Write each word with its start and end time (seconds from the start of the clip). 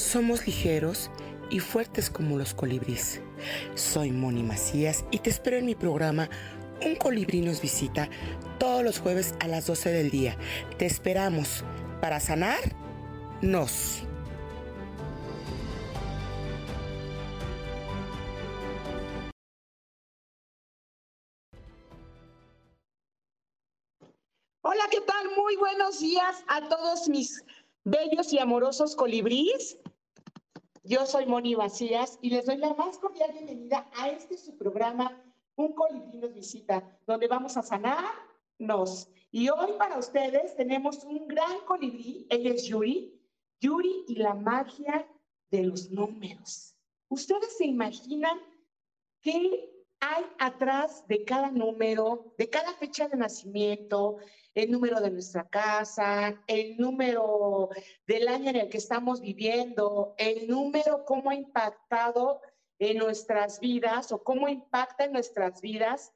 Somos 0.00 0.46
ligeros 0.46 1.10
y 1.50 1.60
fuertes 1.60 2.08
como 2.08 2.38
los 2.38 2.54
colibríes. 2.54 3.20
Soy 3.74 4.10
Moni 4.10 4.42
Macías 4.42 5.04
y 5.10 5.18
te 5.18 5.28
espero 5.28 5.58
en 5.58 5.66
mi 5.66 5.74
programa 5.74 6.30
Un 6.84 6.96
colibrí 6.96 7.42
nos 7.42 7.60
visita 7.60 8.08
todos 8.58 8.82
los 8.82 8.98
jueves 8.98 9.34
a 9.40 9.46
las 9.46 9.66
12 9.66 9.90
del 9.90 10.10
día. 10.10 10.38
Te 10.78 10.86
esperamos 10.86 11.64
para 12.00 12.18
sanar 12.18 12.58
nos. 13.42 14.02
Hola, 24.62 24.84
¿qué 24.90 25.02
tal? 25.02 25.26
Muy 25.36 25.56
buenos 25.56 26.00
días 26.00 26.42
a 26.48 26.66
todos 26.68 27.06
mis 27.08 27.44
bellos 27.84 28.32
y 28.32 28.38
amorosos 28.38 28.94
colibríes. 28.94 29.78
Yo 30.82 31.06
soy 31.06 31.26
Moni 31.26 31.54
Vacías 31.54 32.18
y 32.20 32.30
les 32.30 32.46
doy 32.46 32.56
la 32.56 32.74
más 32.74 32.98
cordial 32.98 33.32
bienvenida 33.32 33.90
a 33.96 34.08
este 34.08 34.36
su 34.36 34.56
programa, 34.56 35.22
Un 35.56 35.74
colibrí 35.74 36.18
nos 36.18 36.32
visita, 36.32 36.98
donde 37.06 37.28
vamos 37.28 37.56
a 37.56 37.62
sanarnos. 37.62 39.08
Y 39.30 39.48
hoy 39.50 39.72
para 39.78 39.98
ustedes 39.98 40.56
tenemos 40.56 41.04
un 41.04 41.28
gran 41.28 41.60
colibrí, 41.66 42.26
ella 42.30 42.54
es 42.54 42.64
Yuri, 42.64 43.18
Yuri 43.60 44.04
y 44.08 44.16
la 44.16 44.34
magia 44.34 45.06
de 45.50 45.64
los 45.64 45.90
números. 45.90 46.74
¿Ustedes 47.08 47.56
se 47.58 47.66
imaginan 47.66 48.38
qué 49.20 49.70
hay 50.00 50.24
atrás 50.38 51.06
de 51.08 51.24
cada 51.24 51.50
número, 51.50 52.32
de 52.38 52.48
cada 52.48 52.72
fecha 52.74 53.08
de 53.08 53.18
nacimiento, 53.18 54.16
el 54.54 54.70
número 54.70 55.00
de 55.00 55.10
nuestra 55.10 55.48
casa, 55.48 56.42
el 56.46 56.76
número 56.76 57.68
del 58.06 58.28
año 58.28 58.50
en 58.50 58.56
el 58.56 58.68
que 58.68 58.78
estamos 58.78 59.20
viviendo, 59.20 60.14
el 60.18 60.48
número 60.48 61.04
cómo 61.04 61.30
ha 61.30 61.34
impactado 61.34 62.40
en 62.78 62.98
nuestras 62.98 63.60
vidas 63.60 64.10
o 64.10 64.22
cómo 64.22 64.48
impacta 64.48 65.04
en 65.04 65.12
nuestras 65.12 65.60
vidas 65.60 66.12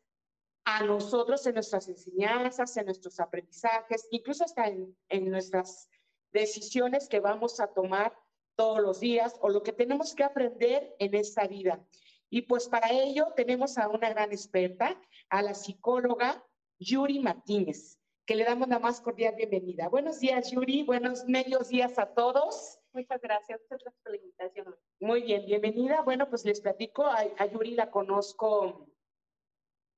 a 0.65 0.83
nosotros, 0.83 1.47
en 1.47 1.55
nuestras 1.55 1.89
enseñanzas, 1.89 2.77
en 2.77 2.87
nuestros 2.87 3.21
aprendizajes, 3.21 4.09
incluso 4.11 4.45
hasta 4.45 4.67
en, 4.67 4.97
en 5.11 5.31
nuestras 5.31 5.89
decisiones 6.33 7.07
que 7.07 7.21
vamos 7.21 7.61
a 7.61 7.69
tomar 7.69 8.17
todos 8.57 8.81
los 8.81 9.01
días 9.01 9.37
o 9.41 9.48
lo 9.48 9.63
que 9.63 9.73
tenemos 9.73 10.15
que 10.15 10.25
aprender 10.25 10.97
en 10.98 11.15
esta 11.15 11.47
vida. 11.47 11.85
Y 12.31 12.43
pues 12.43 12.67
para 12.67 12.91
ello 12.91 13.29
tenemos 13.37 13.79
a 13.79 13.89
una 13.89 14.09
gran 14.09 14.33
experta, 14.33 15.01
a 15.29 15.43
la 15.43 15.55
psicóloga 15.55 16.43
Yuri 16.79 17.21
Martínez 17.21 17.98
que 18.27 18.34
le 18.34 18.44
damos 18.44 18.69
la 18.69 18.78
más 18.78 19.00
cordial 19.03 19.34
bienvenida. 19.36 19.89
Buenos 19.89 20.19
días, 20.19 20.50
Yuri. 20.50 20.83
Buenos 20.83 21.27
medios 21.27 21.69
días 21.69 21.98
a 21.98 22.06
todos. 22.14 22.78
Muchas 22.94 23.20
gracias, 23.20 23.61
por 23.69 23.78
la 24.06 24.17
invitación. 24.17 24.75
Muy 25.00 25.22
bien, 25.22 25.44
bienvenida. 25.44 26.00
Bueno, 26.00 26.28
pues 26.30 26.45
les 26.47 26.61
platico, 26.61 27.05
a, 27.05 27.47
Yuri 27.47 27.72
la 27.72 27.91
conozco 27.91 28.89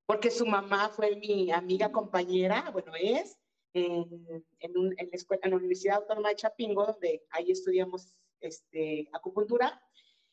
porque 0.05 0.29
su 0.29 0.45
mamá 0.45 0.89
fue 0.89 1.15
mi 1.15 1.51
amiga 1.51 1.91
compañera, 1.91 2.69
bueno, 2.71 2.93
es, 2.99 3.37
en, 3.73 4.05
la, 4.59 5.03
escuela, 5.11 5.41
en 5.43 5.51
la 5.51 5.57
Universidad 5.57 5.97
Autónoma 5.97 6.29
de 6.29 6.35
Chapingo, 6.35 6.85
donde 6.85 7.25
ahí 7.29 7.51
estudiamos 7.51 8.13
este, 8.41 9.09
acupuntura. 9.13 9.81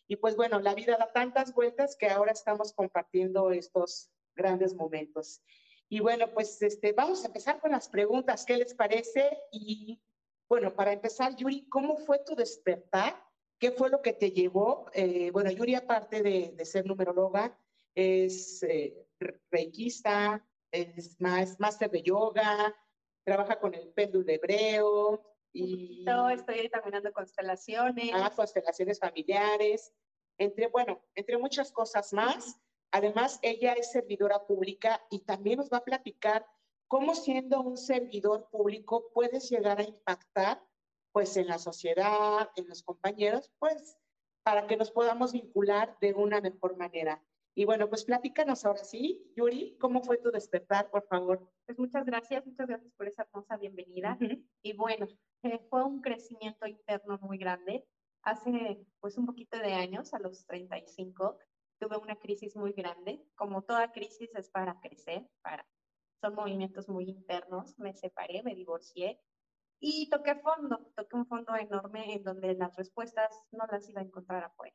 Y 0.09 0.17
pues 0.17 0.37
bueno, 0.37 0.61
la 0.61 0.75
vida 0.75 0.97
da 0.97 1.13
tantas 1.13 1.55
vueltas 1.55 1.97
que 1.97 2.09
ahora 2.09 2.33
estamos 2.33 2.73
compartiendo 2.73 3.53
estos 3.53 4.11
grandes 4.35 4.75
momentos. 4.75 5.43
Y 5.89 6.01
bueno, 6.01 6.33
pues 6.33 6.61
este, 6.63 6.93
vamos 6.93 7.25
a 7.25 7.29
empezar 7.29 7.61
con 7.61 7.71
las 7.71 7.89
preguntas, 7.89 8.45
¿qué 8.45 8.57
les 8.57 8.75
parece? 8.75 9.39
Y 9.53 10.01
bueno, 10.49 10.75
para 10.75 10.93
empezar, 10.93 11.37
Yuri, 11.37 11.69
¿cómo 11.69 11.97
fue 11.97 12.21
tu 12.21 12.35
despertar? 12.35 13.15
¿Qué 13.59 13.71
fue 13.71 13.91
lo 13.91 14.03
que 14.03 14.13
te 14.13 14.31
llevó? 14.31 14.91
Eh, 14.93 15.31
bueno, 15.31 15.51
Yuri, 15.51 15.75
aparte 15.75 16.23
de, 16.23 16.65
ser 16.65 16.87
numeróloga, 16.87 17.59
es 17.95 18.63
eh, 18.63 19.07
reikista, 19.51 20.45
es 20.71 21.21
más, 21.21 21.59
máster 21.61 21.91
de 21.91 22.03
yoga, 22.03 22.75
trabaja 23.25 23.59
con 23.59 23.75
el 23.75 23.89
péndulo 23.93 24.31
hebreo. 24.33 25.23
Y, 25.53 26.03
no, 26.05 26.31
estoy 26.31 26.69
terminando 26.69 27.13
constelaciones. 27.13 28.11
Ah, 28.13 28.33
constelaciones 28.35 28.99
familiares, 28.99 29.93
entre, 30.39 30.67
bueno, 30.67 31.01
entre 31.15 31.39
muchas 31.39 31.71
cosas 31.71 32.13
más. 32.13 32.61
Además, 32.95 33.41
ella 33.43 33.73
es 33.73 33.91
servidora 33.91 34.47
pública 34.47 35.05
y 35.11 35.25
también 35.25 35.59
nos 35.59 35.69
va 35.69 35.79
a 35.79 35.85
platicar 35.85 36.47
cómo 36.87 37.17
siendo 37.17 37.61
un 37.61 37.77
servidor 37.77 38.49
público 38.53 39.11
puedes 39.13 39.51
llegar 39.51 39.81
a 39.81 39.83
impactar 39.83 40.63
pues 41.11 41.37
en 41.37 41.49
la 41.49 41.59
sociedad, 41.59 42.49
en 42.55 42.69
los 42.69 42.85
compañeros, 42.85 43.51
pues 43.59 43.97
para 44.45 44.69
que 44.69 44.77
nos 44.77 44.93
podamos 44.93 45.33
vincular 45.33 45.99
de 46.01 46.15
una 46.15 46.41
mejor 46.41 46.77
manera. 46.77 47.21
Y 47.57 47.65
bueno, 47.65 47.89
pues 47.89 48.05
platícanos 48.05 48.65
ahora 48.65 48.85
sí, 48.85 49.29
Yuri, 49.35 49.77
¿cómo 49.81 50.01
fue 50.01 50.19
tu 50.19 50.31
despertar, 50.31 50.89
por 50.89 51.05
favor? 51.09 51.51
Pues 51.67 51.77
muchas 51.81 52.05
gracias, 52.05 52.47
muchas 52.47 52.69
gracias 52.69 52.93
por 52.93 53.09
esa 53.09 53.23
hermosa 53.23 53.57
bienvenida. 53.57 54.17
Y 54.63 54.73
bueno, 54.75 55.09
eh, 55.43 55.59
fue 55.69 55.83
un 55.83 56.01
crecimiento 56.01 56.65
interno 56.69 57.19
muy 57.23 57.39
grande. 57.39 57.85
Hace 58.23 58.87
pues 59.01 59.19
un 59.19 59.27
poquito 59.27 59.59
de 59.59 59.73
años, 59.73 60.15
a 60.15 60.21
los 60.21 60.47
35, 60.47 61.41
tuve 61.79 61.97
una 61.97 62.17
crisis 62.17 62.57
muy 62.57 62.73
grande. 62.73 63.25
Como 63.35 63.63
toda 63.63 63.93
crisis 63.93 64.31
es 64.35 64.51
para 64.51 64.81
crecer, 64.81 65.29
para, 65.43 65.67
son 66.21 66.35
movimientos 66.35 66.89
muy 66.89 67.09
internos. 67.09 67.79
Me 67.79 67.95
separé, 67.95 68.43
me 68.43 68.55
divorcié 68.55 69.21
y 69.81 70.09
toqué 70.09 70.37
fondo, 70.37 70.79
toqué 70.97 71.17
un 71.17 71.27
fondo 71.27 71.55
enorme 71.57 72.15
en 72.15 72.23
donde 72.23 72.55
las 72.55 72.75
respuestas 72.77 73.43
no 73.53 73.67
las 73.71 73.89
iba 73.89 74.01
a 74.01 74.05
encontrar 74.05 74.45
afuera. 74.45 74.75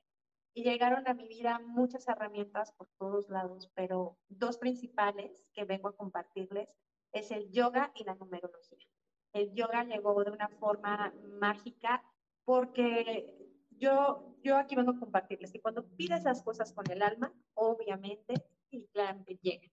Y 0.54 0.64
llegaron 0.64 1.08
a 1.08 1.14
mi 1.14 1.28
vida 1.28 1.60
muchas 1.60 2.08
herramientas 2.08 2.74
por 2.74 2.90
todos 2.98 3.30
lados, 3.30 3.72
pero 3.76 4.18
dos 4.28 4.58
principales 4.58 5.46
que 5.54 5.66
vengo 5.66 5.90
a 5.90 5.96
compartirles 5.96 6.76
es 7.12 7.32
el 7.32 7.50
yoga 7.52 7.92
y 7.96 8.04
la 8.04 8.16
numerología. 8.16 8.86
El 9.34 9.54
yoga 9.54 9.84
llegó 9.84 10.24
de 10.24 10.32
una 10.32 10.50
forma 10.60 11.14
mágica 11.40 12.04
porque 12.46 13.36
yo, 13.72 14.29
yo 14.44 14.58
aquí 14.58 14.76
vengo 14.76 14.92
a 14.92 15.00
compartirles 15.00 15.52
que 15.52 15.62
cuando 15.62 15.86
pides 15.86 16.24
las 16.24 16.42
cosas 16.44 16.74
con 16.74 16.90
el 16.92 17.02
alma, 17.02 17.34
obviamente 17.54 18.34
y 18.72 18.86
claramente 18.88 19.38
llegan. 19.42 19.72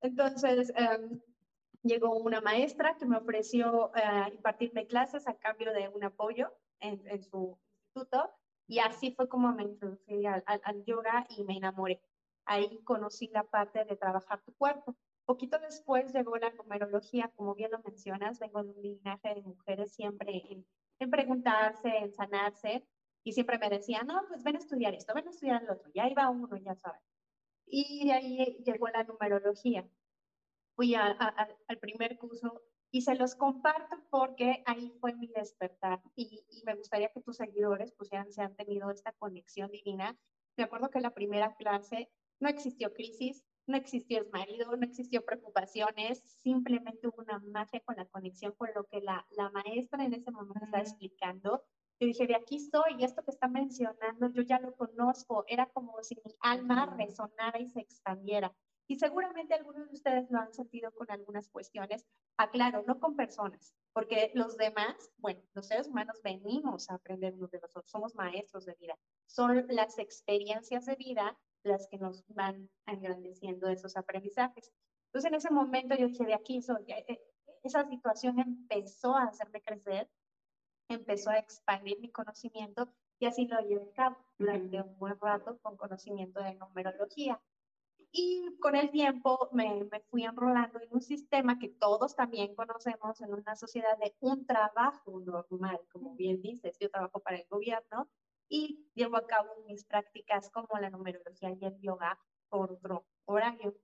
Entonces, 0.00 0.72
em, 0.76 1.20
llegó 1.82 2.16
una 2.16 2.40
maestra 2.40 2.96
que 2.98 3.06
me 3.06 3.16
ofreció 3.16 3.90
uh, 3.90 4.32
impartirme 4.32 4.86
clases 4.86 5.28
a 5.28 5.34
cambio 5.34 5.72
de 5.72 5.88
un 5.88 6.02
apoyo 6.02 6.52
en, 6.80 7.00
en 7.08 7.22
su 7.22 7.58
instituto 7.94 8.30
y 8.66 8.78
así 8.78 9.12
fue 9.12 9.28
como 9.28 9.52
me 9.52 9.64
introducí 9.64 10.26
al, 10.26 10.42
al, 10.46 10.84
yoga 10.84 11.26
y 11.28 11.44
me 11.44 11.56
enamoré. 11.56 12.00
Ahí 12.46 12.82
conocí 12.84 13.28
la 13.28 13.44
parte 13.44 13.84
de 13.84 13.96
trabajar 13.96 14.42
tu 14.42 14.54
cuerpo. 14.54 14.96
Poquito 15.26 15.58
después 15.58 16.12
llegó 16.12 16.36
la 16.36 16.50
numerología, 16.50 17.30
como 17.36 17.54
bien 17.54 17.70
lo 17.70 17.80
mencionas, 17.80 18.38
vengo 18.38 18.62
de 18.62 18.70
un 18.70 18.82
linaje 18.82 19.34
de 19.34 19.42
mujeres 19.42 19.92
siempre 19.94 20.42
en, 20.50 20.66
en 20.98 21.10
preguntarse, 21.10 21.88
en 21.96 22.12
sanarse, 22.12 22.86
y 23.24 23.32
siempre 23.32 23.58
me 23.58 23.70
decían, 23.70 24.06
no, 24.06 24.22
pues 24.28 24.44
ven 24.44 24.56
a 24.56 24.58
estudiar 24.58 24.94
esto, 24.94 25.14
ven 25.14 25.26
a 25.26 25.30
estudiar 25.30 25.62
el 25.62 25.70
otro. 25.70 25.90
Ya 25.94 26.06
iba 26.08 26.28
uno, 26.28 26.56
ya 26.58 26.74
sabes. 26.74 27.00
Y 27.66 28.06
de 28.06 28.12
ahí 28.12 28.62
llegó 28.64 28.88
la 28.88 29.02
numerología. 29.04 29.88
Fui 30.76 30.94
a, 30.94 31.06
al 31.06 31.78
primer 31.78 32.18
curso 32.18 32.62
y 32.90 33.00
se 33.00 33.14
los 33.14 33.34
comparto 33.34 33.96
porque 34.10 34.62
ahí 34.66 34.92
fue 35.00 35.14
mi 35.14 35.28
despertar. 35.28 36.02
Y, 36.14 36.44
y, 36.50 36.62
me 36.64 36.74
gustaría 36.74 37.08
que 37.08 37.22
tus 37.22 37.38
seguidores 37.38 37.92
pusieran 37.92 38.30
si 38.30 38.42
han 38.42 38.54
tenido 38.56 38.90
esta 38.90 39.12
conexión 39.12 39.70
divina. 39.70 40.16
Me 40.56 40.64
acuerdo 40.64 40.90
que 40.90 41.00
la 41.00 41.14
primera 41.14 41.56
clase 41.56 42.10
no 42.40 42.48
existió 42.50 42.92
crisis, 42.92 43.42
no 43.66 43.78
existió 43.78 44.26
marido, 44.32 44.76
no 44.76 44.84
existió 44.84 45.24
preocupaciones, 45.24 46.20
simplemente 46.42 47.08
hubo 47.08 47.22
una 47.22 47.38
magia 47.38 47.80
con 47.80 47.96
la 47.96 48.04
conexión 48.04 48.52
con 48.52 48.68
lo 48.74 48.84
que 48.84 49.00
la, 49.00 49.26
la 49.30 49.50
maestra 49.50 50.04
en 50.04 50.12
ese 50.12 50.30
momento 50.30 50.64
estaba 50.64 50.82
explicando 50.82 51.64
yo 52.04 52.08
dije, 52.08 52.26
de 52.26 52.36
aquí 52.36 52.60
soy, 52.60 52.96
y 52.98 53.04
esto 53.04 53.22
que 53.22 53.30
está 53.30 53.48
mencionando, 53.48 54.28
yo 54.28 54.42
ya 54.42 54.58
lo 54.58 54.74
conozco, 54.76 55.44
era 55.48 55.66
como 55.66 56.02
si 56.02 56.16
mi 56.16 56.34
alma 56.40 56.94
resonara 56.98 57.58
y 57.58 57.68
se 57.68 57.80
expandiera. 57.80 58.54
Y 58.86 58.96
seguramente 58.96 59.54
algunos 59.54 59.88
de 59.88 59.94
ustedes 59.94 60.30
lo 60.30 60.38
han 60.38 60.52
sentido 60.52 60.92
con 60.92 61.10
algunas 61.10 61.48
cuestiones. 61.48 62.04
Aclaro, 62.36 62.84
no 62.86 63.00
con 63.00 63.16
personas, 63.16 63.74
porque 63.94 64.30
los 64.34 64.58
demás, 64.58 64.94
bueno, 65.16 65.40
los 65.54 65.66
seres 65.66 65.88
humanos 65.88 66.20
venimos 66.22 66.90
a 66.90 66.96
aprender 66.96 67.34
unos 67.34 67.50
de 67.50 67.60
nosotros, 67.60 67.90
somos 67.90 68.14
maestros 68.14 68.66
de 68.66 68.74
vida. 68.74 68.98
Son 69.26 69.66
las 69.68 69.98
experiencias 69.98 70.84
de 70.84 70.96
vida 70.96 71.38
las 71.62 71.88
que 71.88 71.96
nos 71.96 72.22
van 72.28 72.68
engrandeciendo 72.86 73.68
esos 73.68 73.96
aprendizajes. 73.96 74.70
Entonces 75.06 75.30
en 75.30 75.36
ese 75.36 75.50
momento 75.50 75.94
yo 75.96 76.06
dije, 76.06 76.26
de 76.26 76.34
aquí 76.34 76.60
soy, 76.60 76.84
eh, 76.88 77.06
eh, 77.08 77.22
esa 77.62 77.88
situación 77.88 78.38
empezó 78.38 79.16
a 79.16 79.24
hacerme 79.24 79.62
crecer, 79.62 80.10
empezó 80.88 81.30
a 81.30 81.38
expandir 81.38 81.98
mi 82.00 82.10
conocimiento 82.10 82.88
y 83.18 83.26
así 83.26 83.46
lo 83.46 83.60
llevé 83.60 83.90
a 83.90 83.94
cabo 83.94 84.16
durante 84.38 84.82
un 84.82 84.98
buen 84.98 85.18
rato 85.20 85.58
con 85.62 85.76
conocimiento 85.76 86.42
de 86.42 86.54
numerología. 86.54 87.40
Y 88.16 88.56
con 88.60 88.76
el 88.76 88.90
tiempo 88.90 89.48
me, 89.52 89.84
me, 89.90 90.00
fui 90.02 90.24
enrolando 90.24 90.80
en 90.80 90.88
un 90.92 91.00
sistema 91.00 91.58
que 91.58 91.68
todos 91.68 92.14
también 92.14 92.54
conocemos 92.54 93.20
en 93.20 93.32
una 93.32 93.56
sociedad 93.56 93.98
de 93.98 94.14
un 94.20 94.46
trabajo 94.46 95.20
normal, 95.20 95.80
como 95.90 96.14
bien 96.14 96.40
dices, 96.40 96.78
yo 96.78 96.90
trabajo 96.90 97.18
para 97.20 97.38
el 97.38 97.46
gobierno 97.48 98.08
y 98.48 98.88
llevo 98.94 99.16
a 99.16 99.26
cabo 99.26 99.64
mis 99.66 99.84
prácticas 99.84 100.50
como 100.50 100.78
la 100.78 100.90
numerología 100.90 101.50
y 101.50 101.64
el 101.64 101.80
yoga 101.80 102.18
por 102.48 102.72
otro 102.72 103.04
horario. 103.24 103.74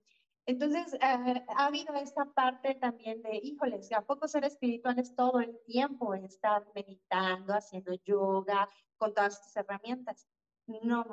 Entonces, 0.45 0.93
eh, 0.95 1.45
ha 1.55 1.65
habido 1.65 1.93
esta 1.95 2.25
parte 2.25 2.75
también 2.75 3.21
de, 3.21 3.39
híjoles, 3.43 3.91
¿a 3.91 4.01
poco 4.01 4.27
ser 4.27 4.43
espirituales 4.43 5.15
todo 5.15 5.39
el 5.39 5.59
tiempo? 5.65 6.13
Estar 6.15 6.65
meditando, 6.73 7.53
haciendo 7.53 7.93
yoga, 8.03 8.67
con 8.97 9.13
todas 9.13 9.35
estas 9.35 9.57
herramientas. 9.57 10.27
No, 10.67 11.05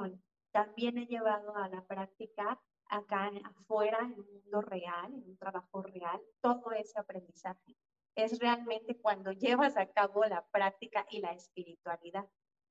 también 0.50 0.98
he 0.98 1.06
llevado 1.06 1.54
a 1.56 1.68
la 1.68 1.84
práctica 1.86 2.60
acá 2.90 3.30
afuera, 3.44 3.98
en 4.00 4.18
un 4.18 4.32
mundo 4.32 4.62
real, 4.62 5.12
en 5.12 5.22
un 5.28 5.36
trabajo 5.36 5.82
real, 5.82 6.20
todo 6.40 6.72
ese 6.72 6.98
aprendizaje. 6.98 7.76
Es 8.14 8.38
realmente 8.38 8.98
cuando 8.98 9.32
llevas 9.32 9.76
a 9.76 9.86
cabo 9.86 10.24
la 10.24 10.46
práctica 10.48 11.06
y 11.10 11.20
la 11.20 11.32
espiritualidad 11.32 12.26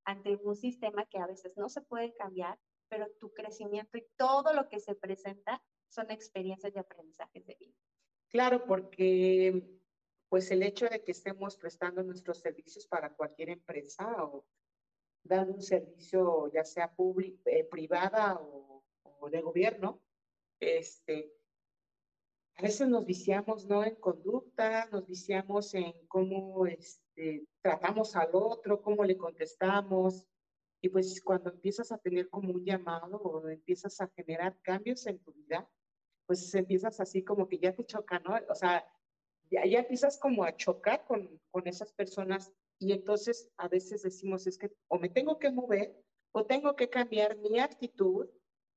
ante 0.06 0.36
un 0.38 0.56
sistema 0.56 1.06
que 1.06 1.20
a 1.20 1.28
veces 1.28 1.56
no 1.56 1.70
se 1.70 1.82
puede 1.82 2.14
cambiar, 2.16 2.58
pero 2.90 3.08
tu 3.20 3.32
crecimiento 3.34 3.98
y 3.98 4.08
todo 4.18 4.54
lo 4.54 4.70
que 4.70 4.80
se 4.80 4.96
presenta 4.96 5.62
son 5.98 6.12
experiencias 6.12 6.74
y 6.76 6.78
aprendizajes 6.78 7.44
de 7.46 7.56
vida. 7.60 7.76
Claro, 8.30 8.66
porque 8.66 9.64
pues 10.30 10.52
el 10.52 10.62
hecho 10.62 10.88
de 10.88 11.04
que 11.04 11.12
estemos 11.12 11.58
prestando 11.58 12.04
nuestros 12.04 12.40
servicios 12.40 12.86
para 12.86 13.16
cualquier 13.16 13.50
empresa 13.50 14.24
o 14.24 14.46
dando 15.24 15.54
un 15.56 15.62
servicio 15.62 16.52
ya 16.54 16.64
sea 16.64 16.94
público, 16.94 17.42
eh, 17.46 17.64
privada 17.64 18.40
o, 18.40 18.84
de 19.32 19.42
gobierno, 19.42 20.00
este, 20.60 21.34
a 22.56 22.62
veces 22.62 22.88
nos 22.88 23.06
viciamos 23.06 23.66
no 23.66 23.84
en 23.84 23.96
conducta, 23.96 24.88
nos 24.92 25.06
viciamos 25.06 25.74
en 25.74 25.94
cómo 26.08 26.66
este, 26.68 27.46
tratamos 27.62 28.16
al 28.16 28.30
otro, 28.34 28.82
cómo 28.82 29.04
le 29.04 29.18
contestamos. 29.18 30.28
Y 30.80 30.90
pues 30.90 31.20
cuando 31.22 31.50
empiezas 31.50 31.92
a 31.92 31.98
tener 31.98 32.30
como 32.30 32.54
un 32.54 32.64
llamado 32.64 33.18
o 33.18 33.50
empiezas 33.50 34.00
a 34.00 34.08
generar 34.10 34.58
cambios 34.62 35.08
en 35.08 35.20
tu 35.20 35.34
vida, 35.34 35.68
pues 36.28 36.54
empiezas 36.54 37.00
así 37.00 37.24
como 37.24 37.48
que 37.48 37.58
ya 37.58 37.74
te 37.74 37.86
choca, 37.86 38.20
¿no? 38.20 38.38
O 38.50 38.56
sea, 38.56 38.86
ya, 39.50 39.66
ya 39.66 39.80
empiezas 39.80 40.18
como 40.20 40.44
a 40.44 40.56
chocar 40.56 41.06
con, 41.06 41.42
con 41.50 41.68
esas 41.68 41.94
personas 41.94 42.54
y 42.78 42.92
entonces 42.92 43.50
a 43.58 43.68
veces 43.68 44.04
decimos 44.04 44.46
es 44.46 44.58
que 44.58 44.72
o 44.88 45.00
me 45.00 45.10
tengo 45.10 45.40
que 45.40 45.50
mover 45.50 45.96
o 46.34 46.46
tengo 46.46 46.76
que 46.76 46.90
cambiar 46.90 47.38
mi 47.38 47.60
actitud 47.60 48.30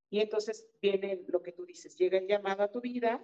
y 0.08 0.20
entonces 0.20 0.66
viene 0.80 1.22
lo 1.28 1.42
que 1.42 1.52
tú 1.52 1.66
dices, 1.66 1.96
llega 1.96 2.18
el 2.18 2.26
llamado 2.26 2.62
a 2.62 2.70
tu 2.70 2.80
vida, 2.80 3.22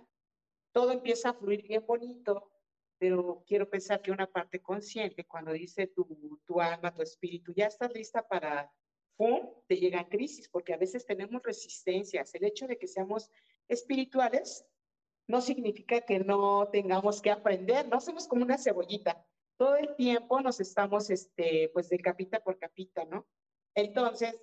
todo 0.72 0.93
empieza 0.93 1.31
a 1.31 1.34
fluir 1.34 1.62
bien 1.62 1.84
bonito, 1.87 2.52
pero 2.99 3.44
quiero 3.46 3.69
pensar 3.69 4.00
que 4.00 4.11
una 4.11 4.31
parte 4.31 4.62
consciente, 4.62 5.25
cuando 5.25 5.52
dice 5.52 5.87
tu, 5.88 6.40
tu 6.44 6.61
alma, 6.61 6.94
tu 6.94 7.02
espíritu, 7.02 7.52
ya 7.55 7.67
estás 7.67 7.93
lista 7.93 8.26
para, 8.26 8.72
¡pum!, 9.17 9.52
te 9.67 9.76
llega 9.76 10.08
crisis, 10.08 10.49
porque 10.49 10.72
a 10.72 10.79
veces 10.79 11.05
tenemos 11.05 11.43
resistencias. 11.43 12.34
El 12.34 12.44
hecho 12.44 12.67
de 12.67 12.79
que 12.79 12.87
seamos 12.87 13.31
espirituales 13.69 14.67
no 15.29 15.41
significa 15.41 16.01
que 16.03 16.21
no 16.21 16.69
tengamos 16.71 17.21
que 17.21 17.31
aprender, 17.31 17.89
no 17.89 18.01
somos 18.01 18.29
como 18.29 18.43
una 18.45 18.59
cebollita. 18.59 19.27
Todo 19.57 19.77
el 19.77 19.97
tiempo 19.97 20.41
nos 20.41 20.61
estamos, 20.61 21.11
este, 21.11 21.71
pues, 21.73 21.89
de 21.89 21.99
capita 21.99 22.41
por 22.41 22.59
capita, 22.59 23.05
¿no? 23.05 23.27
Entonces, 23.75 24.41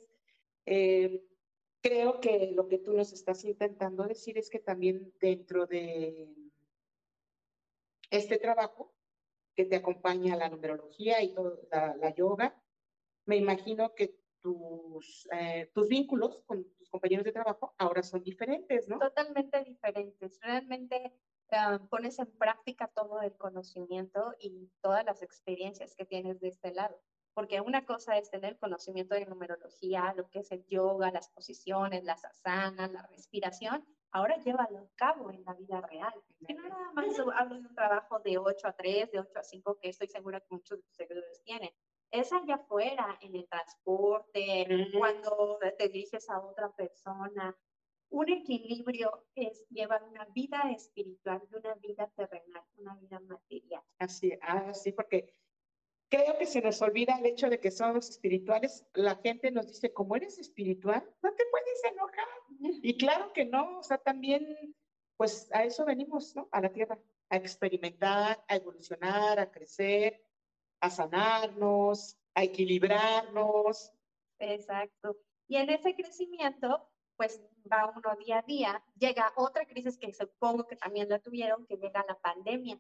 eh, 0.66 1.24
creo 1.82 2.20
que 2.20 2.52
lo 2.54 2.68
que 2.68 2.80
tú 2.80 2.94
nos 2.94 3.14
estás 3.14 3.44
intentando 3.46 4.04
decir 4.04 4.38
es 4.38 4.50
que 4.50 4.60
también 4.60 5.14
dentro 5.20 5.68
de 5.68 6.34
este 8.10 8.38
trabajo 8.38 8.94
que 9.56 9.66
te 9.66 9.76
acompaña 9.76 10.36
la 10.36 10.50
numerología 10.50 11.22
y 11.22 11.34
la, 11.72 12.14
yoga, 12.16 12.60
me 13.26 13.38
imagino 13.38 13.94
que 13.96 14.16
tus, 14.42 15.28
eh, 15.32 15.72
tus 15.74 15.88
vínculos 15.88 16.42
con 16.46 16.66
compañeros 16.94 17.26
de 17.26 17.32
trabajo 17.32 17.74
ahora 17.80 18.04
son 18.04 18.22
diferentes, 18.22 18.88
¿no? 18.88 19.00
Totalmente 19.00 19.64
diferentes. 19.64 20.40
Realmente 20.42 21.12
uh, 21.52 21.88
pones 21.88 22.20
en 22.20 22.32
práctica 22.38 22.88
todo 22.88 23.20
el 23.22 23.36
conocimiento 23.36 24.36
y 24.40 24.70
todas 24.80 25.04
las 25.04 25.24
experiencias 25.24 25.96
que 25.96 26.06
tienes 26.06 26.40
de 26.40 26.50
este 26.50 26.72
lado. 26.72 27.02
Porque 27.34 27.62
una 27.62 27.84
cosa 27.84 28.16
es 28.20 28.30
tener 28.30 28.60
conocimiento 28.60 29.16
de 29.16 29.26
numerología, 29.26 30.14
lo 30.16 30.30
que 30.30 30.42
es 30.42 30.52
el 30.52 30.64
yoga, 30.68 31.10
las 31.10 31.30
posiciones, 31.30 32.04
las 32.04 32.24
asanas, 32.26 32.92
la 32.92 33.08
respiración, 33.08 33.84
ahora 34.12 34.38
llévalo 34.38 34.78
a 34.78 34.90
cabo 34.96 35.32
en 35.32 35.44
la 35.44 35.56
vida 35.56 35.82
real. 35.82 36.14
Que 36.48 36.54
no 36.54 36.70
nada 36.70 36.92
más 36.94 37.08
hablo 37.36 37.56
de 37.56 37.68
un 37.68 37.74
trabajo 37.74 38.20
de 38.20 38.38
8 38.38 38.68
a 38.68 38.74
3, 38.74 39.12
de 39.12 39.20
8 39.20 39.40
a 39.40 39.44
5, 39.44 39.80
que 39.80 39.90
estoy 39.90 40.10
segura 40.10 40.42
que 40.42 40.48
muchos 40.52 40.78
de 40.78 40.84
tus 40.84 40.96
seguidores 40.96 41.42
tienen 41.44 41.72
es 42.14 42.32
allá 42.32 42.56
afuera, 42.56 43.18
en 43.22 43.36
el 43.36 43.48
transporte, 43.50 44.68
cuando 44.96 45.58
te 45.78 45.90
diriges 45.90 46.30
a 46.30 46.40
otra 46.40 46.72
persona. 46.72 47.58
Un 48.10 48.30
equilibrio 48.30 49.26
es 49.34 49.68
llevar 49.70 50.04
una 50.04 50.26
vida 50.26 50.62
espiritual 50.76 51.42
y 51.52 51.56
una 51.56 51.74
vida 51.74 52.08
terrenal, 52.16 52.64
una 52.78 52.96
vida 52.98 53.20
material. 53.22 53.82
Así, 53.98 54.32
así, 54.42 54.92
ah, 54.92 54.94
porque 54.96 55.34
creo 56.08 56.38
que 56.38 56.46
se 56.46 56.62
nos 56.62 56.80
olvida 56.84 57.18
el 57.18 57.26
hecho 57.26 57.50
de 57.50 57.60
que 57.60 57.72
somos 57.72 58.08
espirituales. 58.12 58.86
La 58.94 59.16
gente 59.16 59.50
nos 59.50 59.68
dice, 59.68 59.92
como 59.92 60.16
eres 60.16 60.38
espiritual, 60.38 61.04
no 61.24 61.34
te 61.34 61.44
puedes 61.50 61.84
enojar. 61.92 62.28
Y 62.84 62.96
claro 62.96 63.34
que 63.34 63.46
no, 63.46 63.80
o 63.80 63.84
sea, 63.84 63.98
también, 63.98 64.76
pues 65.18 65.50
a 65.52 65.64
eso 65.64 65.84
venimos, 65.84 66.36
¿no? 66.36 66.48
A 66.52 66.62
la 66.62 66.72
tierra, 66.72 67.00
a 67.30 67.38
experimentar, 67.38 68.46
a 68.48 68.56
evolucionar, 68.56 69.40
a 69.40 69.50
crecer, 69.50 70.22
a 70.84 70.90
sanarnos, 70.90 72.18
a 72.36 72.44
equilibrarnos. 72.44 73.94
Exacto. 74.38 75.16
Y 75.48 75.56
en 75.56 75.70
ese 75.70 75.96
crecimiento, 75.96 76.90
pues 77.16 77.42
va 77.72 77.94
uno 77.96 78.18
día 78.18 78.40
a 78.40 78.42
día, 78.42 78.84
llega 78.98 79.32
otra 79.38 79.66
crisis 79.66 79.98
que 79.98 80.14
supongo 80.14 80.68
que 80.68 80.76
también 80.76 81.08
la 81.08 81.20
tuvieron, 81.20 81.66
que 81.68 81.78
llega 81.78 82.04
la 82.06 82.20
pandemia, 82.20 82.78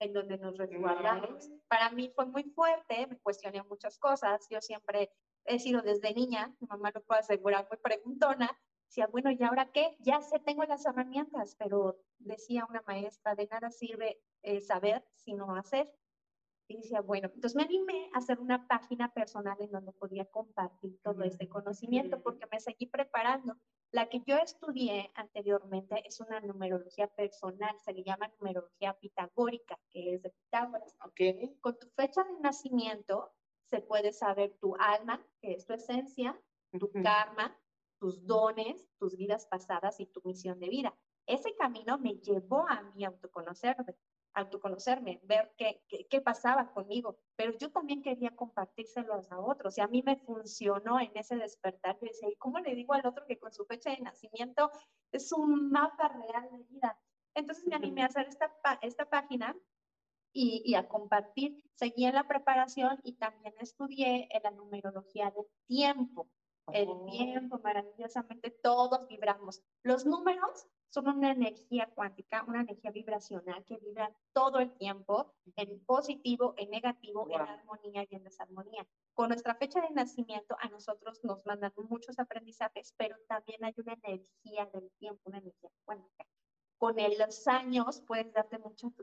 en 0.00 0.12
donde 0.12 0.38
nos 0.38 0.58
resguardamos. 0.58 1.48
Para 1.68 1.90
mí 1.90 2.10
fue 2.16 2.26
muy 2.26 2.42
fuerte, 2.42 3.06
me 3.06 3.18
cuestioné 3.20 3.62
muchas 3.62 3.96
cosas, 3.98 4.48
yo 4.50 4.60
siempre 4.60 5.12
he 5.44 5.60
sido 5.60 5.82
desde 5.82 6.12
niña, 6.12 6.52
mi 6.58 6.66
mamá 6.66 6.90
lo 6.92 7.00
puede 7.04 7.20
asegurar, 7.20 7.68
muy 7.70 7.78
preguntona, 7.78 8.50
decía, 8.86 9.06
bueno, 9.06 9.30
¿y 9.30 9.40
ahora 9.44 9.70
qué? 9.70 9.96
Ya 10.00 10.20
sé, 10.20 10.40
tengo 10.40 10.64
las 10.64 10.84
herramientas, 10.84 11.54
pero 11.56 11.96
decía 12.18 12.66
una 12.68 12.82
maestra, 12.88 13.36
de 13.36 13.46
nada 13.46 13.70
sirve 13.70 14.20
eh, 14.42 14.60
saber 14.60 15.04
sino 15.14 15.54
hacer. 15.54 15.92
Y 16.70 16.76
decía, 16.76 17.00
bueno, 17.00 17.28
entonces 17.34 17.56
me 17.56 17.64
animé 17.64 18.10
a 18.14 18.18
hacer 18.18 18.38
una 18.38 18.68
página 18.68 19.12
personal 19.12 19.56
en 19.58 19.72
donde 19.72 19.90
podía 19.90 20.24
compartir 20.26 21.00
todo 21.02 21.24
este 21.24 21.48
conocimiento 21.48 22.22
porque 22.22 22.46
me 22.46 22.60
seguí 22.60 22.86
preparando. 22.86 23.56
La 23.90 24.08
que 24.08 24.22
yo 24.24 24.36
estudié 24.36 25.10
anteriormente 25.16 26.00
es 26.06 26.20
una 26.20 26.38
numerología 26.38 27.08
personal, 27.08 27.76
se 27.80 27.92
le 27.92 28.04
llama 28.04 28.30
numerología 28.38 28.94
pitagórica, 28.94 29.80
que 29.90 30.14
es 30.14 30.22
de 30.22 30.30
Pitágoras. 30.30 30.94
Okay. 31.06 31.56
Con 31.60 31.76
tu 31.76 31.88
fecha 31.96 32.22
de 32.22 32.38
nacimiento 32.38 33.32
se 33.64 33.80
puede 33.80 34.12
saber 34.12 34.56
tu 34.60 34.76
alma, 34.76 35.26
que 35.40 35.54
es 35.54 35.66
tu 35.66 35.72
esencia, 35.72 36.40
tu 36.78 36.86
uh 36.86 36.92
-huh. 36.92 37.02
karma, 37.02 37.60
tus 37.98 38.24
dones, 38.24 38.88
tus 38.96 39.16
vidas 39.16 39.44
pasadas 39.46 39.98
y 39.98 40.06
tu 40.06 40.22
misión 40.24 40.60
de 40.60 40.68
vida. 40.68 40.94
Ese 41.26 41.52
camino 41.56 41.98
me 41.98 42.14
llevó 42.14 42.64
a 42.68 42.82
mí 42.94 43.04
autoconocerme 43.04 43.96
autoconocerme, 44.34 45.20
ver 45.24 45.52
qué, 45.56 45.82
qué, 45.88 46.06
qué, 46.08 46.20
pasaba 46.20 46.72
conmigo, 46.72 47.18
pero 47.36 47.56
yo 47.58 47.70
también 47.70 48.02
quería 48.02 48.34
compartírselos 48.36 49.30
a 49.32 49.40
otros 49.40 49.76
y 49.76 49.80
a 49.80 49.88
mí 49.88 50.02
me 50.02 50.16
funcionó 50.16 51.00
en 51.00 51.10
ese 51.16 51.36
despertar. 51.36 51.98
Yo 52.00 52.06
decía, 52.06 52.28
¿y 52.30 52.36
cómo 52.36 52.58
le 52.60 52.74
digo 52.74 52.94
al 52.94 53.06
otro 53.06 53.26
que 53.26 53.38
con 53.38 53.52
su 53.52 53.64
fecha 53.64 53.90
de 53.90 54.00
nacimiento 54.00 54.70
es 55.12 55.32
un 55.32 55.70
mapa 55.70 56.08
real 56.08 56.48
de 56.52 56.64
vida? 56.64 56.98
Entonces 57.34 57.66
me 57.66 57.76
animé 57.76 58.02
a 58.02 58.06
hacer 58.06 58.28
esta, 58.28 58.52
esta 58.82 59.08
página 59.08 59.56
y, 60.32 60.62
y, 60.64 60.74
a 60.74 60.88
compartir. 60.88 61.64
Seguí 61.74 62.04
en 62.04 62.14
la 62.14 62.28
preparación 62.28 63.00
y 63.02 63.14
también 63.14 63.54
estudié 63.60 64.28
en 64.30 64.42
la 64.42 64.50
numerología 64.52 65.30
del 65.30 65.46
tiempo. 65.66 66.28
El 66.72 66.88
Oh. 66.88 67.06
tiempo, 67.06 67.58
maravillosamente, 67.62 68.50
todos 68.50 69.06
vibramos. 69.08 69.62
Los 69.82 70.04
números 70.06 70.66
son 70.90 71.08
una 71.08 71.30
energía 71.32 71.88
cuántica, 71.94 72.44
una 72.48 72.62
energía 72.62 72.90
vibracional 72.90 73.64
que 73.64 73.78
vibra 73.78 74.14
todo 74.32 74.58
el 74.58 74.72
tiempo 74.76 75.34
en 75.56 75.84
positivo, 75.84 76.54
en 76.56 76.70
negativo, 76.70 77.28
en 77.30 77.38
Guau. 77.38 77.48
armonía 77.48 78.04
y 78.08 78.16
en 78.16 78.24
desarmonía. 78.24 78.86
Con 79.14 79.28
nuestra 79.28 79.54
fecha 79.54 79.80
de 79.80 79.90
nacimiento 79.90 80.56
a 80.60 80.68
nosotros 80.68 81.20
nos 81.24 81.44
mandan 81.46 81.72
muchos 81.88 82.18
aprendizajes, 82.18 82.92
pero 82.96 83.16
también 83.28 83.64
hay 83.64 83.74
una 83.76 83.94
energía 84.02 84.66
del 84.72 84.90
tiempo, 84.98 85.20
una 85.26 85.38
energía 85.38 85.70
cuántica. 85.84 86.26
Con 86.80 86.96
los 86.96 87.46
años 87.46 88.00
puedes 88.06 88.32
darte 88.32 88.58
mucho, 88.58 88.94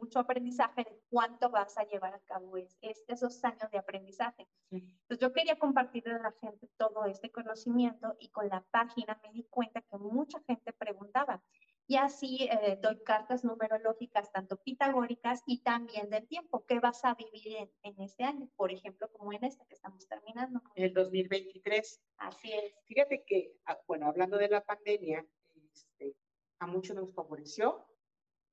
mucho 0.00 0.20
aprendizaje 0.20 0.84
de 0.84 1.02
cuánto 1.10 1.50
vas 1.50 1.76
a 1.76 1.84
llevar 1.84 2.14
a 2.14 2.20
cabo 2.20 2.56
es, 2.56 2.78
es- 2.80 3.04
esos 3.08 3.44
años 3.44 3.70
de 3.70 3.76
aprendizaje. 3.76 4.48
Entonces 4.70 5.18
yo 5.20 5.34
quería 5.34 5.58
compartirle 5.58 6.14
a 6.14 6.18
la 6.18 6.32
gente 6.40 6.66
todo 6.78 7.04
este 7.04 7.30
conocimiento 7.30 8.16
y 8.20 8.30
con 8.30 8.48
la 8.48 8.62
página 8.70 9.20
me 9.22 9.32
di 9.32 9.44
cuenta 9.50 9.82
que 9.82 9.98
mucha 9.98 10.40
gente 10.46 10.72
preguntaba. 10.72 11.44
Y 11.86 11.96
así 11.96 12.48
eh, 12.50 12.78
doy 12.80 13.02
cartas 13.04 13.44
numerológicas, 13.44 14.32
tanto 14.32 14.56
pitagóricas 14.56 15.42
y 15.46 15.62
también 15.62 16.08
del 16.08 16.26
tiempo. 16.26 16.64
¿Qué 16.64 16.80
vas 16.80 17.04
a 17.04 17.14
vivir 17.14 17.58
en, 17.58 17.70
en 17.82 18.00
este 18.00 18.24
año? 18.24 18.48
Por 18.56 18.72
ejemplo, 18.72 19.10
como 19.12 19.34
en 19.34 19.44
este 19.44 19.66
que 19.66 19.74
estamos 19.74 20.08
terminando. 20.08 20.62
El 20.74 20.94
2023. 20.94 22.00
Así 22.16 22.50
es. 22.50 22.74
Fíjate 22.86 23.24
que, 23.26 23.52
ah, 23.66 23.78
bueno, 23.86 24.06
hablando 24.06 24.38
de 24.38 24.48
la 24.48 24.62
pandemia, 24.64 25.24
este, 25.72 26.16
a 26.58 26.66
muchos 26.66 26.96
nos 26.96 27.12
favoreció 27.12 27.86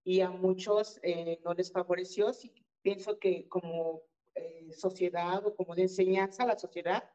y 0.04 0.22
a 0.22 0.30
muchos 0.30 1.00
eh, 1.04 1.40
no 1.44 1.54
les 1.54 1.72
favoreció. 1.72 2.34
Sí, 2.34 2.54
pienso 2.82 3.20
que 3.20 3.48
como 3.48 4.04
eh, 4.36 4.72
sociedad 4.74 5.46
o 5.46 5.56
como 5.56 5.76
de 5.76 5.84
enseñanza 5.84 6.44
a 6.44 6.48
la 6.48 6.60
sociedad, 6.60 7.10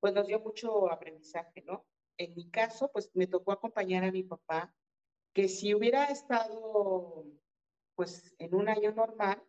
pues 0.00 0.14
nos 0.14 0.26
dio 0.26 0.40
mucho 0.40 0.90
aprendizaje, 0.90 1.62
¿no? 1.62 1.86
En 2.16 2.34
mi 2.34 2.50
caso, 2.50 2.90
pues 2.92 3.10
me 3.14 3.26
tocó 3.26 3.52
acompañar 3.52 4.04
a 4.04 4.12
mi 4.12 4.22
papá, 4.22 4.74
que 5.32 5.48
si 5.48 5.74
hubiera 5.74 6.06
estado, 6.06 7.24
pues, 7.94 8.34
en 8.38 8.54
un 8.54 8.68
año 8.68 8.92
normal, 8.92 9.42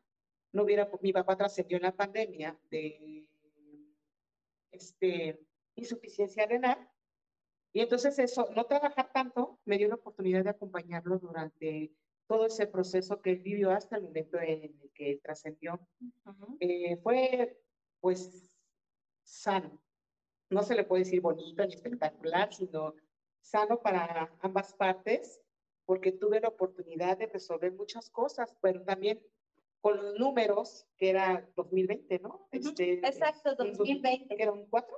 no 0.54 0.64
hubiera, 0.64 0.90
mi 1.02 1.12
papá 1.12 1.36
trascendió 1.36 1.78
en 1.78 1.84
la 1.84 1.96
pandemia 1.96 2.58
de, 2.70 3.30
este, 4.72 5.40
insuficiencia 5.76 6.46
renal, 6.46 6.90
y 7.74 7.82
entonces 7.82 8.18
eso, 8.20 8.48
no 8.56 8.66
trabajar 8.66 9.12
tanto, 9.12 9.60
me 9.66 9.78
dio 9.78 9.88
la 9.90 9.96
oportunidad 9.96 10.44
de 10.44 10.52
acompañarlo 10.52 11.18
durante 11.20 11.92
todo 12.28 12.46
ese 12.46 12.68
proceso 12.68 13.22
que 13.22 13.32
él 13.32 13.40
vivió 13.40 13.72
hasta 13.72 13.98
el 13.98 14.04
momento 14.04 14.40
en 14.40 14.64
el 14.64 14.92
que 14.94 15.20
trascendió. 15.22 15.80
Eh, 16.60 16.98
fue, 16.98 17.60
pues, 18.00 18.52
sano. 19.24 19.82
No 20.50 20.62
se 20.64 20.76
le 20.76 20.84
puede 20.86 21.04
decir 21.04 21.22
bonito 21.22 21.66
ni 21.66 21.74
espectacular, 21.74 22.54
sino 22.54 22.94
sano 23.42 23.82
para 23.82 24.32
ambas 24.40 24.74
partes, 24.76 25.42
porque 25.86 26.12
tuve 26.14 26.40
la 26.40 26.48
oportunidad 26.50 27.18
de 27.18 27.26
resolver 27.28 27.74
muchas 27.74 28.10
cosas, 28.10 28.56
pero 28.62 28.84
también 28.84 29.22
con 29.82 29.98
los 29.98 30.18
números, 30.18 30.88
que 30.96 31.10
era 31.10 31.50
2020, 31.56 32.20
¿no? 32.20 32.48
Este, 32.52 33.00
Exacto, 33.06 33.52
un 33.52 33.58
dos- 33.58 33.78
2020. 33.80 34.36
que 34.38 34.44
era 34.44 34.54
un 34.54 34.70
4. 34.70 34.96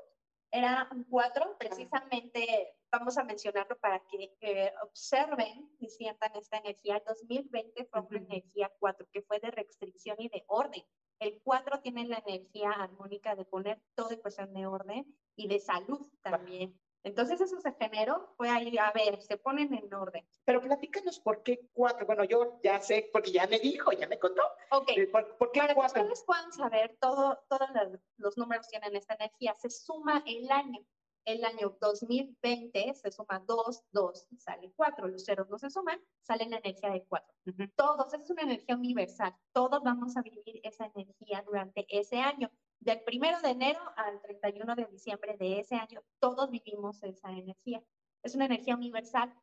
Era 0.55 0.87
un 0.89 1.03
4, 1.03 1.57
precisamente 1.59 2.77
vamos 2.89 3.17
a 3.17 3.25
mencionarlo 3.25 3.77
para 3.77 3.99
que 4.07 4.37
eh, 4.39 4.71
observen 4.83 5.69
y 5.81 5.89
sientan 5.89 6.33
esta 6.33 6.59
energía. 6.59 6.95
El 6.95 7.03
2020 7.05 7.83
fue 7.91 7.99
una 7.99 8.19
energía 8.19 8.71
4 8.79 9.05
que 9.11 9.21
fue 9.23 9.41
de 9.41 9.51
restricción 9.51 10.15
y 10.17 10.29
de 10.29 10.45
orden. 10.47 10.81
El 11.19 11.41
4 11.43 11.81
tiene 11.81 12.07
la 12.07 12.23
energía 12.25 12.71
armónica 12.71 13.35
de 13.35 13.43
poner 13.43 13.81
todo 13.95 14.11
en 14.11 14.21
cuestión 14.21 14.53
de 14.53 14.65
orden 14.65 15.05
y 15.35 15.49
de 15.49 15.59
salud 15.59 16.07
también. 16.21 16.79
Entonces 17.05 17.39
eso 17.39 17.61
se 17.61 17.71
generó, 17.73 18.33
fue 18.35 18.49
ahí, 18.49 18.75
a 18.79 18.91
ver, 18.91 19.21
se 19.21 19.37
ponen 19.37 19.71
en 19.75 19.93
orden. 19.93 20.27
Pero 20.43 20.59
platícanos 20.59 21.19
por 21.19 21.43
qué 21.43 21.69
4. 21.73 22.03
Bueno, 22.07 22.23
yo 22.23 22.59
ya 22.63 22.81
sé, 22.81 23.09
porque 23.13 23.31
ya 23.31 23.45
me 23.45 23.59
dijo, 23.59 23.91
ya 23.91 24.07
me 24.07 24.17
contó. 24.17 24.41
Ok, 24.71 24.89
Eh, 24.97 25.07
¿Por, 25.07 25.37
por 25.37 25.51
qué 25.51 25.59
Para 25.59 25.73
que 25.75 25.79
4? 25.81 26.01
ustedes 26.01 26.23
puedan 26.25 26.51
saber, 26.51 26.97
todo, 26.99 27.39
todos 27.47 27.69
los, 28.17 28.37
números 28.37 28.67
tienen 28.67 28.95
esta 28.95 29.13
energía. 29.13 29.53
Se 29.53 29.69
suma 29.69 30.23
el 30.25 30.49
año. 30.51 30.83
El 31.25 31.43
año 31.43 31.77
2020 31.79 32.93
se 32.95 33.11
suma 33.11 33.39
2, 33.47 33.83
2, 33.91 34.27
sale 34.39 34.71
4. 34.75 35.07
Los 35.07 35.25
ceros 35.25 35.47
no 35.47 35.59
se 35.59 35.69
suman, 35.69 35.99
sale 36.21 36.47
la 36.49 36.57
energía 36.57 36.89
de 36.89 37.03
4. 37.05 37.35
Ujú. 37.45 37.71
Todos, 37.75 38.13
es 38.15 38.29
una 38.31 38.41
energía 38.41 38.75
universal. 38.75 39.35
Todos 39.51 39.81
vamos 39.83 40.17
a 40.17 40.23
vivir 40.23 40.59
esa 40.63 40.85
energía 40.85 41.43
durante 41.45 41.85
ese 41.89 42.17
año. 42.17 42.49
Del 42.85 43.01
primero 43.03 43.39
de 43.41 43.49
enero 43.49 43.79
al 43.97 44.21
31 44.21 44.75
de 44.75 44.85
diciembre 44.85 45.35
de 45.37 45.59
ese 45.59 45.73
año, 45.75 46.01
todos 46.19 46.51
vivimos 46.51 47.01
esa 47.01 47.31
energía. 47.31 47.83
Es 48.21 48.35
una 48.35 48.45
energía 48.45 48.75
universal. 48.75 49.33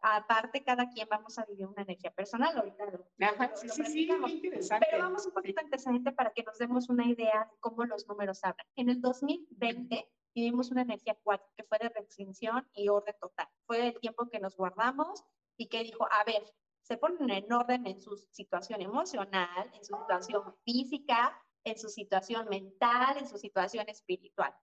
Aparte, 0.00 0.62
cada 0.62 0.88
quien 0.90 1.08
vamos 1.10 1.36
a 1.38 1.44
vivir 1.44 1.66
una 1.66 1.82
energía 1.82 2.12
personal. 2.12 2.56
Ahorita 2.56 2.84
lo, 2.86 3.04
Ajá, 3.26 3.48
lo- 3.50 3.56
sí, 3.56 4.06
lo 4.06 4.28
sí, 4.28 4.34
interesante. 4.36 4.86
Pero 4.90 5.02
vamos 5.04 5.26
un 5.26 5.32
poquito 5.32 5.60
antecedente 5.60 6.12
para 6.12 6.30
que 6.32 6.44
nos 6.44 6.56
demos 6.58 6.88
una 6.88 7.04
idea 7.06 7.48
de 7.50 7.56
cómo 7.58 7.84
los 7.84 8.06
números 8.06 8.44
hablan. 8.44 8.66
En 8.76 8.88
el 8.90 9.00
2020 9.00 10.08
vivimos 10.34 10.70
una 10.70 10.82
energía 10.82 11.16
4 11.22 11.46
que 11.56 11.64
fue 11.64 11.78
de 11.80 11.88
restricción 11.88 12.68
y 12.74 12.88
orden 12.90 13.16
total. 13.20 13.48
Fue 13.66 13.88
el 13.88 13.98
tiempo 13.98 14.28
que 14.30 14.38
nos 14.38 14.56
guardamos 14.56 15.24
y 15.56 15.68
que 15.68 15.82
dijo, 15.82 16.06
a 16.12 16.22
ver, 16.24 16.44
se 16.82 16.96
ponen 16.96 17.30
en 17.30 17.50
orden 17.52 17.86
en 17.86 18.00
su 18.00 18.16
situación 18.30 18.82
emocional, 18.82 19.70
en 19.74 19.84
su 19.84 19.96
situación 19.96 20.54
física, 20.64 21.40
en 21.64 21.78
su 21.78 21.88
situación 21.88 22.48
mental, 22.48 23.18
en 23.18 23.26
su 23.26 23.38
situación 23.38 23.88
espiritual. 23.88 24.54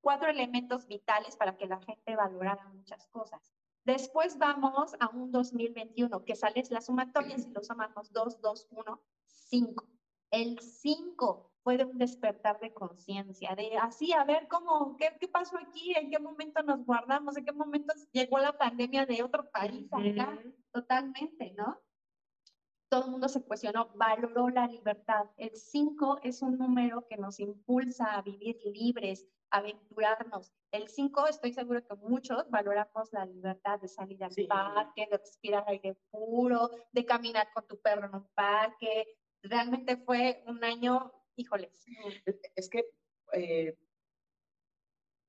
Cuatro 0.00 0.28
elementos 0.28 0.86
vitales 0.86 1.36
para 1.36 1.56
que 1.56 1.66
la 1.66 1.80
gente 1.80 2.16
valorara 2.16 2.68
muchas 2.68 3.06
cosas. 3.08 3.52
Después 3.84 4.38
vamos 4.38 4.94
a 5.00 5.08
un 5.08 5.32
2021 5.32 6.24
que 6.24 6.36
sale 6.36 6.62
la 6.70 6.80
sumatoria, 6.80 7.38
si 7.38 7.50
lo 7.50 7.62
sumamos 7.62 8.12
2, 8.12 8.40
2, 8.40 8.68
1, 8.70 9.02
5. 9.24 9.88
El 10.30 10.60
5 10.60 11.52
fue 11.62 11.78
de 11.78 11.84
un 11.84 11.98
despertar 11.98 12.60
de 12.60 12.72
conciencia, 12.72 13.54
de 13.56 13.76
así, 13.78 14.12
a 14.12 14.24
ver 14.24 14.46
cómo, 14.48 14.96
qué, 14.96 15.16
qué 15.18 15.28
pasó 15.28 15.58
aquí, 15.58 15.94
en 15.96 16.10
qué 16.10 16.18
momento 16.18 16.62
nos 16.62 16.84
guardamos, 16.84 17.36
en 17.36 17.44
qué 17.44 17.52
momento 17.52 17.94
llegó 18.12 18.38
la 18.38 18.56
pandemia 18.56 19.06
de 19.06 19.22
otro 19.22 19.50
país 19.50 19.88
acá, 19.92 20.38
totalmente, 20.72 21.52
¿no? 21.56 21.80
Todo 22.88 23.04
el 23.04 23.10
mundo 23.10 23.28
se 23.28 23.42
cuestionó, 23.42 23.90
valoró 23.96 24.48
la 24.48 24.66
libertad. 24.66 25.26
El 25.36 25.54
5 25.54 26.20
es 26.22 26.40
un 26.40 26.56
número 26.56 27.06
que 27.06 27.18
nos 27.18 27.38
impulsa 27.38 28.14
a 28.16 28.22
vivir 28.22 28.58
libres, 28.64 29.26
a 29.50 29.58
aventurarnos. 29.58 30.52
El 30.70 30.88
5, 30.88 31.26
estoy 31.26 31.52
seguro 31.52 31.86
que 31.86 31.94
muchos 31.96 32.48
valoramos 32.48 33.12
la 33.12 33.26
libertad 33.26 33.78
de 33.80 33.88
salir 33.88 34.24
al 34.24 34.32
Sí. 34.32 34.46
parque, 34.46 35.06
de 35.10 35.18
respirar 35.18 35.64
aire 35.66 35.96
puro, 36.10 36.70
de 36.92 37.04
caminar 37.04 37.48
con 37.52 37.66
tu 37.66 37.78
perro 37.78 38.06
en 38.06 38.14
un 38.14 38.28
parque. 38.34 39.18
Realmente 39.42 39.98
fue 39.98 40.42
un 40.46 40.64
año, 40.64 41.12
híjoles, 41.36 41.84
Es- 42.56 42.70
que 42.70 42.84
eh, 43.34 43.76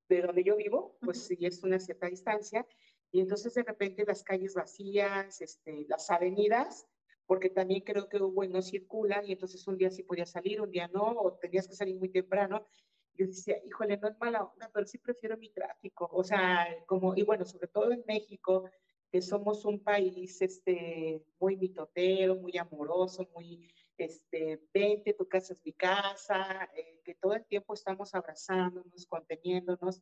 de 0.08 0.22
donde 0.22 0.44
yo 0.46 0.56
vivo, 0.56 0.98
pues 1.02 1.24
sí 1.28 1.38
es 1.42 1.62
una 1.64 1.78
cierta 1.80 2.08
distancia, 2.08 2.66
y 3.12 3.20
entonces 3.20 3.54
de 3.54 3.64
repente 3.64 4.06
las 4.06 4.24
calles 4.24 4.56
vacías, 4.56 5.42
este, 5.42 5.86
las 5.90 6.10
avenidas, 6.10 6.88
porque 7.30 7.52
también 7.52 7.82
creo 7.82 8.10
que 8.10 8.18
Hugo 8.18 8.44
no 8.46 8.60
circula, 8.60 9.24
y 9.24 9.34
entonces 9.34 9.68
un 9.68 9.78
día 9.78 9.92
sí 9.92 10.02
podías 10.02 10.32
salir, 10.32 10.60
un 10.62 10.72
día 10.72 10.88
no, 10.88 11.12
o 11.12 11.34
tenías 11.34 11.68
que 11.68 11.76
salir 11.76 11.96
muy 11.96 12.10
temprano. 12.10 12.66
Yo 13.14 13.28
decía, 13.28 13.56
híjole, 13.64 13.98
no 13.98 14.08
es 14.08 14.18
mala 14.18 14.46
onda, 14.46 14.72
pero 14.74 14.88
sí 14.88 14.98
prefiero 14.98 15.38
mi 15.38 15.52
tráfico. 15.52 16.10
O 16.12 16.24
sea, 16.24 16.66
como, 16.88 17.16
y 17.16 17.22
bueno, 17.22 17.46
sobre 17.46 17.68
todo 17.68 17.92
en 17.92 18.04
México, 18.08 18.68
que 19.12 19.22
somos 19.22 19.64
un 19.64 19.84
país 19.84 20.42
este, 20.42 21.24
muy 21.40 21.56
mitotero, 21.56 22.36
muy 22.36 22.58
amoroso, 22.58 23.30
muy, 23.36 23.72
este, 23.96 24.60
vente, 24.74 25.14
tu 25.14 25.28
casa 25.28 25.54
es 25.54 25.64
mi 25.64 25.74
casa, 25.74 26.68
eh, 26.76 27.00
que 27.04 27.14
todo 27.14 27.36
el 27.36 27.46
tiempo 27.46 27.76
estamos 27.76 28.16
abrazándonos, 28.16 29.06
conteniéndonos. 29.06 30.02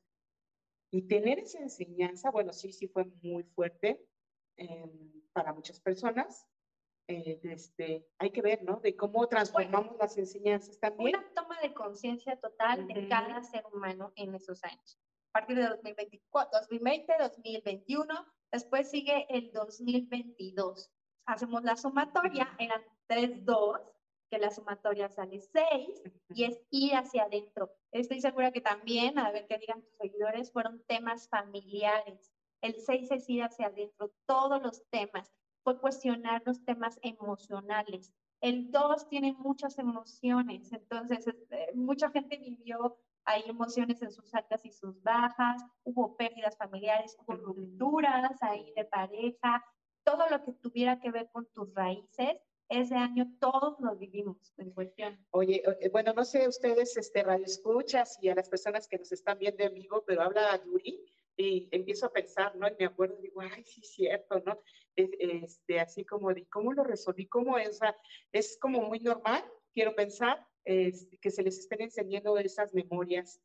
Y 0.92 1.02
tener 1.02 1.40
esa 1.40 1.60
enseñanza, 1.60 2.32
bueno, 2.32 2.54
sí, 2.54 2.72
sí 2.72 2.88
fue 2.88 3.04
muy 3.22 3.44
fuerte 3.44 4.02
eh, 4.56 4.86
para 5.34 5.52
muchas 5.52 5.82
personas. 5.82 6.48
Eh, 7.08 7.40
este, 7.44 8.06
hay 8.18 8.32
que 8.32 8.42
ver, 8.42 8.64
¿no? 8.64 8.82
De 8.82 8.96
cómo 8.96 9.28
transformamos 9.28 9.96
las 9.98 10.18
enseñanzas 10.18 10.78
también. 10.80 11.16
una 11.16 11.34
toma 11.34 11.58
de 11.62 11.74
conciencia 11.74 12.36
total 12.38 12.86
de 12.88 13.08
cada 13.08 13.42
ser 13.44 13.64
humano 13.74 14.12
en 14.16 14.36
esos 14.36 14.62
años. 14.64 15.00
A 15.30 15.40
partir 15.40 15.58
de 15.58 15.68
2024, 15.68 16.60
2020, 16.60 17.14
2021, 17.20 18.26
después 18.52 18.90
sigue 18.90 19.26
el 19.30 19.52
2022. 19.54 20.92
Hacemos 21.26 21.64
la 21.64 21.78
sumatoria, 21.78 22.54
eran 22.60 22.82
3, 23.08 23.46
2, 23.46 23.80
que 24.30 24.38
la 24.38 24.52
sumatoria 24.52 25.10
sale 25.10 25.40
6 25.40 26.04
y 26.30 26.44
es 26.44 26.60
ir 26.72 26.94
hacia 26.94 27.24
adentro. 27.24 27.72
Estoy 27.92 28.20
segura 28.20 28.52
que 28.52 28.62
también, 28.62 29.18
a 29.18 29.32
ver 29.32 29.48
qué 29.48 29.58
digan 29.58 29.82
tus 29.82 29.96
seguidores, 29.98 30.52
fueron 30.52 30.84
temas 30.88 31.30
familiares. 31.30 32.34
El 32.62 32.76
6 32.82 33.12
es 33.12 33.30
ir 33.30 33.44
hacia 33.44 33.68
adentro, 33.68 34.12
todos 34.26 34.62
los 34.62 34.84
temas. 34.90 35.32
Fue 35.68 35.82
cuestionar 35.82 36.42
los 36.46 36.64
temas 36.64 36.98
emocionales. 37.02 38.14
El 38.40 38.72
2 38.72 39.10
tiene 39.10 39.34
muchas 39.34 39.78
emociones, 39.78 40.72
entonces 40.72 41.28
este, 41.28 41.74
mucha 41.76 42.10
gente 42.10 42.38
vivió 42.38 42.98
hay 43.26 43.44
emociones 43.50 44.02
en 44.02 44.10
sus 44.10 44.34
altas 44.34 44.64
y 44.64 44.72
sus 44.72 45.04
bajas, 45.04 45.62
hubo 45.84 46.16
pérdidas 46.16 46.56
familiares, 46.56 47.18
hubo 47.20 47.36
rupturas 47.36 48.42
ahí 48.44 48.72
de 48.78 48.86
pareja, 48.86 49.62
todo 50.06 50.30
lo 50.30 50.42
que 50.46 50.54
tuviera 50.54 51.02
que 51.02 51.12
ver 51.12 51.30
con 51.34 51.46
tus 51.48 51.74
raíces, 51.74 52.38
ese 52.70 52.96
año 52.96 53.30
todos 53.42 53.78
lo 53.82 53.94
vivimos 53.98 54.54
en 54.56 54.72
cuestión. 54.72 55.20
Oye, 55.32 55.62
eh, 55.82 55.90
bueno, 55.90 56.14
no 56.14 56.24
sé 56.24 56.48
ustedes, 56.48 56.96
este, 56.96 57.24
radio 57.24 57.44
escuchas 57.44 58.18
y 58.22 58.30
a 58.30 58.36
las 58.36 58.48
personas 58.48 58.88
que 58.88 59.00
nos 59.00 59.12
están 59.12 59.38
viendo 59.38 59.66
en 59.66 59.74
vivo, 59.74 60.02
pero 60.08 60.22
habla 60.22 60.64
Yuri 60.64 61.04
y 61.38 61.70
empiezo 61.72 62.08
a 62.08 62.12
pensar, 62.12 62.56
¿no? 62.56 62.68
Y 62.68 62.76
me 62.80 62.86
acuerdo, 62.86 63.16
digo, 63.22 63.42
ay, 63.42 63.64
sí, 63.64 63.82
cierto, 63.82 64.42
¿no? 64.44 64.60
Este, 64.96 65.80
así 65.80 66.04
como 66.04 66.34
de, 66.34 66.48
¿cómo 66.48 66.74
lo 66.74 66.84
resolví? 66.84 67.28
¿Cómo 67.28 67.58
es? 67.60 67.80
es 68.32 68.58
como 68.60 68.82
muy 68.82 69.00
normal, 69.00 69.46
quiero 69.74 69.96
pensar, 69.96 70.46
este, 70.66 71.18
que 71.20 71.30
se 71.30 71.44
les 71.44 71.60
estén 71.60 71.82
enseñando 71.84 72.38
esas 72.40 72.74
memorias 72.74 73.40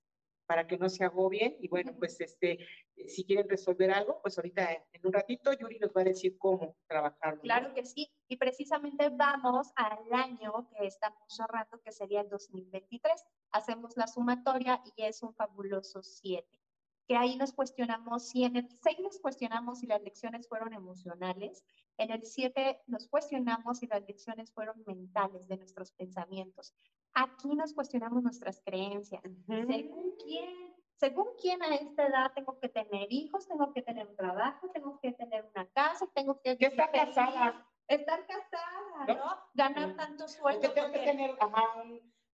para 0.47 0.67
que 0.67 0.79
no 0.79 0.89
se 0.89 1.05
agobien. 1.05 1.57
Y 1.61 1.69
bueno, 1.69 1.95
pues 1.99 2.19
este, 2.21 2.59
si 3.07 3.25
quieren 3.25 3.49
resolver 3.49 3.91
algo, 3.91 4.21
pues 4.23 4.39
ahorita 4.39 4.73
en 4.93 5.07
un 5.07 5.13
ratito 5.13 5.53
Yuri 5.53 5.79
nos 5.79 5.93
va 5.93 6.01
a 6.01 6.05
decir 6.05 6.37
cómo 6.39 6.75
trabajar. 6.89 7.39
Claro 7.41 7.75
que 7.75 7.85
sí. 7.85 8.11
Y 8.27 8.39
precisamente 8.39 9.11
vamos 9.11 9.71
al 9.77 10.13
año 10.13 10.69
que 10.71 10.87
estamos 10.87 11.23
cerrando, 11.29 11.81
que 11.83 11.93
sería 11.93 12.23
el 12.23 12.29
2023. 12.31 13.13
Hacemos 13.53 13.97
la 13.97 14.07
sumatoria 14.07 14.83
y 14.97 15.05
es 15.05 15.23
un 15.23 15.35
fabuloso 15.35 16.03
7 16.03 16.62
que 17.07 17.17
ahí 17.17 17.37
nos 17.37 17.53
cuestionamos 17.53 18.29
si 18.29 18.45
en 18.45 18.57
el 18.57 18.69
6 18.69 19.01
nos 19.01 19.19
cuestionamos 19.19 19.81
si 19.81 19.87
las 19.87 20.03
lecciones 20.03 20.49
fueron 20.49 20.73
emocionales, 20.73 21.65
en 21.99 22.11
el 22.11 22.25
7 22.25 22.83
nos 22.87 23.09
cuestionamos 23.09 23.79
si 23.79 23.87
las 23.87 24.03
lecciones 24.07 24.53
fueron 24.53 24.83
mentales 24.87 25.49
de 25.49 25.57
nuestros 25.57 25.93
pensamientos. 25.93 26.75
Aquí 27.15 27.55
nos 27.55 27.75
cuestionamos 27.75 28.23
nuestras 28.23 28.61
creencias. 28.65 29.23
Según 29.47 30.15
quién, 30.25 30.75
según 30.97 31.27
quién 31.41 31.63
a 31.63 31.75
esta 31.75 32.07
edad 32.07 32.33
tengo 32.35 32.59
que 32.59 32.69
tener 32.69 33.13
hijos, 33.13 33.47
tengo 33.47 33.73
que 33.73 33.83
tener 33.83 34.07
un 34.07 34.17
trabajo, 34.17 34.71
tengo 34.73 34.99
que 35.01 35.13
tener 35.13 35.45
una 35.55 35.67
casa, 35.71 36.07
tengo 36.15 36.41
que, 36.41 36.57
estar 36.59 36.91
casada. 36.91 37.69
Estar 37.89 38.27
casada, 38.27 39.15
¿no? 39.15 39.37
Ganar 39.55 39.97
tanto 39.97 40.29
sueldo. 40.29 40.73
tengo 40.73 40.93
que 40.93 41.01
tener, 41.01 41.37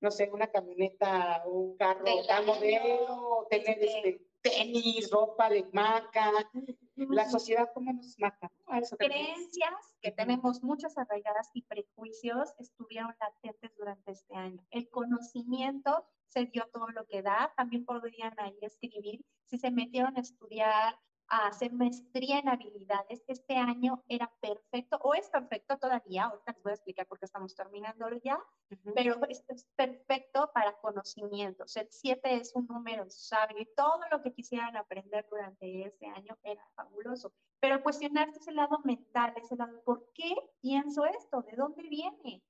no 0.01 0.11
sé, 0.11 0.31
una 0.33 0.47
camioneta, 0.47 1.43
un 1.47 1.77
carro, 1.77 2.05
un 2.05 2.47
modelo, 2.47 3.47
tener 3.51 3.83
este, 3.83 4.09
este 4.09 4.28
tenis, 4.43 5.11
ropa 5.11 5.49
de 5.49 5.69
marca, 5.73 6.31
la 6.97 7.29
sociedad 7.29 7.71
cómo 7.75 7.93
nos 7.93 8.19
marca. 8.19 8.51
Creencias 8.99 9.97
que 10.01 10.13
tenemos 10.13 10.63
muchas 10.63 10.97
arraigadas 10.99 11.51
y 11.55 11.63
prejuicios 11.63 12.55
estuvieron 12.59 13.15
latentes 13.21 13.75
durante 13.77 14.13
este 14.13 14.35
año. 14.35 14.65
El 14.71 14.89
conocimiento 14.91 16.07
se 16.29 16.47
dio 16.47 16.69
todo 16.73 16.89
lo 16.89 17.07
que 17.07 17.23
da, 17.23 17.53
también 17.57 17.85
podrían 17.85 18.35
ahí 18.39 18.57
escribir 18.61 19.25
si 19.47 19.59
se 19.59 19.71
metieron 19.71 20.17
a 20.17 20.21
estudiar 20.21 20.99
a 21.29 21.49
hacer 21.49 21.73
maestría 21.73 22.39
en 22.39 22.49
habilidades. 22.49 23.23
Este 23.27 23.57
año 23.57 24.03
era 24.09 24.31
perfecto, 24.41 24.99
o 25.03 25.15
es 25.15 25.29
perfecto 25.29 25.77
todavía, 25.79 26.25
ahorita 26.25 26.53
les 26.53 26.63
voy 26.63 26.71
a 26.71 26.75
explicar 26.75 27.07
por 27.07 27.19
qué 27.19 27.27
estamos 27.27 27.55
terminándolo 27.55 28.19
ya, 28.23 28.39
pero 28.95 29.19
es, 29.29 29.45
perfecto 29.77 30.51
para 30.53 30.77
conocimientos. 30.79 31.77
El 31.77 31.89
7 31.91 32.35
es 32.35 32.55
un 32.55 32.67
número 32.67 33.09
sabio 33.09 33.61
y 33.61 33.75
todo 33.75 34.01
lo 34.11 34.23
que 34.23 34.33
quisieran 34.33 34.77
aprender 34.77 35.27
durante 35.31 35.87
ese 35.87 36.07
año 36.07 36.37
era 36.43 36.65
fabuloso. 36.75 37.33
Pero 37.61 37.83
cuestionarse 37.83 38.39
ese 38.39 38.53
lado 38.53 38.79
mental, 38.85 39.35
ese 39.37 39.57
lado, 39.57 39.83
¿por 39.85 40.13
qué 40.15 40.35
pienso 40.61 41.05
esto? 41.07 41.43
¿De 41.43 41.57
dónde 41.57 41.83
viene? 41.83 42.43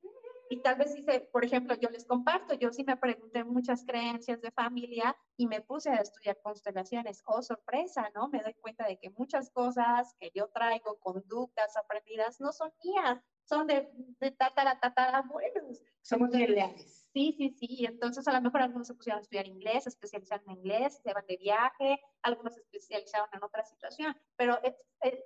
Y 0.50 0.62
tal 0.62 0.76
vez 0.76 0.94
dice, 0.94 1.28
por 1.32 1.44
ejemplo, 1.44 1.74
yo 1.76 1.90
les 1.90 2.06
comparto, 2.06 2.54
yo 2.54 2.72
sí 2.72 2.82
me 2.84 2.96
pregunté 2.96 3.44
muchas 3.44 3.84
creencias 3.84 4.40
de 4.40 4.50
familia 4.50 5.14
y 5.36 5.46
me 5.46 5.60
puse 5.60 5.90
a 5.90 5.96
estudiar 5.96 6.38
constelaciones. 6.42 7.22
Oh, 7.26 7.42
sorpresa, 7.42 8.10
¿no? 8.14 8.28
Me 8.28 8.42
doy 8.42 8.54
cuenta 8.54 8.86
de 8.86 8.98
que 8.98 9.10
muchas 9.10 9.50
cosas 9.50 10.14
que 10.18 10.30
yo 10.34 10.48
traigo, 10.48 10.98
conductas 11.00 11.76
aprendidas, 11.76 12.40
no 12.40 12.52
son 12.52 12.72
mías, 12.82 13.22
son 13.48 13.66
de, 13.66 13.88
de 14.20 14.30
tatara, 14.32 14.78
tatarabuelos. 14.78 15.82
Somos 16.02 16.30
leales. 16.30 17.08
Sí, 17.12 17.34
sí, 17.36 17.50
sí. 17.50 17.86
Entonces, 17.86 18.28
a 18.28 18.32
lo 18.32 18.40
mejor 18.42 18.62
algunos 18.62 18.86
se 18.86 18.94
pusieron 18.94 19.18
a 19.18 19.22
estudiar 19.22 19.46
inglés, 19.46 19.84
se 19.84 19.88
especializaron 19.88 20.44
en 20.50 20.58
inglés, 20.58 21.00
se 21.02 21.12
van 21.12 21.26
de 21.26 21.36
viaje, 21.36 22.00
algunos 22.22 22.54
se 22.54 22.60
especializaron 22.60 23.28
en 23.32 23.42
otra 23.42 23.64
situación, 23.64 24.14
pero 24.36 24.58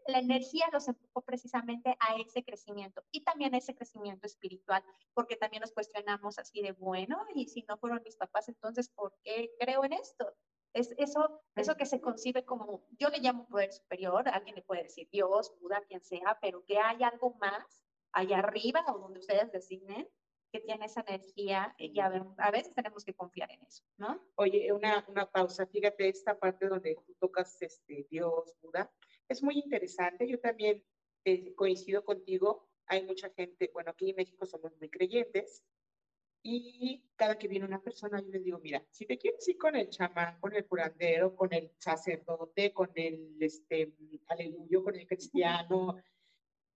la 0.06 0.18
energía 0.18 0.66
los 0.72 0.86
empujó 0.88 1.22
precisamente 1.22 1.96
a 1.98 2.16
ese 2.16 2.44
crecimiento 2.44 3.02
y 3.10 3.24
también 3.24 3.54
a 3.54 3.58
ese 3.58 3.74
crecimiento 3.74 4.26
espiritual, 4.26 4.82
porque 5.14 5.36
también 5.36 5.60
nos 5.62 5.72
cuestionamos 5.72 6.38
así 6.38 6.62
de, 6.62 6.72
bueno, 6.72 7.18
y 7.34 7.48
si 7.48 7.64
no 7.68 7.76
fueron 7.76 8.02
mis 8.04 8.16
papás, 8.16 8.48
entonces, 8.48 8.88
¿por 8.88 9.14
qué 9.24 9.50
creo 9.58 9.84
en 9.84 9.94
esto? 9.94 10.34
Es 10.72 10.94
eso, 10.96 11.42
eso 11.54 11.76
que 11.76 11.84
se 11.84 12.00
concibe 12.00 12.44
como, 12.44 12.86
yo 12.98 13.08
le 13.10 13.18
llamo 13.18 13.46
poder 13.46 13.72
superior, 13.72 14.28
alguien 14.28 14.54
le 14.54 14.62
puede 14.62 14.84
decir 14.84 15.08
Dios, 15.10 15.52
Buda, 15.60 15.82
quien 15.86 16.00
sea, 16.00 16.38
pero 16.40 16.64
que 16.64 16.78
hay 16.78 17.02
algo 17.02 17.34
más 17.34 17.81
allá 18.12 18.38
arriba 18.38 18.84
o 18.88 18.98
donde 18.98 19.20
ustedes 19.20 19.50
designen, 19.52 20.08
que 20.52 20.60
tiene 20.60 20.84
esa 20.84 21.00
energía 21.06 21.74
y 21.78 21.98
a, 21.98 22.06
a, 22.36 22.50
veces 22.50 22.74
tenemos 22.74 23.04
que 23.04 23.14
confiar 23.14 23.50
en 23.50 23.62
eso, 23.62 23.84
¿no? 23.96 24.22
Oye, 24.34 24.70
una, 24.72 25.04
una 25.08 25.30
pausa, 25.30 25.66
fíjate 25.66 26.08
esta 26.08 26.38
parte 26.38 26.68
donde 26.68 26.94
tú 27.06 27.14
tocas 27.18 27.60
este, 27.62 28.06
Dios, 28.10 28.54
Buda, 28.60 28.92
es 29.28 29.42
muy 29.42 29.58
interesante, 29.58 30.28
yo 30.28 30.38
también 30.38 30.84
eh, 31.24 31.54
coincido 31.54 32.04
contigo, 32.04 32.68
hay 32.86 33.02
mucha 33.04 33.30
gente, 33.30 33.70
bueno, 33.72 33.92
aquí 33.92 34.10
en 34.10 34.16
México 34.16 34.44
somos 34.44 34.76
muy 34.76 34.90
creyentes, 34.90 35.64
y 36.44 37.04
cada 37.14 37.38
que 37.38 37.46
viene 37.46 37.64
una 37.64 37.80
persona, 37.80 38.20
yo 38.20 38.28
les 38.28 38.42
digo, 38.44 38.58
mira, 38.58 38.84
si 38.90 39.06
te 39.06 39.16
quieres 39.16 39.46
ir 39.48 39.56
con 39.56 39.76
el 39.76 39.88
chamán, 39.90 40.40
con 40.40 40.54
el 40.54 40.66
curandero, 40.66 41.36
con 41.36 41.52
el 41.54 41.70
sacerdote, 41.78 42.72
con 42.72 42.90
el 42.96 43.36
este, 43.40 43.94
aleluyo, 44.26 44.82
con 44.82 44.96
el 44.96 45.06
cristiano, 45.06 45.96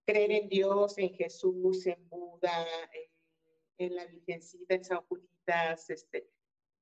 creer 0.06 0.32
en 0.32 0.48
Dios, 0.48 0.96
en 0.98 1.12
Jesús, 1.14 1.86
en 1.86 2.08
Buda, 2.08 2.66
en 3.78 3.94
la 3.94 4.06
Virgencita, 4.06 4.74
en 4.74 4.84
San 4.84 5.04
Julitas, 5.06 5.90
este, 5.90 6.30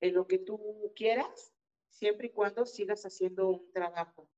en 0.00 0.14
lo 0.14 0.26
que 0.26 0.38
tú 0.38 0.92
quieras, 0.94 1.52
siempre 1.88 2.28
y 2.28 2.30
cuando 2.30 2.66
sigas 2.66 3.04
haciendo 3.04 3.48
un 3.48 3.72
trabajo. 3.72 4.28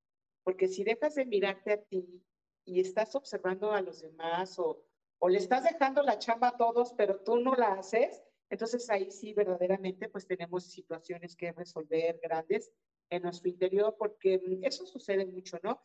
Porque 0.44 0.68
si 0.68 0.85
dejas 0.85 1.16
de 1.16 1.27
mirarte 1.27 1.72
a 1.72 1.83
ti 1.83 2.22
y 2.64 2.81
estás 2.81 3.14
observando 3.14 3.72
a 3.72 3.83
los 3.83 4.01
demás 4.01 4.59
o, 4.59 4.85
o 5.18 5.29
le 5.29 5.38
estás 5.38 5.64
dejando 5.64 6.03
la 6.03 6.18
chamba 6.18 6.49
a 6.49 6.57
todos, 6.57 6.94
pero 6.96 7.20
tú 7.20 7.38
no 7.38 7.55
la 7.55 7.72
haces, 7.72 8.22
entonces 8.49 8.88
ahí 8.90 9.11
sí 9.11 9.33
verdaderamente 9.33 10.09
pues 10.09 10.27
tenemos 10.27 10.64
situaciones 10.64 11.35
que 11.35 11.53
resolver 11.53 12.20
grandes 12.22 12.70
en 13.11 13.22
nuestro 13.22 13.49
interior, 13.49 13.96
porque 13.99 14.40
eso 14.62 14.87
sucede 14.87 15.27
mucho, 15.27 15.59
¿no? 15.62 15.83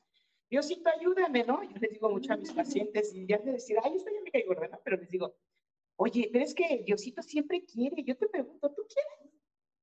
Diosito, 0.52 0.90
ayúdame, 0.90 1.44
¿no? 1.46 1.64
Yo 1.64 1.80
les 1.80 1.92
digo 1.92 2.10
mucho 2.12 2.34
a 2.34 2.38
mis 2.38 2.52
pacientes 2.52 3.12
y 3.16 3.26
ya 3.26 3.40
de 3.40 3.54
decir, 3.54 3.78
ay, 3.82 3.96
esto 3.96 4.12
ya 4.14 4.22
me 4.22 4.30
caigo, 4.30 4.54
¿no? 4.54 4.80
Pero 4.84 4.98
les 4.98 5.10
digo, 5.10 5.36
Oye, 6.04 6.32
pero 6.34 6.44
es 6.44 6.56
que 6.56 6.82
Diosito 6.84 7.22
siempre 7.22 7.64
quiere. 7.64 8.04
Yo 8.04 8.18
te 8.18 8.28
pregunto, 8.28 8.74
¿tú 8.74 8.88
quieres? 8.88 9.38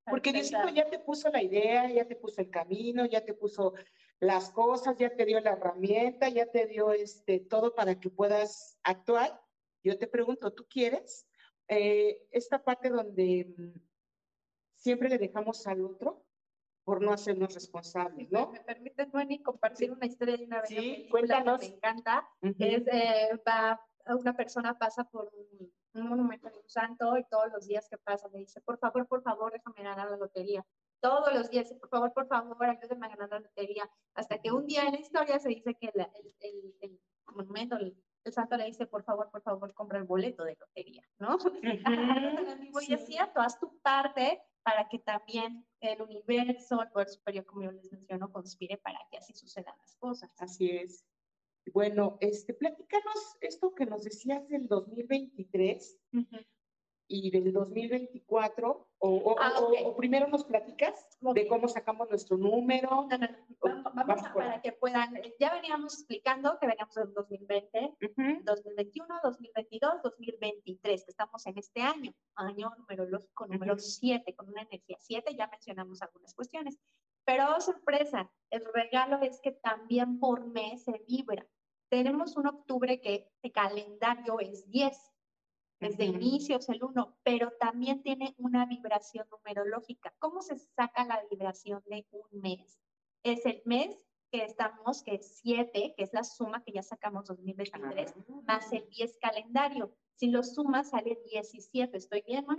Porque 0.04 0.32
Diosito 0.32 0.68
ya 0.70 0.90
te 0.90 0.98
puso 0.98 1.30
la 1.30 1.40
idea, 1.40 1.88
ya 1.92 2.08
te 2.08 2.16
puso 2.16 2.40
el 2.40 2.50
camino, 2.50 3.06
ya 3.06 3.24
te 3.24 3.34
puso 3.34 3.74
las 4.18 4.50
cosas, 4.50 4.96
ya 4.98 5.14
te 5.14 5.24
dio 5.24 5.38
la 5.38 5.52
herramienta, 5.52 6.28
ya 6.28 6.50
te 6.50 6.66
dio 6.66 6.92
este, 6.92 7.38
todo 7.38 7.72
para 7.72 8.00
que 8.00 8.10
puedas 8.10 8.80
actuar. 8.82 9.40
Yo 9.84 9.96
te 9.96 10.08
pregunto, 10.08 10.52
¿tú 10.52 10.66
quieres? 10.68 11.28
Eh, 11.68 12.26
esta 12.32 12.64
parte 12.64 12.88
donde 12.88 13.54
mm, 13.56 13.78
siempre 14.74 15.10
le 15.10 15.18
dejamos 15.18 15.68
al 15.68 15.84
otro 15.84 16.26
por 16.88 17.02
no 17.02 17.12
hacernos 17.12 17.52
responsables, 17.52 18.32
¿no? 18.32 18.50
Me 18.50 18.60
permites, 18.60 19.12
Moni, 19.12 19.42
compartir 19.42 19.92
una 19.92 20.06
historia 20.06 20.38
de 20.38 20.44
una 20.46 20.62
vez 20.62 20.70
sí, 20.70 21.06
cuéntanos. 21.10 21.60
que 21.60 21.68
me 21.68 21.74
encanta. 21.74 22.26
Es, 22.40 22.86
eh, 22.86 23.42
va, 23.46 23.78
una 24.06 24.34
persona 24.34 24.78
pasa 24.78 25.04
por 25.04 25.30
un, 25.34 25.70
un 25.92 26.08
monumento 26.08 26.48
de 26.48 26.56
un 26.56 26.66
santo 26.66 27.18
y 27.18 27.24
todos 27.24 27.52
los 27.52 27.66
días 27.66 27.86
que 27.90 27.98
pasa 27.98 28.26
le 28.32 28.38
dice, 28.38 28.62
por 28.62 28.78
favor, 28.78 29.06
por 29.06 29.22
favor, 29.22 29.52
déjame 29.52 29.82
ganar 29.86 30.10
la 30.10 30.16
lotería. 30.16 30.64
Todos 31.00 31.34
los 31.34 31.50
días, 31.50 31.70
por 31.74 31.90
favor, 31.90 32.14
por 32.14 32.26
favor, 32.26 32.64
ayúdame 32.64 33.04
a 33.04 33.10
ganar 33.10 33.28
la 33.32 33.40
lotería. 33.40 33.90
Hasta 34.14 34.38
que 34.38 34.50
un 34.50 34.64
día 34.64 34.84
en 34.84 34.92
la 34.92 35.00
historia 35.00 35.38
se 35.38 35.50
dice 35.50 35.74
que 35.74 35.90
el, 35.92 36.00
el, 36.40 36.74
el, 36.80 37.00
monumento, 37.34 37.76
el, 37.76 38.02
santo 38.32 38.56
le 38.56 38.64
dice, 38.64 38.86
por 38.86 39.04
favor, 39.04 39.28
por 39.30 39.42
favor, 39.42 39.74
compra 39.74 39.98
el 39.98 40.04
boleto 40.04 40.42
de 40.44 40.56
lotería, 40.58 41.02
¿no? 41.18 41.36
y 42.80 42.94
es 42.94 43.06
cierto, 43.06 43.40
haz 43.40 43.58
tu 43.58 43.78
parte 43.80 44.40
para 44.62 44.88
que 44.88 44.98
también 44.98 45.66
el 45.80 46.02
universo, 46.02 46.82
el 46.82 46.90
poder 46.90 47.08
superior, 47.08 47.44
como 47.46 47.62
yo 47.62 47.72
les 47.72 47.90
menciono, 47.90 48.30
conspire 48.32 48.76
para 48.78 48.98
que 49.10 49.18
así 49.18 49.32
sucedan 49.32 49.74
las 49.78 49.96
cosas. 49.96 50.30
Así 50.38 50.70
es. 50.70 51.04
Bueno, 51.72 52.16
este, 52.20 52.54
platícanos 52.54 53.36
esto 53.40 53.74
que 53.74 53.86
nos 53.86 54.04
decías 54.04 54.48
del 54.48 54.68
2023 54.68 55.98
y 57.08 57.30
del 57.30 57.52
2024, 57.52 58.88
ah, 59.00 59.60
o, 59.60 59.96
primero 59.96 60.28
nos 60.28 60.44
platicas 60.44 61.08
de 61.20 61.48
cómo 61.48 61.66
sacamos 61.68 62.08
nuestro 62.10 62.36
número. 62.36 63.08
Vamos, 63.94 64.22
a, 64.24 64.34
para 64.34 64.60
que 64.60 64.72
puedan, 64.72 65.18
ya 65.40 65.52
veníamos 65.54 65.94
explicando 65.94 66.58
que 66.60 66.66
veníamos 66.66 66.96
en 66.98 67.14
2020, 67.14 67.96
2021, 68.44 69.20
2022 69.24 69.48
2022, 69.68 70.02
2023, 70.02 71.04
que 71.04 71.10
estamos 71.10 71.46
en 71.46 71.58
este 71.58 71.80
año, 71.80 72.12
año 72.36 72.72
numerológico 72.78 73.46
número 73.46 73.78
7, 73.78 74.34
con 74.34 74.48
una 74.48 74.62
energía 74.62 74.96
7, 75.00 75.34
ya 75.36 75.48
mencionamos 75.48 76.02
algunas 76.02 76.34
cuestiones. 76.34 76.78
Pero 77.24 77.44
oh, 77.56 77.60
sorpresa, 77.60 78.30
el 78.50 78.64
regalo 78.72 79.20
es 79.22 79.40
que 79.40 79.52
también 79.52 80.18
por 80.18 80.46
mes 80.46 80.84
se 80.84 81.02
vibra. 81.06 81.46
Tenemos 81.90 82.36
un 82.36 82.46
octubre 82.46 83.00
que 83.00 83.30
el 83.42 83.52
calendario 83.52 84.40
es 84.40 84.70
10, 84.70 84.96
desde 85.80 86.04
inicio 86.04 86.56
es 86.56 86.68
el 86.68 86.82
1, 86.82 87.18
pero 87.22 87.52
también 87.60 88.02
tiene 88.02 88.34
una 88.38 88.66
vibración 88.66 89.28
numerológica. 89.30 90.12
¿Cómo 90.18 90.42
se 90.42 90.58
saca 90.58 91.04
la 91.04 91.22
vibración 91.30 91.82
de 91.86 92.06
un 92.10 92.40
mes? 92.40 92.80
Es 93.22 93.46
el 93.46 93.62
mes 93.64 93.96
que 94.30 94.44
estamos, 94.44 95.02
que 95.02 95.14
es 95.14 95.38
7, 95.40 95.94
que 95.96 96.02
es 96.02 96.12
la 96.12 96.24
suma 96.24 96.62
que 96.64 96.72
ya 96.72 96.82
sacamos 96.82 97.26
2023, 97.26 98.14
más 98.44 98.72
el 98.72 98.88
10 98.90 99.18
calendario. 99.20 99.94
Si 100.16 100.28
lo 100.28 100.42
sumas, 100.42 100.90
sale 100.90 101.18
17. 101.30 101.96
¿Estoy 101.96 102.22
bien, 102.26 102.44
¿no? 102.46 102.56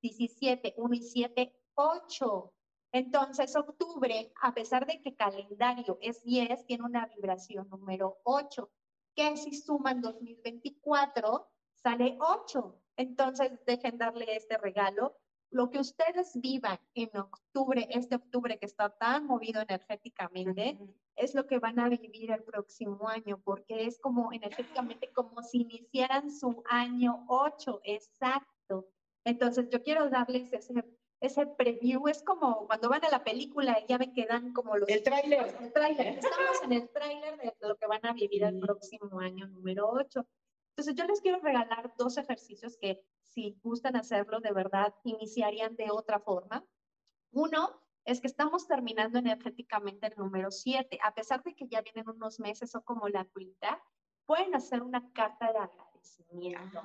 17, 0.00 0.74
1 0.76 0.94
y 0.94 1.02
7, 1.02 1.60
8. 1.74 2.54
Entonces, 2.92 3.56
octubre, 3.56 4.32
a 4.40 4.54
pesar 4.54 4.86
de 4.86 5.00
que 5.00 5.16
calendario 5.16 5.98
es 6.00 6.22
10, 6.22 6.66
tiene 6.66 6.84
una 6.84 7.06
vibración 7.06 7.68
número 7.68 8.18
8, 8.22 8.70
que 9.16 9.36
si 9.36 9.54
suman 9.54 10.00
2024, 10.00 11.50
sale 11.84 12.16
8. 12.18 12.80
Entonces, 12.96 13.52
dejen 13.66 13.98
darle 13.98 14.36
este 14.36 14.56
regalo 14.58 15.16
lo 15.54 15.70
que 15.70 15.78
ustedes 15.78 16.32
vivan 16.34 16.80
en 16.94 17.16
octubre, 17.16 17.86
este 17.90 18.16
octubre 18.16 18.58
que 18.58 18.66
está 18.66 18.90
tan 18.90 19.24
movido 19.24 19.62
energéticamente, 19.62 20.76
es 21.14 21.32
lo 21.36 21.46
que 21.46 21.60
van 21.60 21.78
a 21.78 21.88
vivir 21.88 22.32
el 22.32 22.42
próximo 22.42 23.08
año, 23.08 23.40
porque 23.44 23.86
es 23.86 24.00
como 24.00 24.32
energéticamente 24.32 25.12
como 25.12 25.44
si 25.44 25.60
iniciaran 25.60 26.32
su 26.32 26.64
año 26.68 27.24
8, 27.28 27.82
exacto. 27.84 28.88
Entonces 29.24 29.68
yo 29.70 29.80
quiero 29.80 30.10
darles 30.10 30.52
ese, 30.52 30.84
ese 31.20 31.46
preview, 31.46 32.08
es 32.08 32.24
como 32.24 32.66
cuando 32.66 32.88
van 32.88 33.04
a 33.04 33.10
la 33.10 33.22
película 33.22 33.78
y 33.78 33.86
ya 33.86 33.96
ven 33.96 34.12
que 34.12 34.26
dan 34.26 34.52
como 34.52 34.76
los... 34.76 34.88
El 34.88 35.04
tráiler. 35.04 35.56
El 35.60 35.72
tráiler, 35.72 36.06
estamos 36.18 36.62
en 36.64 36.72
el 36.72 36.88
tráiler 36.88 37.38
de 37.38 37.54
lo 37.60 37.76
que 37.76 37.86
van 37.86 38.04
a 38.04 38.12
vivir 38.12 38.42
el 38.42 38.58
próximo 38.58 39.20
año 39.20 39.46
número 39.46 39.88
8. 39.88 40.26
Entonces 40.76 40.96
yo 40.96 41.04
les 41.04 41.20
quiero 41.20 41.38
regalar 41.38 41.94
dos 41.96 42.18
ejercicios 42.18 42.76
que 42.76 43.00
si 43.22 43.56
gustan 43.62 43.94
hacerlo, 43.94 44.40
de 44.40 44.52
verdad, 44.52 44.92
iniciarían 45.04 45.76
de 45.76 45.92
otra 45.92 46.18
forma. 46.18 46.64
Uno 47.30 47.80
es 48.04 48.20
que 48.20 48.26
estamos 48.26 48.66
terminando 48.66 49.20
energéticamente 49.20 50.08
el 50.08 50.14
número 50.16 50.50
7. 50.50 50.98
A 51.02 51.14
pesar 51.14 51.44
de 51.44 51.54
que 51.54 51.68
ya 51.68 51.80
vienen 51.80 52.08
unos 52.08 52.40
meses 52.40 52.74
o 52.74 52.82
como 52.82 53.08
la 53.08 53.24
cuita, 53.24 53.80
pueden 54.26 54.52
hacer 54.56 54.82
una 54.82 55.12
carta 55.12 55.52
de 55.52 55.58
agradecimiento. 55.58 56.80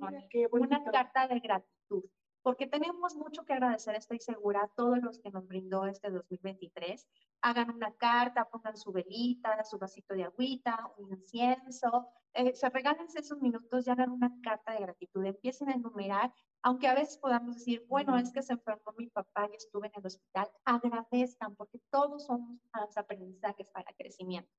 Ah, 0.00 0.12
una 0.50 0.84
carta 0.84 1.28
de 1.28 1.40
gratitud. 1.40 2.04
Porque 2.42 2.66
tenemos 2.66 3.16
mucho 3.16 3.44
que 3.44 3.52
agradecer, 3.52 3.94
estoy 3.94 4.20
segura, 4.20 4.62
a 4.62 4.68
todos 4.68 4.98
los 5.02 5.18
que 5.18 5.30
nos 5.30 5.46
brindó 5.46 5.86
este 5.86 6.10
2023. 6.10 7.06
Hagan 7.42 7.70
una 7.70 7.92
carta, 7.94 8.48
pongan 8.48 8.76
su 8.76 8.92
velita, 8.92 9.64
su 9.64 9.78
vasito 9.78 10.14
de 10.14 10.24
agüita, 10.24 10.92
un 10.98 11.12
incienso, 11.12 12.08
eh, 12.34 12.54
se 12.54 12.68
regalen 12.70 13.06
esos 13.14 13.40
minutos 13.40 13.86
y 13.86 13.90
hagan 13.90 14.10
una 14.10 14.32
carta 14.42 14.72
de 14.72 14.80
gratitud, 14.80 15.24
empiecen 15.24 15.70
a 15.70 15.74
enumerar, 15.74 16.32
aunque 16.62 16.86
a 16.86 16.94
veces 16.94 17.18
podamos 17.18 17.56
decir, 17.56 17.84
bueno, 17.88 18.16
es 18.16 18.32
que 18.32 18.42
se 18.42 18.52
enfermó 18.52 18.92
mi 18.96 19.08
papá 19.08 19.48
y 19.52 19.56
estuve 19.56 19.88
en 19.88 19.94
el 19.96 20.06
hospital, 20.06 20.48
agradezcan, 20.64 21.56
porque 21.56 21.80
todos 21.90 22.26
somos 22.26 22.60
aprendizajes 22.96 23.70
para 23.70 23.92
crecimiento. 23.94 24.50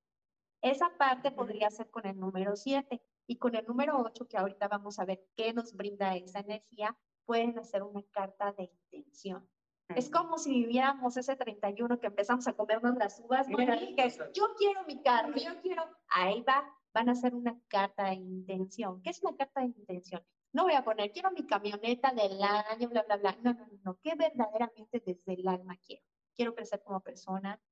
Esa 0.62 0.90
parte 0.98 1.30
podría 1.30 1.70
ser 1.70 1.90
con 1.90 2.06
el 2.06 2.18
número 2.18 2.54
7 2.54 3.00
y 3.26 3.38
con 3.38 3.54
el 3.54 3.64
número 3.64 3.98
8, 3.98 4.28
que 4.28 4.36
ahorita 4.36 4.68
vamos 4.68 4.98
a 4.98 5.06
ver 5.06 5.24
qué 5.34 5.54
nos 5.54 5.72
brinda 5.74 6.14
esa 6.16 6.40
energía, 6.40 6.94
pueden 7.30 7.56
hacer 7.60 7.84
una 7.84 8.02
carta 8.10 8.50
de 8.58 8.72
intención. 8.90 9.48
Es 9.94 10.10
como 10.10 10.36
si 10.36 10.50
viviéramos 10.50 11.16
ese 11.16 11.36
31 11.36 12.00
que 12.00 12.08
empezamos 12.08 12.48
a 12.48 12.54
comernos 12.54 12.96
las 12.96 13.20
uvas, 13.20 13.46
yo 13.48 14.54
quiero 14.58 14.84
mi 14.84 15.00
carro, 15.00 15.36
yo 15.36 15.60
quiero, 15.62 15.84
ahí 16.08 16.42
va, 16.42 16.64
van 16.92 17.08
a 17.08 17.12
hacer 17.12 17.32
una 17.36 17.56
carta 17.68 18.06
de 18.06 18.14
intención. 18.14 19.00
¿Qué 19.02 19.10
es 19.10 19.22
una 19.22 19.36
carta 19.36 19.60
de 19.60 19.66
intención? 19.66 20.26
No 20.52 20.64
voy 20.64 20.74
a 20.74 20.82
poner, 20.82 21.12
quiero 21.12 21.30
mi 21.30 21.46
camioneta 21.46 22.12
del 22.12 22.42
año, 22.42 22.88
bla, 22.88 23.04
bla, 23.04 23.16
bla. 23.16 23.38
No, 23.44 23.54
no, 23.54 23.68
no. 23.84 24.00
¿Qué 24.02 24.16
verdaderamente 24.16 25.00
desde 25.06 25.34
el 25.34 25.46
alma 25.46 25.78
quiero? 25.86 26.02
Quiero 26.34 26.52
crecer 26.56 26.82
como 26.82 27.00
persona, 27.00 27.62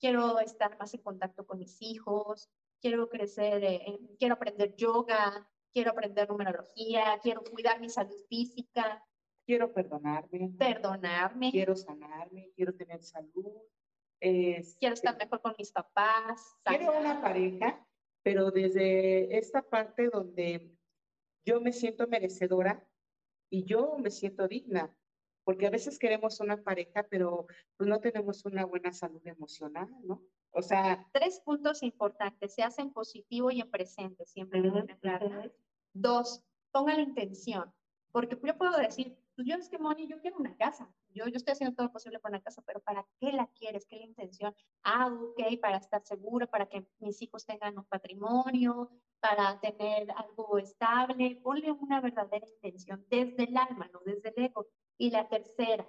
quiero 0.00 0.38
estar 0.38 0.78
más 0.78 0.94
en 0.94 1.02
contacto 1.02 1.44
con 1.44 1.58
mis 1.58 1.76
hijos, 1.82 2.48
quiero 2.80 3.10
crecer, 3.10 3.62
eh, 3.64 4.00
quiero 4.18 4.36
aprender 4.36 4.74
yoga, 4.76 5.46
quiero 5.74 5.90
aprender 5.90 6.28
numerología, 6.28 7.18
quiero 7.22 7.42
cuidar 7.42 7.80
mi 7.80 7.90
salud 7.90 8.16
física. 8.28 9.04
Quiero 9.44 9.74
perdonarme. 9.74 10.54
Perdonarme. 10.58 11.50
Quiero 11.50 11.76
sanarme, 11.76 12.50
quiero 12.56 12.72
tener 12.74 13.02
salud. 13.02 13.52
quiero 14.18 14.94
estar 14.94 15.18
mejor 15.18 15.42
con 15.42 15.54
mis 15.58 15.70
papás. 15.70 16.56
Quiero 16.64 16.98
una 16.98 17.20
pareja 17.20 17.86
pero 18.24 18.50
desde 18.50 19.36
esta 19.36 19.62
parte 19.62 20.08
donde 20.08 20.74
yo 21.44 21.60
me 21.60 21.72
siento 21.72 22.08
merecedora 22.08 22.88
y 23.50 23.64
yo 23.64 23.98
me 23.98 24.10
siento 24.10 24.48
digna, 24.48 24.96
porque 25.44 25.66
a 25.66 25.70
veces 25.70 25.98
queremos 25.98 26.40
una 26.40 26.56
pareja, 26.56 27.06
pero 27.08 27.46
pues 27.76 27.88
no 27.88 28.00
tenemos 28.00 28.46
una 28.46 28.64
buena 28.64 28.92
salud 28.94 29.20
emocional, 29.26 29.88
¿no? 30.02 30.22
O 30.54 30.62
sea... 30.62 31.06
Tres 31.12 31.40
puntos 31.40 31.82
importantes, 31.82 32.54
se 32.54 32.62
hacen 32.62 32.92
positivo 32.92 33.50
y 33.50 33.60
en 33.60 33.70
presente, 33.70 34.24
siempre 34.24 34.60
uh 34.60 35.50
Dos, 35.92 36.42
ponga 36.72 36.94
la 36.94 37.02
intención, 37.02 37.72
porque 38.10 38.38
yo 38.42 38.56
puedo 38.56 38.76
decir, 38.78 39.16
pues 39.36 39.48
yo 39.48 39.56
es 39.56 39.68
que, 39.68 39.78
Moni, 39.78 40.08
yo 40.08 40.20
quiero 40.20 40.38
una 40.38 40.56
casa, 40.56 40.88
yo, 41.10 41.26
yo 41.26 41.36
estoy 41.36 41.52
haciendo 41.52 41.74
todo 41.74 41.86
lo 41.86 41.92
posible 41.92 42.18
por 42.18 42.30
una 42.30 42.42
casa, 42.42 42.62
pero 42.66 42.80
¿para 42.80 43.06
qué 43.20 43.32
la 43.32 43.46
quieres? 43.48 43.86
¿Qué 43.86 43.96
es 43.96 44.02
la 44.02 44.08
intención? 44.08 44.54
Ah, 44.82 45.06
ok, 45.06 45.60
para 45.60 45.76
estar 45.76 46.02
segura, 46.04 46.46
para 46.46 46.68
que 46.68 46.86
mis 46.98 47.20
hijos 47.22 47.46
tengan 47.46 47.78
un 47.78 47.84
patrimonio, 47.84 48.90
para 49.20 49.58
tener 49.60 50.10
algo 50.12 50.58
estable. 50.58 51.40
Ponle 51.42 51.70
una 51.72 52.00
verdadera 52.00 52.46
intención 52.46 53.04
desde 53.08 53.44
el 53.44 53.56
alma, 53.56 53.88
no 53.92 54.00
desde 54.04 54.32
el 54.36 54.44
ego. 54.44 54.66
Y 54.98 55.10
la 55.10 55.28
tercera, 55.28 55.88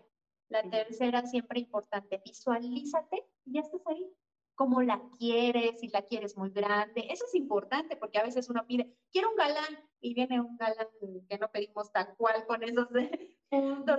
la 0.50 0.64
tercera 0.70 1.26
siempre 1.26 1.60
importante, 1.60 2.22
visualízate 2.24 3.28
y 3.46 3.54
ya 3.54 3.62
estás 3.62 3.86
ahí. 3.88 4.12
Cómo 4.56 4.82
la 4.82 5.02
quieres, 5.18 5.80
si 5.80 5.90
la 5.90 6.02
quieres 6.02 6.38
muy 6.38 6.50
grande. 6.50 7.06
Eso 7.10 7.26
es 7.26 7.36
importante 7.36 7.98
porque 7.98 8.18
a 8.18 8.24
veces 8.24 8.50
uno 8.50 8.66
pide, 8.66 8.94
quiero 9.12 9.30
un 9.30 9.36
galán 9.36 9.80
y 10.00 10.14
viene 10.14 10.40
un 10.40 10.56
galán 10.58 10.88
que 11.30 11.38
no 11.38 11.52
pedimos 11.52 11.92
tal 11.92 12.16
cual 12.16 12.46
con 12.46 12.64
esos 12.64 12.88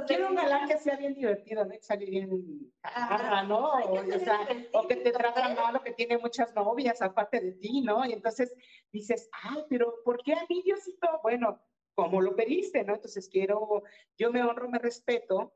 Quiero 0.07 0.29
un 0.29 0.35
galán 0.35 0.69
que 0.69 0.79
sea 0.79 0.97
bien 0.97 1.15
divertido, 1.15 1.65
¿no? 1.65 1.71
Que 1.71 1.81
salir 1.81 2.11
bien 2.11 2.29
¿no? 3.49 3.73
O, 4.73 4.87
que 4.89 4.97
te 4.97 5.13
trata 5.13 5.55
mal 5.55 5.77
o 5.77 5.83
que 5.83 5.93
tiene 5.93 6.19
muchas 6.19 6.55
novias 6.55 7.01
aparte 7.01 7.41
de 7.41 7.53
ti, 7.53 7.81
¿no? 7.81 8.05
Y 8.05 8.13
entonces 8.13 8.55
dices, 8.93 9.29
ay, 9.33 9.65
pero 9.69 9.95
¿por 10.05 10.23
qué 10.23 10.35
a 10.35 10.45
mí, 10.49 10.63
Diosito? 10.63 11.09
Bueno, 11.23 11.61
como 11.95 12.21
lo 12.21 12.37
pediste, 12.37 12.85
¿no? 12.85 12.95
Entonces 12.95 13.29
quiero, 13.29 13.83
yo 14.19 14.31
me 14.31 14.43
honro, 14.43 14.69
me 14.69 14.79
respeto 14.79 15.55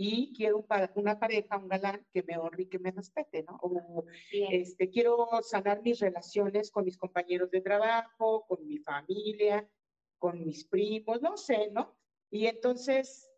y 0.00 0.32
quiero 0.32 0.64
una 0.94 1.18
pareja, 1.18 1.58
un 1.58 1.66
galán 1.66 2.06
que 2.12 2.22
me 2.22 2.38
honre 2.38 2.62
y 2.62 2.68
que 2.68 2.78
me 2.78 2.92
respete, 2.92 3.42
¿no? 3.42 3.58
O 3.60 4.04
este, 4.30 4.90
quiero 4.90 5.28
sanar 5.42 5.82
mis 5.82 5.98
relaciones 5.98 6.70
con 6.70 6.84
mis 6.84 6.96
compañeros 6.96 7.50
de 7.50 7.60
trabajo, 7.60 8.46
con 8.46 8.64
mi 8.64 8.78
familia, 8.78 9.68
con 10.16 10.44
mis 10.44 10.64
primos, 10.64 11.20
no 11.20 11.36
sé, 11.36 11.70
¿no? 11.72 11.98
Y 12.30 12.46
entonces, 12.46 13.28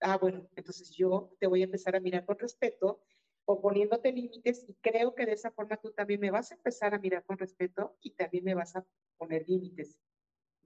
ah, 0.00 0.18
bueno, 0.18 0.48
entonces 0.54 0.94
yo 0.94 1.34
te 1.40 1.48
voy 1.48 1.62
a 1.62 1.64
empezar 1.64 1.96
a 1.96 2.00
mirar 2.00 2.24
con 2.24 2.38
respeto 2.38 3.02
o 3.44 3.60
poniéndote 3.60 4.12
límites 4.12 4.64
y 4.68 4.74
creo 4.74 5.16
que 5.16 5.26
de 5.26 5.32
esa 5.32 5.50
forma 5.50 5.78
tú 5.78 5.90
también 5.90 6.20
me 6.20 6.30
vas 6.30 6.52
a 6.52 6.54
empezar 6.54 6.94
a 6.94 7.00
mirar 7.00 7.24
con 7.24 7.38
respeto 7.38 7.96
y 8.00 8.12
también 8.12 8.44
me 8.44 8.54
vas 8.54 8.76
a 8.76 8.86
poner 9.16 9.48
límites. 9.48 9.98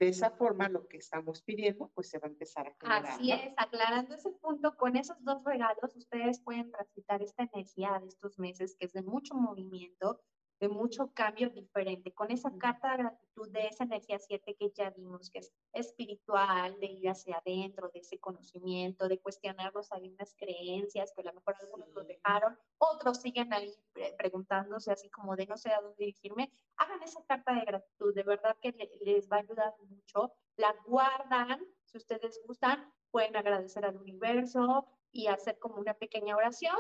De 0.03 0.09
esa 0.09 0.33
forma, 0.33 0.69
lo 0.69 0.89
que 0.89 0.97
estamos 0.97 1.43
pidiendo, 1.43 1.89
pues 1.95 2.11
se 2.11 2.19
va 2.19 2.27
a 2.27 2.31
empezar 2.31 2.67
a 2.67 2.75
generar. 2.75 3.07
Así 3.07 3.31
es, 3.31 3.55
aclarando 3.57 4.17
ese 4.17 4.33
punto, 4.33 4.77
con 4.77 4.97
esos 4.97 5.17
dos 5.23 5.45
regalos, 5.45 5.95
ustedes 5.95 6.41
pueden 6.41 6.73
transitar 6.73 7.23
esta 7.23 7.45
energía 7.45 8.01
de 8.01 8.09
estos 8.09 8.37
meses, 8.37 8.75
que 8.77 8.87
es 8.87 8.93
de 8.93 9.03
mucho 9.03 9.37
movimiento, 9.37 10.21
de 10.63 10.69
mucho 10.69 11.13
cambio 11.13 11.51
diferente, 11.51 12.15
con 12.15 12.31
esa 12.31 12.57
carta 12.57 12.93
de 12.93 12.99
gratitud 12.99 13.51
de 13.51 13.67
esa 13.67 13.83
energía 13.83 14.21
7 14.21 14.55
que 14.55 14.71
ya 14.71 14.91
vimos, 14.91 15.29
que 15.29 15.41
es 15.41 15.53
espiritual, 15.73 16.79
de 16.79 16.87
ir 16.87 17.09
hacia 17.09 17.39
adentro, 17.39 17.91
de 17.93 17.99
ese 17.99 18.21
conocimiento, 18.21 19.09
de 19.09 19.19
cuestionarnos 19.19 19.91
algunas 19.91 20.37
creencias 20.37 21.13
que 21.13 21.23
a 21.23 21.25
lo 21.25 21.33
mejor 21.33 21.57
algunos 21.61 21.89
los 21.89 22.07
dejaron, 22.07 22.57
otros 22.79 23.21
siguen 23.21 23.53
ahí 23.53 23.75
preguntándose 24.17 24.93
así 24.93 25.11
como 25.11 25.35
de 25.35 25.47
no 25.47 25.57
sé 25.57 25.73
a 25.73 25.81
dónde 25.81 25.97
dirigirme, 25.99 26.53
hagan 26.77 27.03
esa 27.03 27.25
carta 27.25 27.55
de 27.55 27.65
gratitud, 27.65 28.15
de 28.15 28.23
verdad 28.23 28.57
que 28.63 28.73
les 29.01 29.29
va 29.29 29.39
a 29.39 29.41
ayudar 29.41 29.75
mucho, 29.81 30.33
la 30.57 30.73
guardan, 30.87 31.61
si 31.87 31.97
ustedes 31.97 32.41
gustan, 32.47 32.89
pueden 33.11 33.35
agradecer 33.35 33.85
al 33.85 33.97
universo 33.97 34.87
y 35.11 35.27
hacer 35.27 35.59
como 35.59 35.81
una 35.81 35.95
pequeña 35.95 36.37
oración 36.37 36.77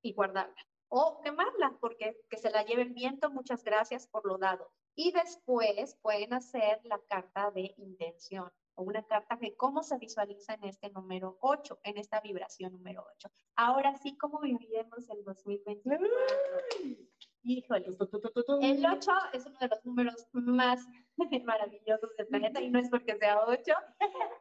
y 0.00 0.14
guardarla 0.14 0.71
o 0.94 1.22
quemarla, 1.22 1.78
porque 1.80 2.20
que 2.28 2.36
se 2.36 2.50
la 2.50 2.64
lleve 2.64 2.82
el 2.82 2.92
viento, 2.92 3.30
muchas 3.30 3.64
gracias 3.64 4.06
por 4.06 4.26
lo 4.26 4.36
dado. 4.36 4.70
Y 4.94 5.10
después 5.12 5.96
pueden 6.02 6.34
hacer 6.34 6.80
la 6.84 7.00
carta 7.08 7.50
de 7.50 7.74
intención 7.78 8.52
o 8.74 8.82
una 8.82 9.02
carta 9.02 9.36
de 9.36 9.56
cómo 9.56 9.82
se 9.82 9.96
visualiza 9.96 10.52
en 10.52 10.64
este 10.64 10.90
número 10.90 11.38
8, 11.40 11.80
en 11.84 11.96
esta 11.96 12.20
vibración 12.20 12.72
número 12.72 13.06
8. 13.16 13.30
Ahora 13.56 13.96
sí, 13.96 14.18
¿cómo 14.18 14.38
viviremos 14.40 15.08
el 15.08 15.24
2024? 15.24 16.06
Híjole. 17.44 17.86
El 18.60 18.84
8 18.84 19.10
es 19.32 19.46
uno 19.46 19.58
de 19.60 19.68
los 19.68 19.84
números 19.84 20.26
más 20.34 20.86
maravillosos 21.44 22.14
del 22.18 22.26
planeta 22.26 22.60
y 22.60 22.68
no 22.68 22.78
es 22.78 22.90
porque 22.90 23.16
sea 23.16 23.40
8. 23.46 23.74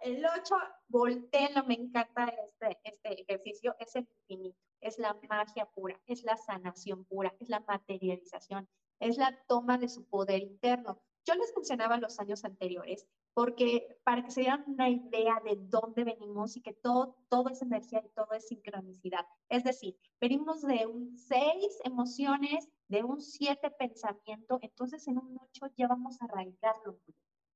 El 0.01 0.25
8, 0.25 0.55
volteenlo, 0.89 1.63
me 1.65 1.75
encanta 1.75 2.25
este, 2.45 2.77
este 2.83 3.21
ejercicio, 3.21 3.73
es 3.79 3.95
el 3.95 4.05
infinito, 4.27 4.59
es 4.81 4.99
la 4.99 5.17
magia 5.29 5.65
pura, 5.65 5.99
es 6.07 6.23
la 6.23 6.37
sanación 6.37 7.05
pura, 7.05 7.33
es 7.39 7.49
la 7.49 7.61
materialización, 7.61 8.67
es 8.99 9.17
la 9.17 9.37
toma 9.47 9.77
de 9.77 9.87
su 9.87 10.05
poder 10.05 10.41
interno. 10.41 11.01
Yo 11.25 11.35
les 11.35 11.53
mencionaba 11.55 11.97
los 11.97 12.19
años 12.19 12.43
anteriores 12.43 13.07
porque 13.33 13.99
para 14.03 14.23
que 14.23 14.31
se 14.31 14.41
dieran 14.41 14.63
una 14.67 14.89
idea 14.89 15.39
de 15.43 15.55
dónde 15.55 16.03
venimos 16.03 16.57
y 16.57 16.61
que 16.61 16.73
todo, 16.73 17.15
todo 17.29 17.49
es 17.49 17.61
energía 17.61 18.01
y 18.03 18.09
todo 18.09 18.31
es 18.33 18.47
sincronicidad. 18.47 19.25
Es 19.47 19.63
decir, 19.63 19.97
venimos 20.19 20.61
de 20.61 20.85
un 20.85 21.17
6 21.17 21.79
emociones, 21.85 22.67
de 22.87 23.03
un 23.03 23.21
7 23.21 23.71
pensamiento, 23.71 24.59
entonces 24.61 25.07
en 25.07 25.17
un 25.17 25.37
8 25.39 25.67
ya 25.77 25.87
vamos 25.87 26.21
a 26.21 26.25
arraigarlo, 26.25 26.99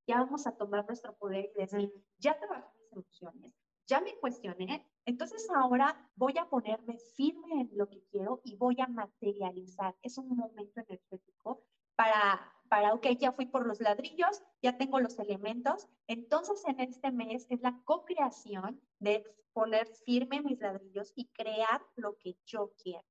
ya 0.08 0.18
vamos 0.18 0.48
a 0.48 0.56
tomar 0.56 0.86
nuestro 0.86 1.16
poder 1.18 1.52
y 1.56 1.60
decir, 1.60 1.92
ya 2.20 2.38
trabajé 2.38 2.70
mis 2.78 2.92
emociones, 2.94 3.54
ya 3.88 4.00
me 4.00 4.16
cuestioné, 4.20 4.88
entonces 5.06 5.48
ahora 5.56 6.10
voy 6.16 6.38
a 6.38 6.50
ponerme 6.50 6.98
firme 7.16 7.62
en 7.62 7.70
lo 7.78 7.88
que 7.88 8.04
quiero 8.12 8.42
y 8.44 8.56
voy 8.56 8.78
a 8.82 8.88
materializar. 8.88 9.96
Es 10.02 10.18
un 10.18 10.30
momento 10.36 10.82
energético 10.82 11.64
para 11.96 12.56
para, 12.70 12.94
ok, 12.94 13.08
ya 13.20 13.32
fui 13.32 13.46
por 13.46 13.66
los 13.68 13.80
ladrillos, 13.80 14.44
ya 14.62 14.78
tengo 14.78 15.00
los 15.00 15.20
elementos. 15.20 15.88
Entonces, 16.08 16.64
en 16.66 16.80
este 16.80 17.12
mes 17.12 17.46
es 17.50 17.62
la 17.62 17.80
co-creación 17.86 18.82
de 19.00 19.24
poner 19.54 19.88
firme 20.06 20.42
mis 20.42 20.60
ladrillos 20.60 21.14
y 21.16 21.28
crear 21.28 21.82
lo 21.96 22.18
que 22.18 22.38
yo 22.46 22.74
quiero. 22.82 23.06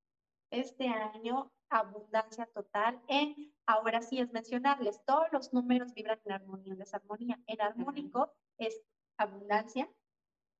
Este 0.51 0.87
año, 0.87 1.51
abundancia 1.69 2.45
total 2.47 3.01
en, 3.07 3.53
ahora 3.65 4.01
sí 4.01 4.19
es 4.19 4.31
mencionarles, 4.31 5.03
todos 5.05 5.25
los 5.31 5.51
números 5.53 5.93
vibran 5.93 6.19
en 6.23 6.31
armonía, 6.33 6.73
en 6.73 6.79
desarmonía. 6.79 7.39
En 7.47 7.61
armónico 7.61 8.31
es 8.57 8.79
abundancia, 9.17 9.89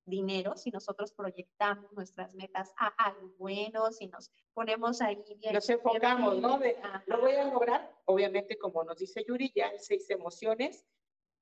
dinero, 0.06 0.56
si 0.56 0.72
nosotros 0.72 1.12
proyectamos 1.14 1.92
nuestras 1.94 2.34
metas 2.36 2.72
a 2.78 2.88
algo 2.88 3.34
bueno, 3.38 3.92
si 3.92 4.08
nos 4.08 4.32
ponemos 4.54 5.02
ahí 5.02 5.24
bien. 5.40 5.54
Nos 5.54 5.70
enfocamos, 5.70 6.40
¿no? 6.40 6.60
De, 6.60 6.78
lo 7.08 7.20
voy 7.20 7.34
a 7.34 7.46
lograr, 7.46 7.92
obviamente, 8.06 8.58
como 8.58 8.84
nos 8.84 8.98
dice 8.98 9.24
Yuri, 9.28 9.52
ya 9.56 9.70
en 9.70 9.80
seis 9.80 10.10
emociones, 10.10 10.86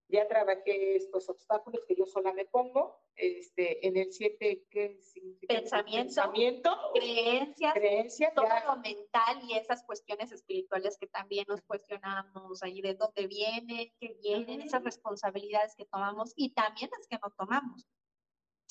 ya 0.10 0.28
trabajé 0.28 0.96
estos 0.96 1.30
obstáculos 1.30 1.82
que 1.88 1.96
yo 1.96 2.06
sola 2.06 2.34
me 2.34 2.46
pongo, 2.46 3.00
este, 3.16 3.86
en 3.88 3.98
el 3.98 4.12
siete, 4.12 4.66
¿qué 4.70 5.00
significa? 5.02 5.56
Pensamiento, 5.56 6.08
Pensamiento 6.08 6.78
creencias, 6.94 7.74
creencias 7.74 8.34
todo 8.34 8.46
lo 8.66 8.78
mental 8.78 9.42
y 9.48 9.54
esas 9.54 9.84
cuestiones 9.84 10.32
espirituales 10.32 10.98
que 11.00 11.08
también 11.08 11.46
nos 11.48 11.62
cuestionamos 11.62 12.62
ahí 12.64 12.82
de 12.82 12.96
dónde 12.96 13.28
vienen, 13.28 13.92
qué 14.00 14.18
vienen, 14.22 14.62
esas 14.62 14.84
responsabilidades 14.84 15.76
que 15.76 15.86
tomamos 15.86 16.34
y 16.36 16.54
también 16.54 16.90
las 16.96 17.08
que 17.08 17.18
no 17.22 17.32
tomamos. 17.38 17.88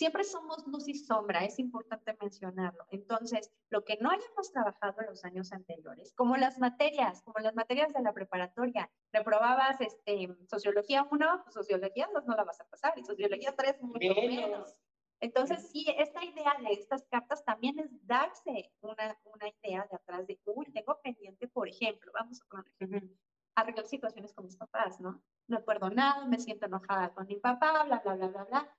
Siempre 0.03 0.25
somos 0.25 0.67
luz 0.67 0.89
y 0.89 0.95
sombra, 0.95 1.45
es 1.45 1.61
importante 1.61 2.17
mencionarlo. 2.21 2.85
Entonces, 2.91 3.53
lo 3.71 3.85
que 3.85 3.99
no 4.01 4.11
hayamos 4.11 4.51
trabajado 4.51 5.01
en 5.01 5.07
los 5.07 5.25
años 5.25 5.53
anteriores, 5.53 6.13
como 6.15 6.37
las 6.37 6.59
materias, 6.59 7.23
como 7.23 7.39
las 7.39 7.55
materias 7.55 7.93
de 7.93 8.03
la 8.03 8.13
preparatoria, 8.13 8.91
reprobabas 9.13 9.81
este, 9.81 10.29
sociología 10.49 11.07
1, 11.09 11.43
pues 11.45 11.55
sociología 11.55 12.09
2 12.13 12.27
no 12.27 12.35
la 12.35 12.43
vas 12.43 12.61
a 12.61 12.65
pasar, 12.65 12.95
y 12.97 13.05
sociología 13.05 13.55
3 13.57 13.81
mucho 13.81 14.13
menos. 14.27 14.75
Entonces, 15.21 15.71
sí, 15.71 15.87
esta 15.97 16.25
idea 16.25 16.57
de 16.61 16.73
estas 16.73 17.05
cartas 17.05 17.45
también 17.45 17.79
es 17.79 18.05
darse 18.05 18.73
una, 18.81 19.17
una 19.27 19.47
idea 19.47 19.87
de 19.89 19.97
atrás 19.99 20.27
de, 20.27 20.41
uy, 20.47 20.67
tengo 20.73 21.01
pendiente, 21.01 21.47
por 21.47 21.69
ejemplo, 21.69 22.11
vamos 22.13 22.43
a 22.43 22.47
poner 22.47 22.73
ejemplo, 22.81 23.17
arreglar 23.55 23.87
situaciones 23.87 24.33
con 24.35 24.47
mis 24.47 24.57
papás, 24.57 24.99
¿no? 24.99 25.23
No 25.47 25.59
he 25.59 25.63
perdonado, 25.63 26.27
me 26.27 26.41
siento 26.41 26.67
enojada 26.67 27.15
con 27.15 27.29
mi 27.29 27.37
papá, 27.37 27.85
bla, 27.85 28.01
bla, 28.01 28.17
bla, 28.17 28.27
bla, 28.27 28.45
bla. 28.47 28.77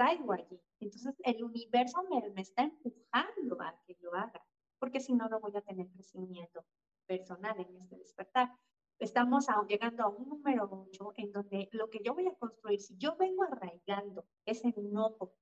¿Qué 0.00 0.04
traigo 0.06 0.32
allí? 0.32 0.58
Entonces 0.80 1.14
el 1.24 1.44
universo 1.44 2.02
me, 2.08 2.30
me 2.30 2.40
está 2.40 2.62
empujando 2.62 3.60
a 3.60 3.78
que 3.86 3.98
lo 4.00 4.14
haga, 4.14 4.42
porque 4.78 4.98
si 4.98 5.12
no, 5.12 5.28
no 5.28 5.40
voy 5.40 5.54
a 5.54 5.60
tener 5.60 5.88
crecimiento 5.88 6.64
personal 7.06 7.60
en 7.60 7.76
este 7.76 7.98
despertar. 7.98 8.50
Estamos 8.98 9.46
llegando 9.68 10.02
a 10.02 10.08
un 10.08 10.26
número 10.26 10.70
8 10.90 11.12
en 11.16 11.32
donde 11.32 11.68
lo 11.72 11.90
que 11.90 12.00
yo 12.02 12.14
voy 12.14 12.26
a 12.28 12.34
construir, 12.34 12.80
si 12.80 12.96
yo 12.96 13.14
vengo 13.16 13.42
arraigando 13.42 14.24
ese 14.46 14.72
enojo, 14.74 15.34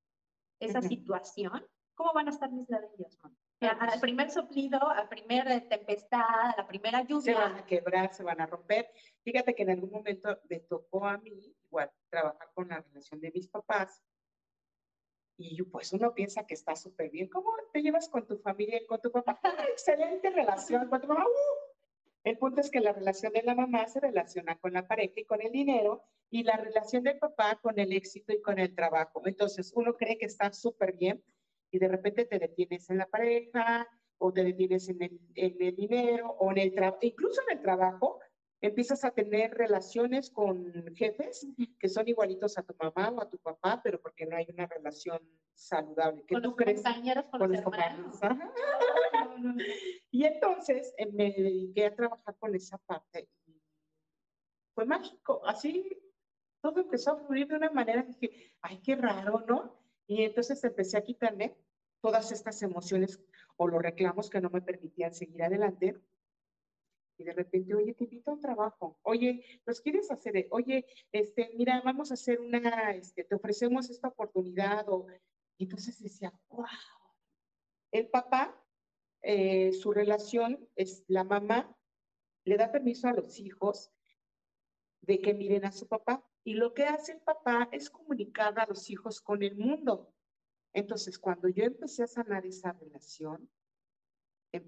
esa 0.58 0.82
situación, 0.82 1.64
¿cómo 1.94 2.12
van 2.12 2.26
a 2.26 2.30
estar 2.30 2.50
mis 2.50 2.68
ladrillos? 2.68 3.16
Al 3.60 4.00
primer 4.00 4.28
soplido, 4.28 4.80
al 4.88 5.08
primer 5.08 5.68
tempestad, 5.68 6.20
a 6.20 6.54
la 6.56 6.66
primera 6.66 7.02
lluvia. 7.02 7.22
Se 7.22 7.34
van 7.34 7.56
a 7.56 7.64
quebrar, 7.64 8.12
se 8.12 8.24
van 8.24 8.40
a 8.40 8.46
romper. 8.46 8.90
Fíjate 9.22 9.54
que 9.54 9.62
en 9.62 9.70
algún 9.70 9.90
momento 9.90 10.36
me 10.50 10.58
tocó 10.60 11.06
a 11.06 11.16
mí, 11.18 11.54
igual, 11.64 11.92
trabajar 12.10 12.50
con 12.54 12.68
la 12.68 12.80
relación 12.80 13.20
de 13.20 13.30
mis 13.30 13.46
papás 13.46 14.02
y 15.38 15.62
pues 15.62 15.92
uno 15.92 16.12
piensa 16.14 16.46
que 16.46 16.54
está 16.54 16.74
súper 16.74 17.10
bien. 17.10 17.28
¿Cómo 17.28 17.52
te 17.72 17.80
llevas 17.80 18.08
con 18.08 18.26
tu 18.26 18.36
familia 18.38 18.82
y 18.82 18.86
con 18.86 19.00
tu 19.00 19.12
papá? 19.12 19.38
¡Ah, 19.44 19.66
excelente 19.70 20.30
relación 20.30 20.88
con 20.88 21.00
tu 21.00 21.06
mamá. 21.06 21.24
¡Uh! 21.24 21.78
El 22.24 22.36
punto 22.36 22.60
es 22.60 22.70
que 22.70 22.80
la 22.80 22.92
relación 22.92 23.32
de 23.32 23.42
la 23.44 23.54
mamá 23.54 23.86
se 23.86 24.00
relaciona 24.00 24.58
con 24.58 24.72
la 24.72 24.88
pareja 24.88 25.14
y 25.16 25.24
con 25.24 25.40
el 25.40 25.52
dinero 25.52 26.02
y 26.28 26.42
la 26.42 26.56
relación 26.56 27.04
del 27.04 27.18
papá 27.18 27.60
con 27.62 27.78
el 27.78 27.92
éxito 27.92 28.32
y 28.32 28.42
con 28.42 28.58
el 28.58 28.74
trabajo. 28.74 29.22
Entonces 29.24 29.72
uno 29.76 29.96
cree 29.96 30.18
que 30.18 30.26
está 30.26 30.52
súper 30.52 30.96
bien 30.96 31.22
y 31.70 31.78
de 31.78 31.88
repente 31.88 32.24
te 32.24 32.40
detienes 32.40 32.90
en 32.90 32.98
la 32.98 33.06
pareja 33.06 33.88
o 34.18 34.32
te 34.32 34.42
detienes 34.42 34.88
en 34.88 35.02
el, 35.02 35.20
en 35.36 35.56
el 35.62 35.76
dinero 35.76 36.30
o 36.40 36.50
en 36.50 36.58
el 36.58 36.74
trabajo, 36.74 36.98
incluso 37.02 37.40
en 37.48 37.56
el 37.56 37.62
trabajo 37.62 38.18
empiezas 38.60 39.04
a 39.04 39.10
tener 39.10 39.52
relaciones 39.54 40.30
con 40.30 40.72
jefes 40.94 41.46
que 41.78 41.88
son 41.88 42.08
igualitos 42.08 42.58
a 42.58 42.62
tu 42.62 42.74
mamá 42.78 43.10
o 43.10 43.20
a 43.20 43.28
tu 43.28 43.38
papá, 43.38 43.80
pero 43.82 44.00
porque 44.00 44.26
no 44.26 44.36
hay 44.36 44.46
una 44.52 44.66
relación 44.66 45.20
saludable. 45.54 46.24
¿Qué 46.26 46.34
con 46.34 46.42
tú 46.42 46.48
los 46.50 46.56
crees? 46.56 46.82
compañeros, 46.82 47.24
con, 47.26 47.40
los, 47.40 47.58
hermanos. 47.60 48.20
y 50.10 50.24
entonces 50.24 50.94
eh, 50.98 51.06
me 51.12 51.30
dediqué 51.30 51.86
a 51.86 51.94
trabajar 51.94 52.36
con 52.38 52.54
esa 52.54 52.78
parte. 52.78 53.28
Y 53.46 53.62
fue 54.74 54.84
mágico, 54.84 55.40
así 55.46 55.88
todo 56.60 56.80
empezó 56.80 57.12
a 57.12 57.16
fluir 57.26 57.46
de 57.46 57.56
una 57.56 57.70
manera 57.70 58.02
que 58.02 58.08
dije, 58.08 58.52
ay, 58.62 58.80
qué 58.82 58.96
raro, 58.96 59.44
¿no? 59.46 59.78
Y 60.06 60.22
entonces 60.22 60.62
empecé 60.64 60.96
a 60.96 61.04
quitarme 61.04 61.56
todas 62.00 62.32
estas 62.32 62.62
emociones 62.62 63.20
o 63.56 63.68
los 63.68 63.82
reclamos 63.82 64.30
que 64.30 64.40
no 64.40 64.50
me 64.50 64.62
permitían 64.62 65.14
seguir 65.14 65.42
adelante 65.42 66.00
y 67.18 67.24
de 67.24 67.32
repente, 67.32 67.74
oye, 67.74 67.94
te 67.94 68.04
invito 68.04 68.30
a 68.30 68.34
un 68.34 68.40
trabajo, 68.40 68.98
oye, 69.02 69.44
¿los 69.66 69.80
quieres 69.80 70.10
hacer? 70.10 70.46
Oye, 70.50 70.86
este, 71.10 71.50
mira, 71.56 71.82
vamos 71.84 72.10
a 72.10 72.14
hacer 72.14 72.40
una, 72.40 72.92
este, 72.94 73.24
te 73.24 73.34
ofrecemos 73.34 73.90
esta 73.90 74.08
oportunidad, 74.08 74.88
o, 74.88 75.06
y 75.58 75.64
entonces 75.64 76.00
decía, 76.00 76.32
wow, 76.48 76.66
el 77.90 78.08
papá, 78.08 78.64
eh, 79.22 79.72
su 79.72 79.92
relación 79.92 80.68
es 80.76 81.04
la 81.08 81.24
mamá, 81.24 81.76
le 82.44 82.56
da 82.56 82.70
permiso 82.70 83.08
a 83.08 83.12
los 83.12 83.40
hijos 83.40 83.90
de 85.02 85.18
que 85.18 85.34
miren 85.34 85.64
a 85.64 85.72
su 85.72 85.88
papá, 85.88 86.24
y 86.44 86.54
lo 86.54 86.72
que 86.72 86.84
hace 86.84 87.12
el 87.12 87.20
papá 87.20 87.68
es 87.72 87.90
comunicar 87.90 88.58
a 88.58 88.66
los 88.66 88.88
hijos 88.90 89.20
con 89.20 89.42
el 89.42 89.56
mundo. 89.56 90.14
Entonces, 90.72 91.18
cuando 91.18 91.48
yo 91.48 91.64
empecé 91.64 92.04
a 92.04 92.06
sanar 92.06 92.46
esa 92.46 92.72
relación, 92.72 93.50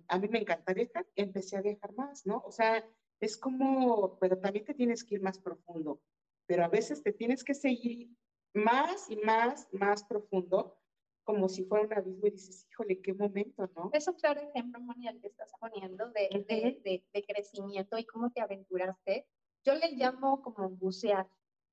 a 0.09 0.19
mí 0.19 0.29
me 0.29 0.41
encanta 0.41 0.73
viajar, 0.75 1.07
empecé 1.15 1.57
a 1.57 1.63
viajar 1.63 1.95
más, 1.95 2.27
¿no? 2.27 2.43
O 2.45 2.51
sea, 2.51 2.85
es 3.21 3.37
como, 3.37 4.19
pero 4.19 4.39
también 4.39 4.65
te 4.65 4.75
tienes 4.75 5.05
que 5.05 5.17
ir 5.17 5.23
más 5.23 5.39
profundo, 5.39 6.01
pero 6.47 6.65
a 6.65 6.69
veces 6.69 7.03
te 7.03 7.13
tienes 7.13 7.45
que 7.45 7.55
seguir 7.55 8.11
más 8.55 9.11
y 9.11 9.17
más, 9.17 9.69
más 9.73 10.05
profundo, 10.05 10.77
como 11.25 11.49
si 11.49 11.65
fuera 11.65 11.87
un 11.87 11.93
abismo 11.93 12.27
y 12.27 12.31
dices, 12.31 12.67
híjole, 12.71 13.01
qué 13.01 13.15
momento, 13.15 13.71
¿no? 13.77 13.91
Es 13.93 14.09
un 14.09 14.15
claro 14.15 14.41
ejemplo, 14.41 14.81
Moni, 14.81 15.07
que 15.21 15.29
estás 15.29 15.53
poniendo 15.61 16.11
de, 16.11 16.45
de, 16.49 16.81
de, 16.83 17.05
de 17.13 17.25
crecimiento 17.25 17.99
y 17.99 18.05
cómo 18.05 18.31
te 18.33 18.41
aventuraste. 18.41 19.27
Yo 19.65 19.75
le 19.75 19.93
llamo 19.93 20.43
como 20.43 20.69
bucear. 20.71 21.29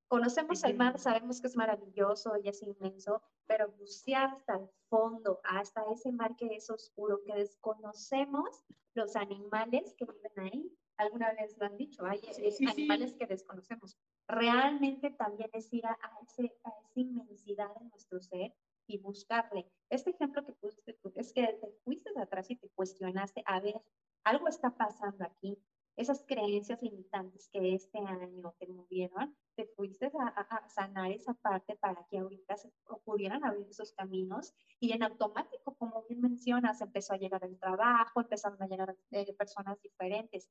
Conocemos 0.08 0.64
el 0.64 0.78
mar, 0.78 0.98
sabemos 1.00 1.42
que 1.42 1.48
es 1.48 1.56
maravilloso 1.58 2.38
y 2.42 2.48
es 2.48 2.62
inmenso, 2.64 3.22
pero 3.46 3.70
bucear 3.72 4.30
hasta 4.30 4.56
el 4.56 4.70
fondo, 4.90 5.42
hasta 5.44 5.84
ese 5.92 6.14
mar 6.14 6.36
que 6.38 6.56
es 6.56 6.70
oscuro, 6.70 7.22
que 7.26 7.36
desconocemos 7.36 8.64
los 8.94 9.16
animales 9.18 9.94
que 9.98 10.06
viven 10.06 10.32
ahí. 10.38 10.78
Alguna 10.96 11.34
vez 11.34 11.58
lo 11.58 11.66
han 11.66 11.78
dicho, 11.78 12.06
hay 12.06 12.22
animales 12.68 13.16
que 13.16 13.28
desconocemos. 13.28 13.98
Realmente 14.28 15.12
también 15.12 15.50
es 15.54 15.72
ir 15.74 15.86
a, 15.86 15.98
ese, 16.24 16.54
a 16.64 16.70
esa 16.70 17.00
inmensidad 17.00 17.74
de 17.76 17.86
nuestro 17.90 18.20
ser 18.22 18.56
y 18.88 18.98
buscarle. 18.98 19.70
Este 19.90 20.12
ejemplo 20.12 20.46
que 20.46 20.54
pusiste 20.54 20.94
tú 20.94 21.12
es 21.16 21.34
que 21.34 21.46
te 21.46 21.70
fuiste 21.84 22.12
de 22.14 22.22
atrás 22.22 22.50
y 22.50 22.56
te 22.56 22.70
cuestionaste, 22.70 23.44
a 23.46 23.60
ver, 23.60 23.82
algo 24.24 24.48
está 24.48 24.76
pasando 24.76 25.26
aquí. 25.26 25.62
Esas 25.98 26.24
creencias 26.28 26.80
limitantes 26.84 27.50
que 27.52 27.74
este 27.74 27.98
año 27.98 28.54
te 28.60 28.68
movieron, 28.68 29.36
te 29.56 29.66
fuiste 29.76 30.12
a, 30.20 30.70
sanar 30.70 31.12
esa 31.12 31.34
parte 31.34 31.76
para 31.76 32.06
que 32.08 32.20
ahorita 32.20 32.56
se 32.56 32.72
ocurrieran 32.86 33.44
abrir 33.44 33.68
esos 33.68 33.94
caminos 33.94 34.54
y 34.80 34.92
en 34.92 35.02
automático, 35.02 35.76
como 35.76 36.06
bien 36.08 36.22
mencionas, 36.22 36.82
empezó 36.82 37.14
a 37.14 37.18
llegar 37.18 37.44
el 37.44 37.58
trabajo, 37.58 38.22
empezaron 38.22 38.62
a 38.62 38.68
llegar 38.68 38.96
eh, 39.10 39.34
personas 39.34 39.82
diferentes. 39.82 40.48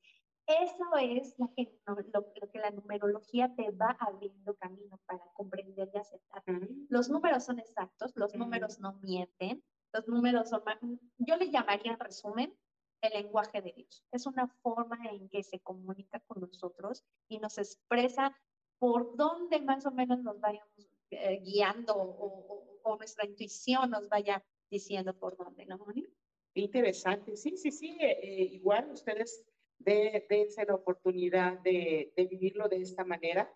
Eso 0.48 0.96
es 1.00 1.36
lo, 1.38 1.48
lo, 2.12 2.50
que 2.50 2.58
la 2.58 2.70
numerología 2.72 3.54
te 3.54 3.70
va 3.70 3.96
abriendo 4.00 4.56
camino 4.56 4.98
para 5.06 5.24
comprender 5.34 5.90
y 5.94 5.98
aceptar. 5.98 6.42
Los 6.88 7.08
números 7.08 7.44
son 7.44 7.60
exactos, 7.60 8.12
los 8.16 8.34
números 8.34 8.80
no 8.80 8.94
mienten, 9.02 9.62
los 9.92 10.08
números 10.08 10.50
son, 10.50 10.62
yo 11.18 11.36
le 11.36 11.50
llamaría 11.50 11.92
en 11.92 12.00
resumen, 12.00 12.56
el 13.00 13.12
lenguaje 13.22 13.62
de 13.62 13.72
Dios. 13.72 14.04
Es 14.12 14.26
una 14.26 14.48
forma 14.62 14.98
en 15.10 15.28
que 15.28 15.42
se 15.42 15.60
comunica 15.60 16.20
con 16.20 16.40
nosotros 16.40 17.04
y 17.28 17.38
nos 17.38 17.58
expresa 17.58 18.36
por 18.78 19.16
dónde 19.16 19.60
más 19.60 19.86
o 19.86 19.90
menos 19.90 20.20
nos 20.20 20.40
vayamos 20.40 20.70
eh, 21.10 21.40
guiando 21.42 21.94
o, 21.96 22.72
nuestra 22.98 23.26
intuición 23.26 23.90
nos 23.90 24.08
vaya 24.08 24.42
diciendo 24.70 25.12
por 25.12 25.36
dónde, 25.36 25.66
¿no, 25.66 25.76
Moni? 25.76 26.06
Interesante, 26.54 27.36
sí, 27.36 27.56
sí, 27.56 27.70
sí, 27.70 27.98
eh, 28.00 28.18
eh, 28.22 28.42
igual 28.52 28.90
ustedes 28.90 29.44
dense 29.78 30.64
la 30.64 30.76
oportunidad 30.76 31.58
de, 31.60 32.12
vivirlo 32.16 32.68
de 32.68 32.80
esta 32.80 33.04
manera. 33.04 33.52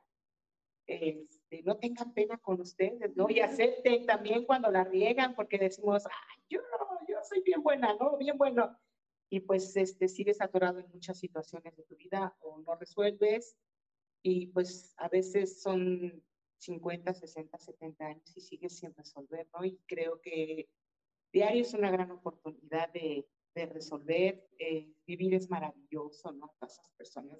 Este, 0.86 1.62
no 1.62 1.78
tengan 1.78 2.12
pena 2.12 2.38
con 2.38 2.60
ustedes, 2.60 3.16
¿no? 3.16 3.30
Y 3.30 3.40
acepten 3.40 4.04
también 4.04 4.44
cuando 4.44 4.70
la 4.70 4.84
riegan, 4.84 5.34
porque 5.34 5.58
decimos, 5.58 6.04
ay, 6.06 6.42
yo, 6.48 6.60
yo 7.08 7.16
soy 7.22 7.40
bien 7.42 7.62
buena, 7.62 7.94
¿no? 7.94 8.16
Bien 8.18 8.36
bueno 8.36 8.76
y 9.30 9.40
pues 9.40 9.76
este, 9.76 10.08
sigues 10.08 10.40
atorado 10.40 10.80
en 10.80 10.90
muchas 10.90 11.18
situaciones 11.18 11.76
de 11.76 11.84
tu 11.84 11.96
vida 11.96 12.36
o 12.40 12.58
no 12.58 12.74
resuelves 12.74 13.56
y 14.22 14.48
pues 14.48 14.92
a 14.98 15.08
veces 15.08 15.62
son 15.62 16.22
50, 16.58 17.14
60, 17.14 17.56
70 17.56 18.06
años 18.06 18.36
y 18.36 18.40
sigues 18.40 18.76
sin 18.76 18.92
resolver, 18.94 19.48
¿no? 19.54 19.64
Y 19.64 19.78
creo 19.86 20.20
que 20.20 20.68
diario 21.32 21.62
es 21.62 21.72
una 21.72 21.90
gran 21.92 22.10
oportunidad 22.10 22.92
de, 22.92 23.26
de 23.54 23.66
resolver, 23.66 24.48
eh, 24.58 24.92
vivir 25.06 25.34
es 25.34 25.48
maravilloso, 25.48 26.32
¿no? 26.32 26.52
Para 26.58 26.72
esas 26.72 26.90
personas 26.98 27.38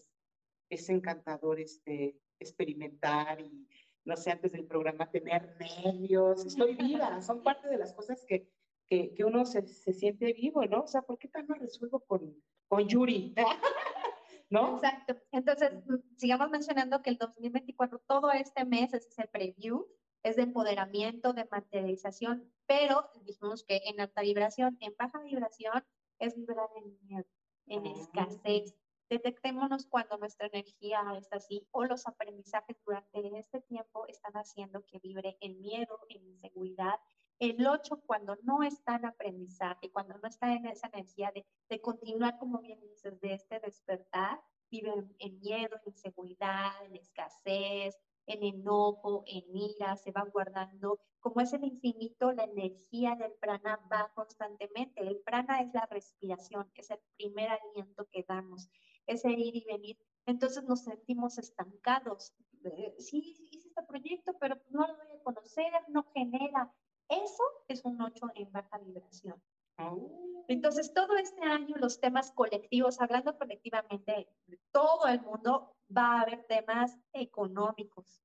es 0.71 0.89
encantador 0.89 1.59
este, 1.59 2.17
experimentar 2.39 3.41
y, 3.41 3.69
no 4.05 4.17
sé, 4.17 4.31
antes 4.31 4.53
del 4.53 4.65
programa 4.65 5.11
tener 5.11 5.57
nervios, 5.59 6.47
estoy 6.47 6.75
viva, 6.77 7.21
son 7.21 7.43
parte 7.43 7.69
de 7.69 7.79
las 7.79 7.93
cosas 7.93 8.25
que 8.25 8.49
que, 8.91 9.15
que 9.15 9.25
uno 9.25 9.47
se, 9.47 9.67
se, 9.69 9.93
siente 9.93 10.33
vivo, 10.33 10.67
¿no? 10.67 10.83
O 10.83 10.89
sea, 10.89 11.03
¿por 11.03 11.17
qué 11.17 11.29
tal 11.29 11.47
no 11.47 11.55
resuelvo 11.55 12.01
con, 12.01 12.35
con 12.67 12.89
Yuri? 12.89 13.35
¿No? 14.51 14.75
Exacto. 14.75 15.15
Entonces, 15.31 15.73
mm, 15.87 16.17
sigamos 16.17 16.51
mencionando 16.51 17.01
que 17.01 17.11
el 17.11 17.17
2024, 17.17 18.01
todo 18.09 18.33
este 18.33 18.65
mes 18.65 18.93
es 18.93 19.17
el 19.17 19.29
preview, 19.29 19.87
es 20.25 20.35
de 20.35 20.43
empoderamiento, 20.43 21.33
de 21.33 21.47
materialización, 21.49 22.53
pero 22.67 23.09
dijimos 23.25 23.65
que 23.65 23.81
en 23.85 24.01
alta 24.01 24.23
vibración, 24.23 24.77
en 24.81 24.93
baja 24.99 25.21
vibración, 25.21 25.85
es 26.19 26.35
vibrar 26.35 26.69
en 26.75 26.99
miedo, 27.07 27.27
en 27.67 27.87
ah. 27.87 27.93
escasez. 27.97 28.75
Detectémonos 29.09 29.87
cuando 29.87 30.19
nuestra 30.19 30.49
energía 30.49 31.01
está 31.17 31.37
así 31.37 31.67
o 31.71 31.85
los 31.85 32.07
aprendizajes 32.09 32.77
durante 32.85 33.39
este 33.39 33.61
tiempo 33.63 34.07
están 34.09 34.33
haciendo 34.35 34.85
que 34.85 34.99
vibre 34.99 35.37
en 35.41 35.61
miedo, 35.61 35.99
en 36.09 36.25
inseguridad, 36.27 36.99
el 37.41 37.67
8, 37.67 38.03
cuando 38.07 38.37
no 38.43 38.63
está 38.63 38.97
en 38.97 39.07
aprendizaje, 39.07 39.91
cuando 39.91 40.17
no 40.19 40.29
está 40.29 40.53
en 40.53 40.67
esa 40.67 40.89
energía 40.93 41.33
de, 41.35 41.47
de 41.69 41.81
continuar, 41.81 42.39
como 42.39 42.61
bien 42.61 42.79
dices, 42.81 43.19
de 43.21 43.33
este 43.33 43.59
despertar, 43.61 44.41
vive 44.71 44.93
en, 45.19 45.41
miedo, 45.41 45.77
en 45.77 45.93
inseguridad, 45.93 46.71
en 46.85 46.97
escasez, 46.97 47.97
en 48.27 48.43
enojo, 48.45 49.25
en 49.27 49.57
ira, 49.57 49.97
se 49.97 50.13
va 50.13 50.25
guardando. 50.25 51.01
Como 51.19 51.41
es 51.41 51.53
el 51.55 51.65
infinito, 51.65 52.31
la 52.33 52.45
energía 52.45 53.17
del 53.17 53.33
prana 53.41 53.81
va 53.91 54.13
constantemente. 54.15 55.01
El 55.01 55.21
prana 55.21 55.63
es 55.63 55.73
la 55.73 55.87
respiración, 55.91 56.71
es 56.75 56.91
el 56.91 57.01
primer 57.17 57.49
aliento 57.51 58.07
que 58.13 58.25
damos, 58.29 58.69
es 59.07 59.25
el 59.25 59.39
ir 59.39 59.57
y 59.57 59.65
venir. 59.65 59.99
Entonces 60.27 60.63
nos 60.65 60.85
sentimos 60.85 61.39
estancados. 61.39 62.35
Eh, 62.65 62.95
sí, 62.99 63.49
hice 63.51 63.69
este 63.69 63.83
proyecto, 63.89 64.37
pero 64.39 64.57
no 64.69 64.87
lo 64.87 64.95
voy 64.95 65.17
a 65.19 65.23
conocer, 65.23 65.73
no 65.89 66.05
genera. 66.15 66.71
Eso 67.11 67.43
es 67.69 67.85
un 67.85 68.01
8 68.01 68.29
en 68.35 68.51
baja 68.53 68.79
vibración. 68.79 69.43
Oh. 69.79 70.45
Entonces, 70.49 70.93
todo 70.95 71.17
este 71.17 71.43
año 71.43 71.77
los 71.77 72.01
temas 72.01 72.33
colectivos, 72.33 73.01
hablando 73.01 73.37
colectivamente, 73.37 74.29
todo 74.73 75.07
el 75.07 75.21
mundo 75.21 75.77
va 75.97 76.19
a 76.19 76.21
haber 76.23 76.45
temas 76.45 76.97
económicos. 77.13 78.23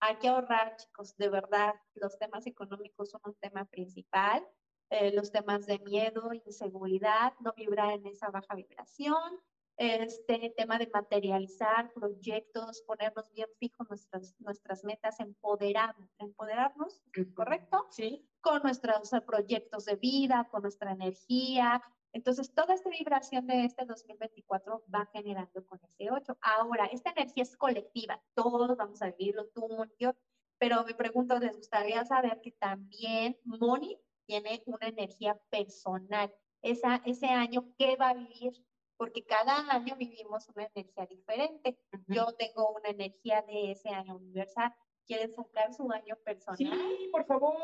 Hay 0.00 0.16
que 0.16 0.28
ahorrar, 0.28 0.76
chicos, 0.76 1.16
de 1.16 1.28
verdad. 1.28 1.74
Los 1.94 2.18
temas 2.18 2.46
económicos 2.46 3.10
son 3.10 3.20
un 3.24 3.34
tema 3.34 3.64
principal. 3.64 4.46
Eh, 4.90 5.12
los 5.12 5.32
temas 5.32 5.66
de 5.66 5.78
miedo, 5.80 6.32
inseguridad, 6.32 7.34
no 7.40 7.52
vibrar 7.54 7.92
en 7.92 8.06
esa 8.06 8.30
baja 8.30 8.54
vibración, 8.54 9.38
este 9.78 10.52
tema 10.56 10.76
de 10.76 10.90
materializar 10.92 11.92
proyectos, 11.92 12.82
ponernos 12.82 13.30
bien 13.32 13.48
fijos 13.60 13.88
nuestras, 13.88 14.34
nuestras 14.40 14.84
metas, 14.84 15.20
empoderarnos, 15.20 16.10
empoderarnos, 16.18 17.00
¿correcto? 17.34 17.86
Sí. 17.90 18.28
Con 18.40 18.62
nuestros 18.62 19.10
proyectos 19.24 19.84
de 19.84 19.94
vida, 19.96 20.48
con 20.50 20.62
nuestra 20.62 20.92
energía. 20.92 21.80
Entonces, 22.12 22.52
toda 22.52 22.74
esta 22.74 22.90
vibración 22.90 23.46
de 23.46 23.64
este 23.64 23.84
2024 23.84 24.84
va 24.92 25.08
generando 25.12 25.64
con 25.66 25.80
ese 25.84 26.10
8. 26.10 26.36
Ahora, 26.40 26.86
esta 26.86 27.10
energía 27.10 27.44
es 27.44 27.56
colectiva, 27.56 28.20
todos 28.34 28.76
vamos 28.76 29.00
a 29.02 29.12
vivirlo, 29.12 29.46
tú, 29.48 29.68
yo, 30.00 30.12
pero 30.58 30.84
me 30.84 30.94
pregunto, 30.94 31.38
¿les 31.38 31.56
gustaría 31.56 32.04
saber 32.04 32.40
que 32.40 32.50
también 32.52 33.38
Moni 33.44 33.96
tiene 34.26 34.62
una 34.66 34.88
energía 34.88 35.38
personal? 35.50 36.34
Esa, 36.62 36.96
ese 37.04 37.26
año, 37.26 37.72
¿qué 37.78 37.96
va 37.96 38.08
a 38.08 38.14
vivir? 38.14 38.52
Porque 38.98 39.24
cada 39.24 39.60
año 39.70 39.94
vivimos 39.96 40.48
una 40.54 40.68
energía 40.74 41.06
diferente. 41.06 41.78
Yo 42.08 42.26
tengo 42.36 42.72
una 42.72 42.90
energía 42.90 43.42
de 43.42 43.70
ese 43.70 43.88
año 43.90 44.16
universal. 44.16 44.74
¿Quieren 45.06 45.32
sacar 45.32 45.72
su 45.72 45.90
año 45.90 46.16
personal? 46.24 46.58
Sí, 46.58 47.08
por 47.10 47.24
favor. 47.24 47.56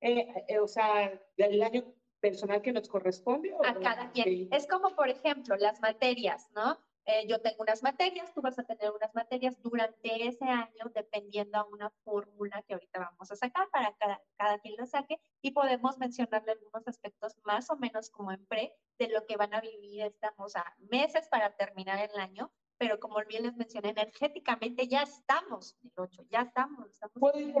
Eh, 0.00 0.44
eh, 0.48 0.58
o 0.58 0.68
sea, 0.68 1.18
el 1.36 1.62
año 1.62 1.84
personal 2.20 2.60
que 2.60 2.72
nos 2.72 2.88
corresponde. 2.88 3.54
A 3.64 3.74
cada 3.74 4.10
quien. 4.10 4.48
Es 4.52 4.66
como, 4.66 4.94
por 4.96 5.08
ejemplo, 5.08 5.56
las 5.56 5.80
materias, 5.80 6.50
¿no? 6.54 6.76
Eh, 7.06 7.26
yo 7.28 7.40
tengo 7.40 7.56
unas 7.62 7.82
materias, 7.82 8.32
tú 8.32 8.40
vas 8.40 8.58
a 8.58 8.64
tener 8.64 8.90
unas 8.90 9.14
materias 9.14 9.60
durante 9.60 10.26
ese 10.26 10.44
año, 10.46 10.90
dependiendo 10.94 11.58
a 11.58 11.66
una 11.66 11.90
fórmula 12.02 12.62
que 12.62 12.74
ahorita 12.74 12.98
vamos 12.98 13.30
a 13.30 13.36
sacar 13.36 13.68
para 13.70 13.94
cada, 13.96 14.22
cada 14.36 14.58
quien 14.58 14.76
lo 14.78 14.86
saque 14.86 15.20
y 15.42 15.50
podemos 15.50 15.98
mencionarle 15.98 16.52
algunos 16.52 16.88
aspectos 16.88 17.36
más 17.44 17.68
o 17.68 17.76
menos 17.76 18.08
como 18.08 18.32
en 18.32 18.46
pre 18.46 18.74
de 18.98 19.08
lo 19.08 19.26
que 19.26 19.36
van 19.36 19.52
a 19.52 19.60
vivir. 19.60 20.02
Estamos 20.02 20.56
a 20.56 20.64
meses 20.78 21.28
para 21.28 21.54
terminar 21.56 21.98
el 21.98 22.18
año, 22.18 22.50
pero 22.78 22.98
como 22.98 23.16
bien 23.28 23.42
les 23.42 23.56
mencioné, 23.56 23.90
energéticamente 23.90 24.88
ya 24.88 25.02
estamos 25.02 25.76
en 25.82 25.90
el 25.94 26.04
8, 26.04 26.22
ya 26.30 26.40
estamos. 26.40 26.90
estamos 26.90 27.12
¿Puedo 27.20 27.38
ir 27.38 27.54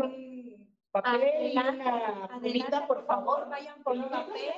por 0.94 1.08
un 1.08 1.12
papel 1.12 1.58
adelante, 1.58 2.86
por 2.86 3.06
favor? 3.06 3.48
Vayan 3.48 3.82
por 3.82 3.96
un 3.96 4.08
papel. 4.08 4.52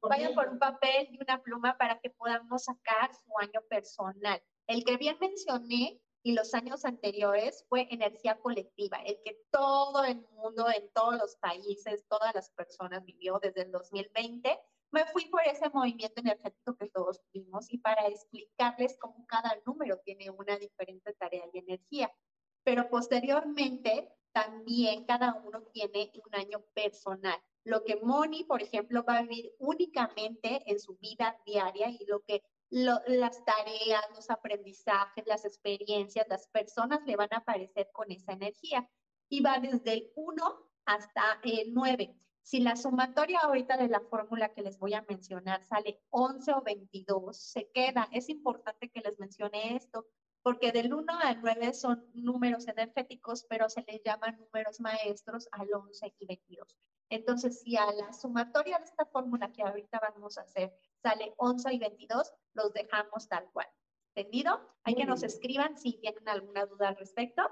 Vayan 0.00 0.34
por 0.34 0.48
un 0.48 0.58
papel 0.58 1.08
y 1.12 1.22
una 1.22 1.40
pluma 1.40 1.78
para 1.78 2.00
que 2.00 2.10
podamos 2.10 2.64
sacar 2.64 3.14
su 3.14 3.38
año 3.38 3.60
personal. 3.68 4.42
El 4.66 4.84
que 4.84 4.96
bien 4.96 5.16
mencioné 5.20 6.00
y 6.24 6.32
los 6.32 6.54
años 6.54 6.84
anteriores 6.84 7.64
fue 7.68 7.86
energía 7.90 8.38
colectiva, 8.38 8.98
el 9.04 9.20
que 9.24 9.38
todo 9.50 10.04
el 10.04 10.26
mundo, 10.32 10.68
en 10.68 10.90
todos 10.92 11.14
los 11.14 11.36
países, 11.36 12.04
todas 12.08 12.34
las 12.34 12.50
personas 12.50 13.04
vivió 13.04 13.38
desde 13.40 13.62
el 13.62 13.70
2020. 13.70 14.58
Me 14.90 15.04
fui 15.06 15.26
por 15.26 15.42
ese 15.46 15.70
movimiento 15.70 16.20
energético 16.20 16.76
que 16.76 16.90
todos 16.90 17.20
vimos 17.32 17.72
y 17.72 17.78
para 17.78 18.08
explicarles 18.08 18.98
cómo 18.98 19.24
cada 19.26 19.56
número 19.66 19.98
tiene 20.04 20.30
una 20.30 20.56
diferente 20.58 21.12
tarea 21.14 21.44
y 21.52 21.58
energía. 21.58 22.12
Pero 22.64 22.88
posteriormente, 22.88 24.12
también 24.32 25.04
cada 25.04 25.34
uno 25.44 25.62
tiene 25.72 26.10
un 26.24 26.34
año 26.34 26.60
personal 26.74 27.40
lo 27.64 27.84
que 27.84 27.96
Moni, 27.96 28.44
por 28.44 28.62
ejemplo, 28.62 29.04
va 29.04 29.18
a 29.18 29.22
vivir 29.22 29.54
únicamente 29.58 30.62
en 30.66 30.80
su 30.80 30.96
vida 30.96 31.38
diaria 31.46 31.90
y 31.90 32.04
lo 32.06 32.20
que 32.22 32.42
las 32.70 33.44
tareas, 33.44 34.02
los 34.14 34.30
aprendizajes, 34.30 35.26
las 35.26 35.44
experiencias, 35.44 36.26
las 36.28 36.48
personas 36.48 37.00
le 37.06 37.16
van 37.16 37.28
a 37.32 37.38
aparecer 37.38 37.90
con 37.92 38.10
esa 38.10 38.32
energía. 38.32 38.88
Y 39.28 39.40
va 39.42 39.58
desde 39.58 39.92
el 39.92 40.12
1 40.14 40.42
hasta 40.86 41.40
el 41.44 41.72
9. 41.72 42.14
Si 42.42 42.60
la 42.60 42.74
sumatoria 42.74 43.40
ahorita 43.40 43.76
de 43.76 43.88
la 43.88 44.00
fórmula 44.00 44.52
que 44.52 44.62
les 44.62 44.78
voy 44.78 44.94
a 44.94 45.04
mencionar 45.08 45.62
sale 45.64 46.00
11 46.10 46.52
o 46.54 46.62
22, 46.62 47.36
se 47.36 47.70
queda. 47.70 48.08
Es 48.10 48.28
importante 48.28 48.90
que 48.90 49.00
les 49.00 49.18
mencione 49.20 49.76
esto, 49.76 50.06
porque 50.42 50.72
del 50.72 50.92
1 50.92 51.12
al 51.22 51.40
9 51.40 51.72
son 51.74 52.04
números 52.14 52.66
energéticos, 52.68 53.44
pero 53.48 53.68
se 53.68 53.82
les 53.86 54.02
llaman 54.04 54.38
números 54.38 54.80
maestros 54.80 55.48
al 55.52 55.68
11 55.72 56.14
y 56.18 56.26
22. 56.26 56.76
Entonces, 57.10 57.60
si 57.60 57.76
a 57.76 57.92
la 57.92 58.12
sumatoria 58.12 58.78
de 58.78 58.84
esta 58.84 59.04
fórmula 59.06 59.52
que 59.52 59.62
ahorita 59.62 60.00
vamos 60.14 60.38
a 60.38 60.42
hacer 60.42 60.74
sale 61.02 61.34
11 61.36 61.74
y 61.74 61.78
22, 61.78 62.32
los 62.54 62.72
dejamos 62.72 63.28
tal 63.28 63.44
cual. 63.52 63.66
¿Entendido? 64.14 64.60
Hay 64.84 64.94
que 64.94 65.04
nos 65.04 65.22
escriban 65.22 65.76
si 65.78 65.94
tienen 65.98 66.28
alguna 66.28 66.66
duda 66.66 66.88
al 66.88 66.96
respecto. 66.96 67.42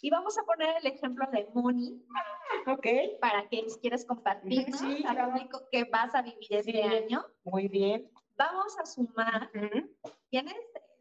Y 0.00 0.10
vamos 0.10 0.36
a 0.38 0.42
poner 0.42 0.76
el 0.78 0.86
ejemplo 0.86 1.26
de 1.32 1.48
Moni. 1.54 2.04
Ok. 2.66 2.86
Para 3.20 3.48
que 3.48 3.62
les 3.62 3.76
quieres 3.78 4.04
compartir 4.04 4.64
Sí, 4.76 5.02
al 5.06 5.14
claro. 5.14 5.32
público 5.32 5.62
que 5.72 5.84
vas 5.84 6.14
a 6.14 6.22
vivir 6.22 6.46
este 6.50 6.72
Sí. 6.72 6.80
año. 6.82 7.24
Muy 7.44 7.68
bien. 7.68 8.10
Vamos 8.36 8.78
a 8.78 8.84
sumar. 8.86 9.50
Ujú. 9.54 9.90
¿Tienes? 10.28 10.54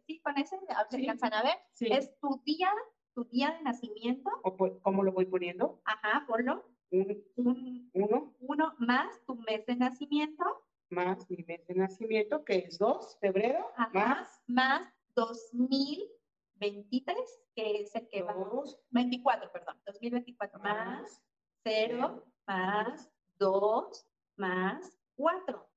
Sí, 0.05 0.19
con 0.21 0.37
ese, 0.37 0.55
a 0.55 0.59
ver 0.83 0.87
si 0.89 0.97
Sí. 0.97 1.01
alcanzan 1.09 1.33
a 1.33 1.43
ver. 1.43 1.57
Sí. 1.73 1.87
Es 1.91 2.17
tu 2.19 2.41
día, 2.45 2.71
tu 3.13 3.23
día 3.25 3.51
de 3.51 3.61
nacimiento. 3.63 4.29
O 4.43 4.55
po- 4.57 4.79
¿Cómo 4.81 5.03
lo 5.03 5.11
voy 5.13 5.25
poniendo? 5.25 5.81
Ajá, 5.85 6.25
ponlo. 6.27 6.65
Un, 6.91 7.23
Un, 7.37 7.89
uno 7.93 8.35
uno 8.39 8.75
más 8.79 9.23
tu 9.25 9.35
mes 9.35 9.65
de 9.65 9.75
nacimiento. 9.75 10.43
más 10.89 11.27
mi 11.29 11.37
mes 11.47 11.65
de 11.67 11.73
nacimiento, 11.75 12.43
que 12.45 12.57
es 12.57 12.77
2 12.77 13.17
febrero, 13.19 13.65
Ajá, 13.77 13.89
más 13.93 14.41
más 14.47 14.93
2023, 15.15 17.17
que 17.55 17.81
es 17.81 17.95
el 17.95 18.07
que 18.09 18.21
va. 18.21 18.33
2 18.33 18.79
24, 18.91 19.51
perdón. 19.51 19.81
2024 19.87 20.59
más 20.59 21.01
más 21.01 21.23
0 21.63 22.25
más 22.45 23.09
2 23.39 24.05
más 24.35 24.99
4. 25.15 25.67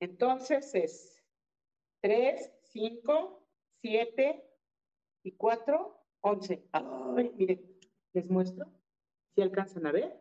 Entonces 0.00 0.74
es 0.74 1.22
3, 2.00 2.50
5, 2.62 3.46
7 3.82 4.44
y 5.24 5.32
4, 5.32 6.04
11. 6.20 6.68
Ay, 6.72 7.32
miren, 7.36 7.78
les 8.12 8.30
muestro. 8.30 8.66
Si 9.34 9.42
alcanzan 9.42 9.86
a 9.86 9.92
ver. 9.92 10.18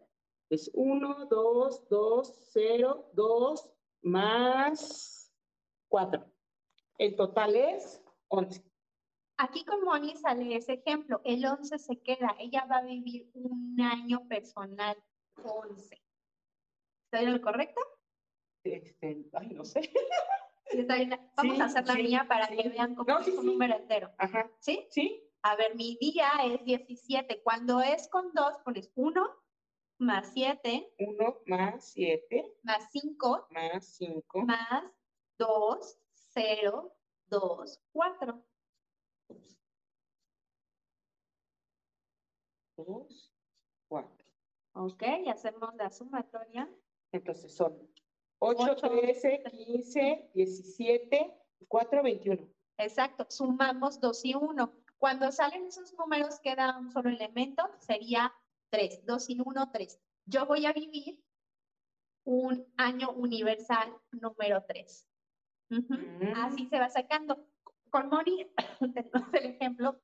Es 0.50 0.72
1, 0.74 1.26
2, 1.26 1.90
2, 1.90 2.50
0, 2.54 3.12
2 3.14 3.70
más 4.04 5.34
4. 5.90 6.26
El 7.00 7.16
total 7.16 7.56
es 7.56 8.02
11. 8.30 8.64
Aquí 9.40 9.64
con 9.66 9.84
Moni 9.84 10.16
sale 10.16 10.56
ese 10.56 10.74
ejemplo. 10.74 11.22
El 11.24 11.46
11 11.46 11.78
se 11.78 12.00
queda. 12.02 12.36
Ella 12.40 12.66
va 12.66 12.78
a 12.78 12.84
vivir 12.84 13.30
un 13.34 13.80
año 13.82 14.28
personal 14.28 14.98
11. 15.44 16.02
¿Estoy 17.06 17.26
en 17.26 17.34
lo 17.34 17.42
correcto? 17.42 17.82
Este, 18.64 19.26
ay, 19.34 19.50
no 19.50 19.64
sé. 19.64 19.82
Vamos 20.86 21.56
Sí, 21.56 21.62
a 21.62 21.66
hacer 21.66 21.88
la 21.88 21.94
sí, 21.94 22.04
mía 22.04 22.26
para 22.28 22.48
que 22.48 22.70
vean 22.70 22.96
cómo 22.96 23.10
No, 23.10 23.20
es 23.20 23.28
un 23.30 23.46
número 23.46 23.76
entero. 23.76 24.12
Ajá. 24.18 24.52
¿Sí? 24.60 24.88
¿Sí? 24.92 25.24
A 25.42 25.56
ver, 25.56 25.76
mi 25.76 25.98
día 26.00 26.30
es 26.46 26.64
17. 26.64 27.42
Cuando 27.44 27.82
es 27.82 28.08
con 28.10 28.34
2, 28.34 28.58
pones 28.66 28.92
1 28.96 29.28
más 30.00 30.32
7 30.34 30.94
1 31.00 31.42
más 31.48 31.86
7 31.92 32.54
más 32.62 32.88
5 32.92 33.48
más 33.50 33.86
5 33.98 34.46
más 34.46 34.84
2, 35.40 36.00
0, 36.34 36.96
2, 37.28 37.82
4. 37.92 38.44
2, 42.78 43.34
4. 43.88 44.26
Ok, 44.74 45.04
hacemos 45.32 45.74
la 45.76 45.90
sumatoria. 45.90 46.70
Entonces 47.12 47.56
son 47.56 47.76
8, 48.40 48.64
Ocho. 48.72 48.90
13, 48.90 49.44
15, 49.50 50.32
17, 50.34 51.34
4, 51.68 52.04
21. 52.04 52.48
Exacto, 52.78 53.26
sumamos 53.30 54.00
2 54.00 54.26
y 54.26 54.36
1. 54.36 54.74
Cuando 55.00 55.32
salen 55.32 55.66
esos 55.66 55.94
números 55.94 56.40
queda 56.40 56.78
un 56.78 56.92
solo 56.92 57.10
elemento, 57.10 57.64
sería 57.80 58.34
3. 58.70 59.06
2 59.06 59.30
y 59.30 59.42
1, 59.44 59.72
3. 59.72 60.00
Yo 60.26 60.46
voy 60.46 60.66
a 60.66 60.74
vivir 60.74 61.20
un 62.26 62.66
año 62.78 63.12
universal 63.12 63.96
número 64.12 64.64
3. 64.68 65.08
Mm. 65.70 66.34
Así 66.36 66.68
se 66.68 66.80
va 66.80 66.90
sacando. 66.90 67.48
Con 67.90 68.10
Moni 68.10 68.52
tenemos 68.94 69.34
el 69.34 69.46
ejemplo 69.46 70.00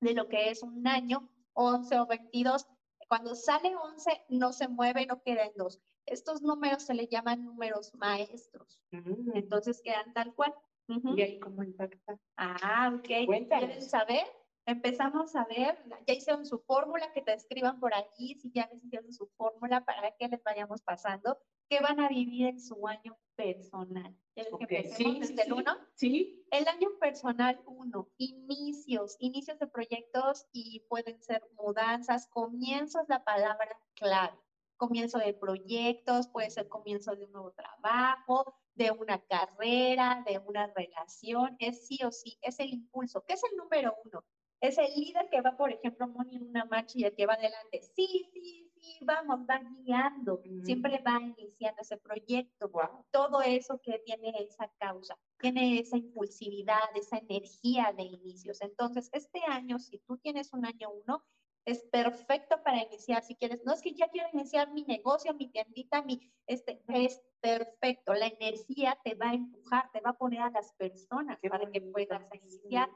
de 0.00 0.14
lo 0.14 0.28
que 0.28 0.50
es 0.50 0.62
un 0.62 0.86
año, 0.86 1.28
11 1.54 1.98
o 2.00 2.06
22. 2.06 2.66
Cuando 3.08 3.34
sale 3.34 3.74
11 3.74 4.26
no 4.28 4.52
se 4.52 4.68
mueve, 4.68 5.06
no 5.06 5.22
queda 5.22 5.44
en 5.44 5.52
2. 5.56 5.80
Estos 6.06 6.42
números 6.42 6.84
se 6.84 6.94
le 6.94 7.08
llaman 7.08 7.44
números 7.44 7.94
maestros. 7.94 8.80
Mm. 8.92 9.36
Entonces 9.36 9.80
quedan 9.82 10.12
tal 10.14 10.34
cual. 10.34 10.54
¿Y 10.88 11.20
ahí 11.20 11.40
cómo 11.40 11.64
impacta? 11.64 12.18
Ah, 12.36 12.92
ok. 12.96 13.26
Cuéntanos. 13.26 13.64
¿Quieren 13.66 13.82
saber? 13.82 14.24
Empezamos 14.68 15.36
a 15.36 15.44
ver, 15.44 15.78
ya 16.08 16.14
hicieron 16.14 16.44
su 16.44 16.58
fórmula, 16.58 17.12
que 17.12 17.22
te 17.22 17.32
escriban 17.32 17.78
por 17.78 17.94
allí, 17.94 18.34
si 18.34 18.50
ya 18.50 18.68
les 18.72 18.82
hicieron 18.82 19.12
su 19.12 19.28
fórmula 19.36 19.84
para 19.84 20.10
que 20.16 20.26
les 20.26 20.42
vayamos 20.42 20.82
pasando, 20.82 21.38
qué 21.68 21.78
van 21.78 22.00
a 22.00 22.08
vivir 22.08 22.48
en 22.48 22.60
su 22.60 22.84
año 22.88 23.16
personal. 23.36 24.12
¿Quieres 24.34 24.52
Ok, 24.52 24.66
que 24.66 24.76
empecemos 24.78 24.96
sí, 24.96 25.12
sí, 25.12 25.34
desde 25.34 25.42
el 25.42 25.48
sí. 25.48 25.52
1? 25.52 25.78
Sí, 25.94 26.46
El 26.50 26.66
año 26.66 26.88
personal 26.98 27.62
1, 27.64 28.08
inicios, 28.18 29.16
inicios 29.20 29.56
de 29.60 29.68
proyectos 29.68 30.46
y 30.52 30.84
pueden 30.88 31.22
ser 31.22 31.42
mudanzas, 31.52 32.26
comienzos, 32.28 33.02
la 33.08 33.22
palabra 33.22 33.78
clave. 33.94 34.36
Comienzo 34.76 35.18
de 35.18 35.34
proyectos, 35.34 36.28
puede 36.28 36.50
ser 36.50 36.68
comienzo 36.68 37.14
de 37.16 37.24
un 37.24 37.32
nuevo 37.32 37.52
trabajo, 37.52 38.54
de 38.74 38.90
una 38.90 39.24
carrera, 39.26 40.22
de 40.26 40.38
una 40.38 40.66
relación, 40.74 41.56
es 41.58 41.86
sí 41.86 41.98
o 42.04 42.10
sí, 42.12 42.38
es 42.42 42.60
el 42.60 42.70
impulso. 42.72 43.24
¿Qué 43.26 43.34
es 43.34 43.42
el 43.50 43.56
número 43.56 43.94
uno? 44.04 44.24
Es 44.60 44.78
el 44.78 44.92
líder 44.94 45.28
que 45.30 45.40
va, 45.42 45.56
por 45.56 45.70
ejemplo, 45.72 46.08
Moni 46.08 46.36
en 46.36 46.48
una 46.48 46.64
marcha 46.64 46.94
y 46.98 47.04
el 47.04 47.14
que 47.14 47.26
va 47.26 47.34
adelante. 47.34 47.82
Sí, 47.82 48.30
sí, 48.32 48.70
sí, 48.74 48.98
vamos, 49.04 49.40
va 49.48 49.60
guiando, 49.84 50.44
Mm. 50.44 50.62
siempre 50.64 50.98
va 51.06 51.20
iniciando 51.20 51.82
ese 51.82 51.96
proyecto 51.98 52.68
wow. 52.70 53.04
todo 53.10 53.42
eso 53.42 53.80
que 53.82 53.98
tiene 54.04 54.30
esa 54.42 54.70
causa, 54.78 55.18
tiene 55.40 55.78
esa 55.78 55.96
impulsividad, 55.98 56.80
esa 56.94 57.18
energía 57.18 57.92
de 57.96 58.04
inicios. 58.04 58.60
Entonces, 58.62 59.08
este 59.12 59.40
año, 59.46 59.78
si 59.78 59.98
tú 59.98 60.18
tienes 60.18 60.52
un 60.52 60.64
año 60.66 60.90
uno, 60.90 61.24
es 61.66 61.82
perfecto 61.84 62.62
para 62.62 62.82
iniciar. 62.82 63.22
Si 63.24 63.34
quieres, 63.36 63.62
no 63.64 63.72
es 63.74 63.82
que 63.82 63.92
ya 63.92 64.08
quiero 64.08 64.28
iniciar 64.32 64.72
mi 64.72 64.84
negocio, 64.84 65.34
mi 65.34 65.50
tiendita, 65.50 66.02
mi, 66.02 66.32
este, 66.46 66.82
es 66.88 67.20
perfecto. 67.40 68.14
La 68.14 68.28
energía 68.28 68.98
te 69.04 69.14
va 69.16 69.30
a 69.30 69.34
empujar, 69.34 69.90
te 69.92 70.00
va 70.00 70.10
a 70.10 70.18
poner 70.18 70.40
a 70.40 70.50
las 70.50 70.72
personas 70.74 71.38
Qué 71.42 71.48
para 71.50 71.70
que 71.70 71.80
puedas 71.82 72.22
sí. 72.30 72.38
iniciar. 72.38 72.88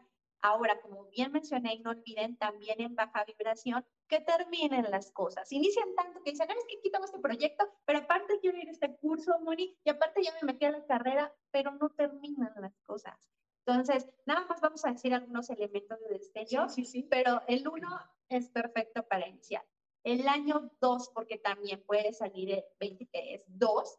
Ahora, 0.43 0.81
como 0.81 1.05
bien 1.11 1.33
mencioné, 1.33 1.75
y 1.75 1.81
no 1.81 1.91
olviden 1.91 2.37
también 2.39 2.81
en 2.81 2.95
baja 2.95 3.25
vibración 3.25 3.85
que 4.09 4.21
terminen 4.21 4.91
las 4.91 5.12
cosas. 5.12 5.53
Inician 5.53 5.95
tanto 5.97 6.23
que 6.23 6.31
dicen, 6.31 6.49
"Ah, 6.51 6.55
es 6.57 6.64
que 6.66 6.81
quitamos 6.81 7.11
este 7.11 7.21
proyecto, 7.21 7.68
pero 7.85 7.99
aparte 8.01 8.39
quiero 8.41 8.57
ir 8.59 8.68
a 8.68 8.73
este 8.73 8.97
curso, 8.99 9.39
Moni, 9.41 9.77
y 9.85 9.91
aparte 9.91 10.23
ya 10.23 10.33
me 10.41 10.53
metí 10.53 10.64
a 10.64 10.71
la 10.71 10.87
carrera, 10.87 11.35
pero 11.51 11.73
no 11.73 11.91
terminan 11.91 12.55
las 12.57 12.79
cosas. 12.81 13.31
Entonces, 13.71 14.09
nada 14.27 14.47
más 14.49 14.61
vamos 14.61 14.85
a 14.85 14.91
decir 14.93 15.14
algunos 15.14 15.49
elementos 15.51 15.99
de 16.01 16.09
destello, 16.18 16.68
Sí, 16.68 16.85
sí, 16.85 17.03
sí. 17.03 17.07
pero 17.11 17.43
el 17.47 17.66
uno 17.68 17.89
es 18.29 18.49
perfecto 18.51 19.03
para 19.05 19.29
iniciar. 19.29 19.64
El 20.05 20.29
año 20.29 20.71
dos, 20.81 21.11
porque 21.14 21.39
también 21.39 21.83
puede 21.87 22.12
salir 22.12 22.51
el 22.51 22.64
20, 22.81 23.07
que 23.12 23.35
es 23.35 23.43
dos, 23.47 23.99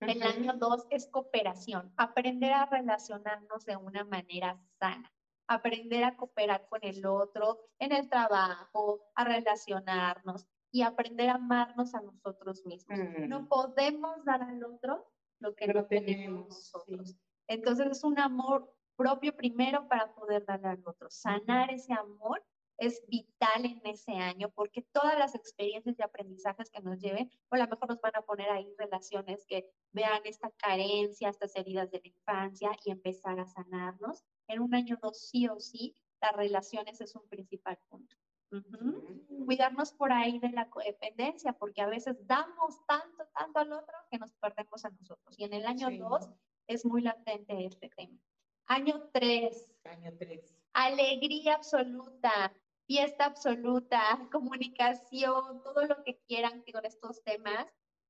el 0.00 0.18
Ujú. 0.18 0.28
año 0.28 0.52
dos 0.54 0.86
es 0.90 1.08
cooperación, 1.08 1.92
aprender 1.96 2.52
a 2.52 2.66
relacionarnos 2.66 3.64
de 3.64 3.76
una 3.76 4.04
manera 4.04 4.58
sana, 4.80 5.10
aprender 5.48 6.04
a 6.04 6.16
cooperar 6.16 6.66
con 6.68 6.80
el 6.82 7.06
otro 7.06 7.58
en 7.78 7.92
el 7.92 8.08
trabajo, 8.08 9.00
a 9.14 9.24
relacionarnos 9.24 10.46
y 10.72 10.82
aprender 10.82 11.28
a 11.30 11.34
amarnos 11.34 11.94
a 11.94 12.00
nosotros 12.00 12.64
mismos. 12.66 12.98
Mm. 12.98 13.28
No 13.28 13.48
podemos 13.48 14.24
dar 14.24 14.42
al 14.42 14.64
otro 14.64 15.06
lo 15.40 15.54
que 15.54 15.68
No 15.68 15.74
no 15.74 15.86
tenemos 15.86 16.06
tenemos, 16.06 16.48
nosotros. 16.48 17.08
sí. 17.08 17.16
Entonces 17.48 17.86
es 17.90 18.04
un 18.04 18.18
amor 18.18 18.72
propio 18.96 19.34
primero 19.36 19.88
para 19.88 20.14
poder 20.14 20.44
darle 20.44 20.68
al 20.68 20.82
otro. 20.86 21.08
Sanar 21.10 21.70
ese 21.70 21.92
amor 21.92 22.44
es 22.78 23.04
vital 23.06 23.64
en 23.64 23.80
ese 23.84 24.12
año 24.12 24.50
porque 24.50 24.82
todas 24.92 25.16
las 25.18 25.34
experiencias 25.34 25.96
y 25.98 26.02
aprendizajes 26.02 26.70
que 26.70 26.80
nos 26.80 26.98
lleven, 26.98 27.30
o 27.50 27.54
a 27.54 27.58
lo 27.58 27.68
mejor 27.68 27.88
nos 27.88 28.00
van 28.00 28.16
a 28.16 28.22
poner 28.22 28.50
ahí 28.50 28.74
relaciones 28.78 29.44
que 29.46 29.70
vean 29.92 30.20
esta 30.24 30.50
carencia, 30.56 31.28
estas 31.28 31.54
heridas 31.56 31.90
de 31.90 32.00
la 32.02 32.08
infancia 32.08 32.70
y 32.84 32.90
empezar 32.90 33.38
a 33.38 33.46
sanarnos. 33.46 34.24
En 34.48 34.60
un 34.60 34.74
año 34.74 34.98
dos 35.00 35.28
sí 35.28 35.48
o 35.48 35.60
sí, 35.60 35.94
las 36.20 36.32
relaciones 36.34 37.00
es 37.00 37.14
un 37.14 37.28
principal 37.28 37.78
punto. 37.88 38.16
Ujú. 38.50 39.24
Mm. 39.28 39.44
Cuidarnos 39.46 39.92
por 39.92 40.12
ahí 40.12 40.38
de 40.38 40.50
la 40.50 40.68
codependencia, 40.68 41.52
porque 41.52 41.82
a 41.82 41.86
veces 41.86 42.16
damos 42.26 42.84
tanto, 42.86 43.24
tanto 43.34 43.58
al 43.60 43.72
otro 43.72 43.94
que 44.10 44.18
nos 44.18 44.32
perdemos 44.34 44.84
a 44.84 44.90
nosotros. 44.90 45.38
Y 45.38 45.44
en 45.44 45.52
el 45.54 45.66
año 45.66 45.88
Sí. 45.88 45.98
dos 45.98 46.28
es 46.66 46.84
muy 46.84 47.02
latente 47.02 47.64
este 47.64 47.88
tema. 47.90 48.18
Año 48.66 49.08
tres, 49.12 49.70
Año 49.84 50.12
3. 50.18 50.56
alegría 50.72 51.54
absoluta, 51.54 52.52
fiesta 52.86 53.26
absoluta, 53.26 54.28
comunicación, 54.30 55.62
todo 55.62 55.86
lo 55.86 56.02
que 56.04 56.20
quieran 56.26 56.62
con 56.72 56.84
estos 56.84 57.22
temas 57.22 57.66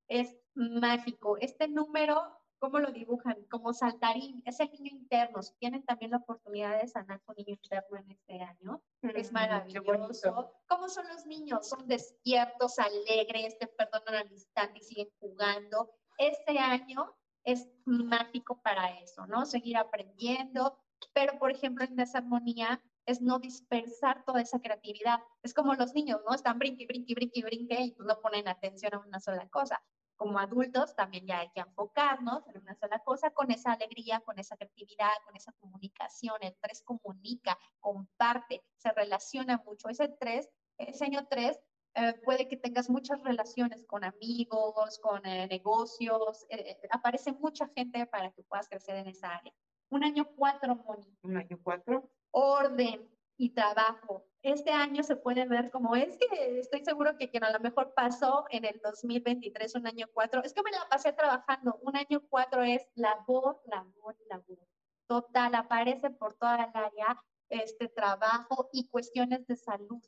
es 0.09 0.37
mágico. 0.55 1.37
Este 1.39 1.69
número, 1.69 2.39
¿cómo 2.59 2.79
lo 2.79 2.93
dibujan? 2.93 3.45
Como 3.51 3.73
saltarín, 3.73 4.43
es 4.45 4.61
el 4.61 4.71
niño 4.73 4.91
interno. 4.93 5.43
Si 5.43 5.55
tienen 5.59 5.85
también 5.85 6.11
la 6.11 6.19
oportunidad 6.19 6.81
de 6.81 6.89
sanar 6.89 7.21
su 7.21 7.33
niño 7.33 7.55
interno 7.55 7.99
en 7.99 8.11
este 8.11 8.41
año, 8.41 8.83
es 9.03 9.33
maravilloso. 9.33 10.53
¿Cómo 10.69 10.89
son 10.89 11.09
los 11.09 11.27
niños? 11.27 11.69
Son 11.69 11.87
despiertos, 11.87 12.79
alegres, 12.79 13.59
te 13.59 13.67
perdonan 13.67 14.15
al 14.27 14.33
instante 14.33 14.79
y 14.79 14.83
siguen 14.83 15.09
jugando. 15.19 15.91
Este 16.19 16.59
año 16.59 17.17
es 17.45 17.69
mágico 17.85 18.61
para 18.63 19.01
eso, 19.01 19.27
¿no? 19.27 19.47
Seguir 19.47 19.77
aprendiendo, 19.77 20.79
pero 21.13 21.39
por 21.39 21.51
ejemplo 21.51 21.85
en 21.85 21.97
desarmonía 21.97 22.83
es 23.07 23.21
no 23.21 23.39
dispersar 23.39 24.25
toda 24.25 24.41
esa 24.41 24.61
creatividad. 24.61 25.21
Es 25.43 25.55
como 25.55 25.75
los 25.75 25.95
niños, 25.95 26.21
¿no? 26.27 26.35
Están 26.35 26.59
brinque, 26.59 26.87
brinque, 26.87 27.15
brinque, 27.15 27.43
brinque 27.43 27.81
y 27.81 27.93
pues 27.93 28.07
no 28.07 28.21
ponen 28.21 28.49
atención 28.49 28.95
a 28.95 29.01
una 29.01 29.21
sola 29.21 29.49
cosa. 29.49 29.83
Como 30.17 30.39
adultos 30.39 30.95
también 30.95 31.27
ya 31.27 31.41
hay 31.41 31.51
que 31.51 31.61
enfocarnos 31.61 32.47
en 32.47 32.59
una 32.59 32.77
sola 32.77 33.01
cosa 33.01 33.31
con 33.31 33.51
esa 33.51 33.73
alegría, 33.73 34.21
con 34.21 34.39
esa 34.39 34.57
creatividad, 34.57 35.11
con 35.25 35.35
esa 35.37 35.53
comunicación. 35.55 36.37
El 36.43 36.57
3 36.61 36.83
comunica, 36.85 37.59
comparte, 37.81 38.63
se 38.77 38.93
relaciona 38.93 39.61
mucho. 39.67 39.89
Ese 39.89 40.09
3, 40.09 40.49
ese 40.79 41.05
año 41.05 41.27
3 41.29 41.59
eh, 41.95 42.15
puede 42.25 42.49
que 42.49 42.57
tengas 42.57 42.89
muchas 42.89 43.23
relaciones 43.23 43.85
con 43.85 44.03
amigos, 44.05 44.99
con 45.01 45.25
eh, 45.27 45.47
negocios, 45.49 46.47
eh, 46.49 46.79
aparece 46.91 47.33
mucha 47.33 47.69
gente 47.77 48.07
para 48.07 48.31
que 48.31 48.43
puedas 48.45 48.69
crecer 48.69 48.97
en 48.97 49.09
esa 49.09 49.35
área. 49.37 49.53
Un 49.91 50.05
año 50.05 50.27
cuatro, 50.37 50.75
Moni. 50.75 51.07
Un 51.23 51.37
año 51.37 51.59
cuatro. 51.63 52.11
Orden 52.31 53.07
y 53.37 53.51
trabajo. 53.51 54.25
Este 54.41 54.71
año 54.71 55.03
se 55.03 55.17
puede 55.17 55.47
ver 55.47 55.71
como 55.71 55.95
es 55.95 56.17
que 56.17 56.59
estoy 56.59 56.83
seguro 56.83 57.17
que 57.19 57.29
quien 57.29 57.45
a 57.45 57.51
lo 57.51 57.61
mejor 57.61 57.93
pasó 57.95 58.47
en 58.49 58.65
el 58.65 58.81
2023, 58.83 59.75
un 59.75 59.87
año 59.87 60.07
cuatro, 60.15 60.43
es 60.43 60.55
que 60.55 60.63
me 60.63 60.71
la 60.71 60.89
pasé 60.89 61.13
trabajando. 61.13 61.79
Un 61.83 61.97
año 61.97 62.23
cuatro 62.31 62.63
es 62.63 62.87
labor, 62.95 63.61
labor, 63.67 64.17
labor. 64.31 64.67
Total, 65.07 65.55
aparece 65.55 66.09
por 66.09 66.35
toda 66.35 66.65
el 66.65 66.71
área 66.73 67.23
este 67.51 67.89
trabajo 67.89 68.71
y 68.73 68.89
cuestiones 68.89 69.47
de 69.47 69.57
salud. 69.57 70.03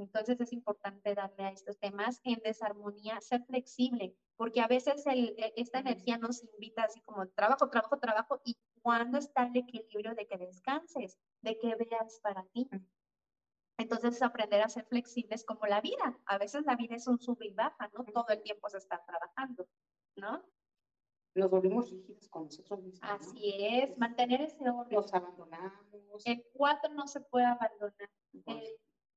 Entonces 0.00 0.40
es 0.40 0.52
importante 0.52 1.14
darle 1.14 1.44
a 1.44 1.50
estos 1.50 1.78
temas 1.78 2.20
en 2.24 2.40
desarmonía, 2.40 3.20
ser 3.20 3.44
flexible, 3.44 4.16
porque 4.36 4.60
a 4.60 4.66
veces 4.66 5.06
el, 5.06 5.34
e, 5.38 5.52
esta 5.56 5.80
energía 5.80 6.18
nos 6.18 6.42
invita 6.42 6.84
así 6.84 7.00
como 7.02 7.28
trabajo, 7.28 7.68
trabajo, 7.68 7.98
trabajo, 7.98 8.40
y 8.44 8.56
cuando 8.82 9.18
está 9.18 9.44
el 9.44 9.56
equilibrio 9.56 10.14
de 10.14 10.26
que 10.26 10.38
descanses, 10.38 11.18
de 11.42 11.58
que 11.58 11.74
veas 11.76 12.20
para 12.22 12.44
ti. 12.52 12.68
Entonces 13.78 14.16
es 14.16 14.22
aprender 14.22 14.62
a 14.62 14.68
ser 14.68 14.84
flexibles 14.86 15.44
como 15.44 15.66
la 15.66 15.80
vida. 15.80 16.18
A 16.26 16.38
veces 16.38 16.64
la 16.64 16.76
vida 16.76 16.96
es 16.96 17.06
un 17.06 17.18
sub 17.18 17.38
y 17.42 17.52
baja, 17.52 17.90
¿no? 17.94 18.04
Todo 18.04 18.28
el 18.28 18.42
tiempo 18.42 18.68
se 18.68 18.78
está 18.78 19.02
trabajando, 19.04 19.66
¿no? 20.16 20.44
Nos 21.34 21.50
volvemos 21.50 21.90
rígidos 21.90 22.28
con 22.28 22.44
nosotros 22.44 22.82
mismos. 22.82 23.10
Así 23.10 23.54
es, 23.58 23.96
mantener 23.96 24.42
ese 24.42 24.68
orden. 24.68 24.96
Nos 24.96 25.14
abandonamos. 25.14 26.26
El 26.26 26.44
cuatro 26.52 26.92
no 26.92 27.06
se 27.06 27.20
puede 27.20 27.46
abandonar. 27.46 28.10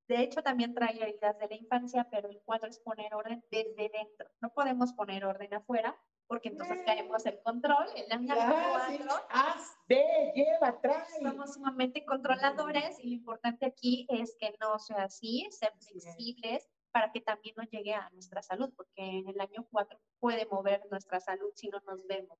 De 0.06 0.20
hecho, 0.20 0.42
también 0.42 0.74
trae 0.74 1.02
heridas 1.02 1.38
de 1.38 1.48
la 1.48 1.54
infancia, 1.54 2.06
pero 2.10 2.28
el 2.28 2.40
cuatro 2.44 2.68
es 2.68 2.78
poner 2.80 3.14
orden 3.14 3.42
desde 3.50 3.88
dentro. 3.88 4.28
No 4.40 4.52
podemos 4.52 4.92
poner 4.92 5.24
orden 5.24 5.54
afuera 5.54 5.98
porque 6.26 6.50
entonces 6.50 6.82
caemos 6.84 7.24
el 7.26 7.40
control. 7.42 7.86
Año 8.10 8.34
cuatro, 8.34 9.26
haz, 9.30 9.76
ve, 9.88 10.32
lleva, 10.34 10.78
trae. 10.80 11.04
Somos 11.22 11.54
sumamente 11.54 12.04
controladores 12.04 12.98
y 13.00 13.10
lo 13.10 13.14
importante 13.16 13.66
aquí 13.66 14.06
es 14.10 14.36
que 14.38 14.54
no 14.60 14.78
sea 14.78 15.04
así, 15.04 15.46
ser 15.50 15.72
flexibles 15.78 16.68
para 16.92 17.10
que 17.10 17.20
también 17.20 17.54
nos 17.56 17.68
llegue 17.70 17.94
a 17.94 18.08
nuestra 18.10 18.42
salud, 18.42 18.72
porque 18.76 19.02
en 19.02 19.28
el 19.28 19.40
año 19.40 19.66
cuatro 19.70 19.98
puede 20.20 20.46
mover 20.46 20.82
nuestra 20.90 21.18
salud 21.18 21.50
si 21.54 21.68
no 21.68 21.80
nos 21.86 22.06
vemos. 22.06 22.38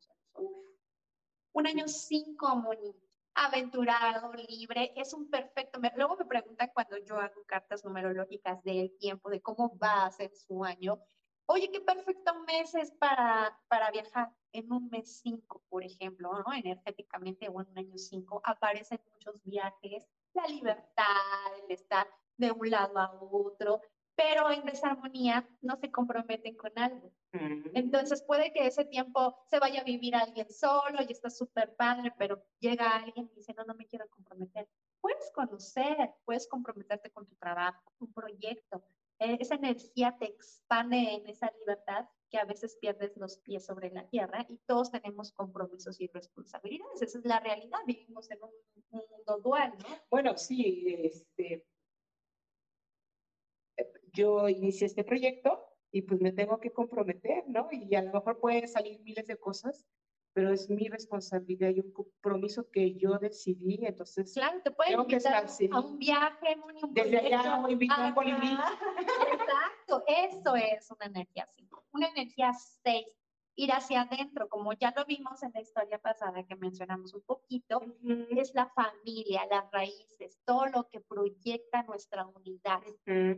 Un 1.52 1.66
año 1.66 1.88
cinco, 1.88 2.54
Moni 2.56 2.94
aventurado, 3.34 4.32
libre, 4.32 4.92
es 4.96 5.12
un 5.12 5.28
perfecto. 5.28 5.80
Luego 5.96 6.16
me 6.16 6.24
preguntan 6.24 6.70
cuando 6.72 6.96
yo 6.98 7.18
hago 7.18 7.44
cartas 7.46 7.84
numerológicas 7.84 8.62
del 8.62 8.96
tiempo, 8.98 9.30
de 9.30 9.42
cómo 9.42 9.76
va 9.78 10.06
a 10.06 10.10
ser 10.10 10.32
su 10.34 10.64
año. 10.64 11.00
Oye, 11.46 11.70
qué 11.70 11.80
perfecto 11.80 12.32
mes 12.46 12.74
es 12.74 12.90
para, 12.92 13.58
para 13.68 13.90
viajar. 13.90 14.32
En 14.52 14.72
un 14.72 14.88
mes 14.88 15.20
5, 15.22 15.62
por 15.68 15.84
ejemplo, 15.84 16.30
¿no? 16.46 16.52
energéticamente 16.54 17.48
o 17.48 17.60
en 17.60 17.68
un 17.68 17.78
año 17.78 17.98
5, 17.98 18.40
aparecen 18.44 19.00
muchos 19.12 19.42
viajes, 19.42 20.06
la 20.32 20.46
libertad, 20.46 21.04
el 21.64 21.72
estar 21.72 22.06
de 22.36 22.52
un 22.52 22.70
lado 22.70 22.98
a 22.98 23.12
otro, 23.20 23.80
pero 24.16 24.50
en 24.50 24.64
desarmonía 24.64 25.48
no 25.60 25.76
se 25.76 25.90
comprometen 25.90 26.56
con 26.56 26.72
algo. 26.76 27.12
Entonces 27.74 28.22
puede 28.22 28.52
que 28.52 28.66
ese 28.66 28.84
tiempo 28.84 29.36
se 29.50 29.58
vaya 29.58 29.80
a 29.80 29.84
vivir 29.84 30.14
alguien 30.14 30.48
solo 30.50 30.98
y 31.06 31.12
está 31.12 31.30
súper 31.30 31.74
padre, 31.74 32.12
pero 32.16 32.40
llega 32.60 32.96
alguien 32.96 33.28
y 33.32 33.36
dice, 33.36 33.54
no, 33.56 33.64
no 33.64 33.74
me 33.74 33.86
quiero 33.86 34.08
comprometer. 34.08 34.68
Puedes 35.00 35.30
conocer, 35.32 36.14
puedes 36.24 36.46
comprometerte 36.46 37.10
con 37.10 37.26
tu 37.26 37.34
trabajo, 37.36 37.92
tu 37.98 38.10
proyecto. 38.12 38.84
Eh, 39.18 39.38
esa 39.40 39.56
energía 39.56 40.16
te 40.18 40.26
expande 40.26 40.96
en 41.14 41.26
esa 41.28 41.52
libertad 41.60 42.06
que 42.30 42.38
a 42.38 42.44
veces 42.44 42.76
pierdes 42.80 43.16
los 43.16 43.38
pies 43.38 43.64
sobre 43.64 43.90
la 43.90 44.06
tierra 44.08 44.44
y 44.48 44.58
todos 44.66 44.90
tenemos 44.90 45.32
compromisos 45.32 46.00
y 46.00 46.08
responsabilidades. 46.08 47.02
Esa 47.02 47.18
es 47.18 47.24
la 47.24 47.40
realidad. 47.40 47.78
Vivimos 47.86 48.30
en 48.30 48.42
un, 48.42 48.50
un 48.90 49.04
mundo 49.08 49.38
dual, 49.38 49.72
¿no? 49.78 49.96
Bueno, 50.10 50.36
sí, 50.36 50.84
este, 51.02 51.33
yo 54.14 54.48
inicié 54.48 54.86
este 54.86 55.04
proyecto 55.04 55.60
y 55.90 56.02
pues 56.02 56.20
me 56.20 56.32
tengo 56.32 56.58
que 56.58 56.72
comprometer, 56.72 57.44
¿no? 57.48 57.68
Y 57.70 57.94
a 57.94 58.02
lo 58.02 58.12
mejor 58.12 58.40
pueden 58.40 58.66
salir 58.68 59.00
miles 59.00 59.26
de 59.26 59.36
cosas, 59.36 59.84
pero 60.32 60.52
es 60.52 60.68
mi 60.68 60.88
responsabilidad 60.88 61.70
y 61.70 61.80
un 61.80 61.92
compromiso 61.92 62.68
que 62.70 62.94
yo 62.94 63.18
decidí, 63.18 63.84
entonces 63.84 64.32
claro, 64.32 64.60
te 64.62 64.70
pueden 64.72 65.00
invitar 65.00 65.46
a 65.72 65.80
un 65.80 65.98
viaje, 65.98 66.56
un 66.82 66.94
Desde 66.94 67.18
allá 67.18 67.60
me 67.60 67.72
invito 67.72 67.94
a. 67.94 68.08
Exacto, 69.32 70.02
eso 70.06 70.56
es 70.56 70.90
una 70.90 71.06
energía 71.06 71.46
5. 71.46 71.84
Una 71.92 72.08
energía 72.08 72.52
6 72.82 73.06
ir 73.56 73.72
hacia 73.72 74.02
adentro, 74.02 74.48
como 74.48 74.72
ya 74.72 74.92
lo 74.96 75.04
vimos 75.04 75.42
en 75.42 75.52
la 75.52 75.60
historia 75.60 75.98
pasada 75.98 76.44
que 76.44 76.56
mencionamos 76.56 77.14
un 77.14 77.22
poquito, 77.22 77.80
es 78.30 78.54
la 78.54 78.68
familia, 78.70 79.46
las 79.50 79.70
raíces, 79.70 80.40
todo 80.44 80.66
lo 80.66 80.88
que 80.88 81.00
proyecta 81.00 81.82
nuestra 81.84 82.26
unidad, 82.26 82.82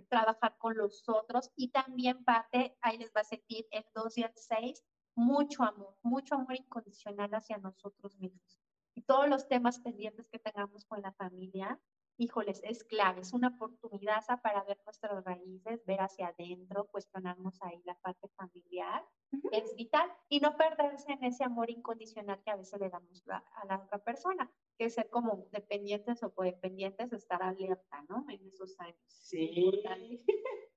trabajar 0.09 0.57
con 0.59 0.77
los 0.77 1.09
otros 1.09 1.51
y 1.57 1.69
también 1.69 2.25
parte, 2.25 2.77
ahí 2.81 2.99
les 2.99 3.13
va 3.15 3.21
a 3.21 3.25
sentir 3.25 3.67
el 3.71 3.85
2 3.95 4.19
y 4.19 4.23
el 4.23 4.33
6, 4.35 4.85
mucho 5.15 5.63
amor, 5.63 5.97
mucho 6.03 6.35
amor 6.35 6.57
incondicional 6.57 7.35
hacia 7.35 7.59
nosotros 7.59 8.19
mismos. 8.19 8.61
Y 8.95 9.03
todos 9.03 9.29
los 9.29 9.47
temas 9.49 9.81
pendientes 9.81 10.29
que 10.29 10.39
tengamos 10.39 10.87
con 10.87 11.03
la 11.03 11.13
familia, 11.13 11.79
híjoles, 12.19 12.61
es 12.65 12.85
clave, 12.85 13.21
es 13.21 13.33
una 13.33 13.49
oportunidad 13.49 14.25
para 14.43 14.65
ver 14.65 14.79
nuestras 14.85 15.25
raíces, 15.25 15.85
ver 15.85 16.01
hacia 16.01 16.29
adentro, 16.29 16.87
cuestionarnos 16.87 17.63
ahí 17.63 17.81
la 17.85 17.95
parte 18.01 18.29
familiar, 18.37 19.05
es 19.53 19.75
vital, 19.77 20.11
y 20.29 20.41
no 20.41 20.57
perderse 20.57 21.13
en 21.13 21.25
ese 21.25 21.45
amor 21.45 21.71
incondicional 21.71 22.43
que 22.43 22.51
a 22.51 22.57
veces 22.57 22.81
le 22.81 22.91
damos 22.91 23.25
a 23.29 23.67
la 23.67 23.83
otra 23.83 23.99
persona, 23.99 24.51
que 24.79 24.87
es 24.87 24.95
ser 24.95 25.11
como 25.11 25.47
dependientes 25.53 26.23
o 26.23 26.33
codependientes, 26.35 27.13
estar 27.13 27.43
alerta, 27.43 28.05
¿no? 28.09 28.25
En 28.29 28.47
esos 28.47 28.79
años. 28.81 28.97
Sí. 29.09 29.83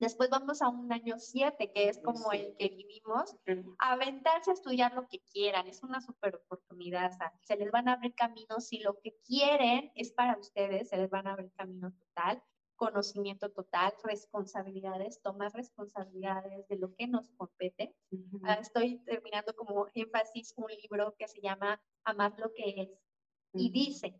Después 0.00 0.30
vamos 0.30 0.62
a 0.62 0.68
un 0.68 0.90
año 0.90 1.18
7, 1.18 1.70
que 1.72 1.90
es 1.90 1.98
como 1.98 2.32
el 2.32 2.56
que 2.56 2.70
vivimos, 2.70 3.36
aventarse 3.78 4.50
a 4.50 4.54
estudiar 4.54 4.94
lo 4.94 5.06
que 5.06 5.20
quieran, 5.30 5.66
es 5.66 5.82
una 5.82 6.00
super 6.00 6.36
oportunidad, 6.36 7.12
se 7.42 7.56
les 7.56 7.70
van 7.70 7.86
a 7.86 7.92
abrir 7.92 8.14
caminos, 8.14 8.66
si 8.66 8.78
lo 8.78 8.98
que 8.98 9.14
quieren 9.26 9.92
es 9.94 10.10
para 10.12 10.38
ustedes, 10.38 10.88
se 10.88 10.96
les 10.96 11.10
van 11.10 11.26
a 11.26 11.32
abrir 11.32 11.52
camino 11.52 11.92
total, 11.92 12.42
conocimiento 12.76 13.50
total, 13.50 13.92
responsabilidades, 14.02 15.20
tomar 15.20 15.52
responsabilidades 15.52 16.66
de 16.68 16.78
lo 16.78 16.94
que 16.94 17.06
nos 17.06 17.28
compete. 17.36 17.94
Ah, 18.44 18.54
estoy 18.54 19.04
terminando 19.04 19.54
como 19.54 19.86
énfasis 19.92 20.54
un 20.56 20.68
libro 20.82 21.14
que 21.18 21.28
se 21.28 21.42
llama 21.42 21.78
Amar 22.04 22.32
lo 22.38 22.54
que 22.54 22.74
es. 22.82 22.88
Y 23.52 23.70
dice, 23.70 24.18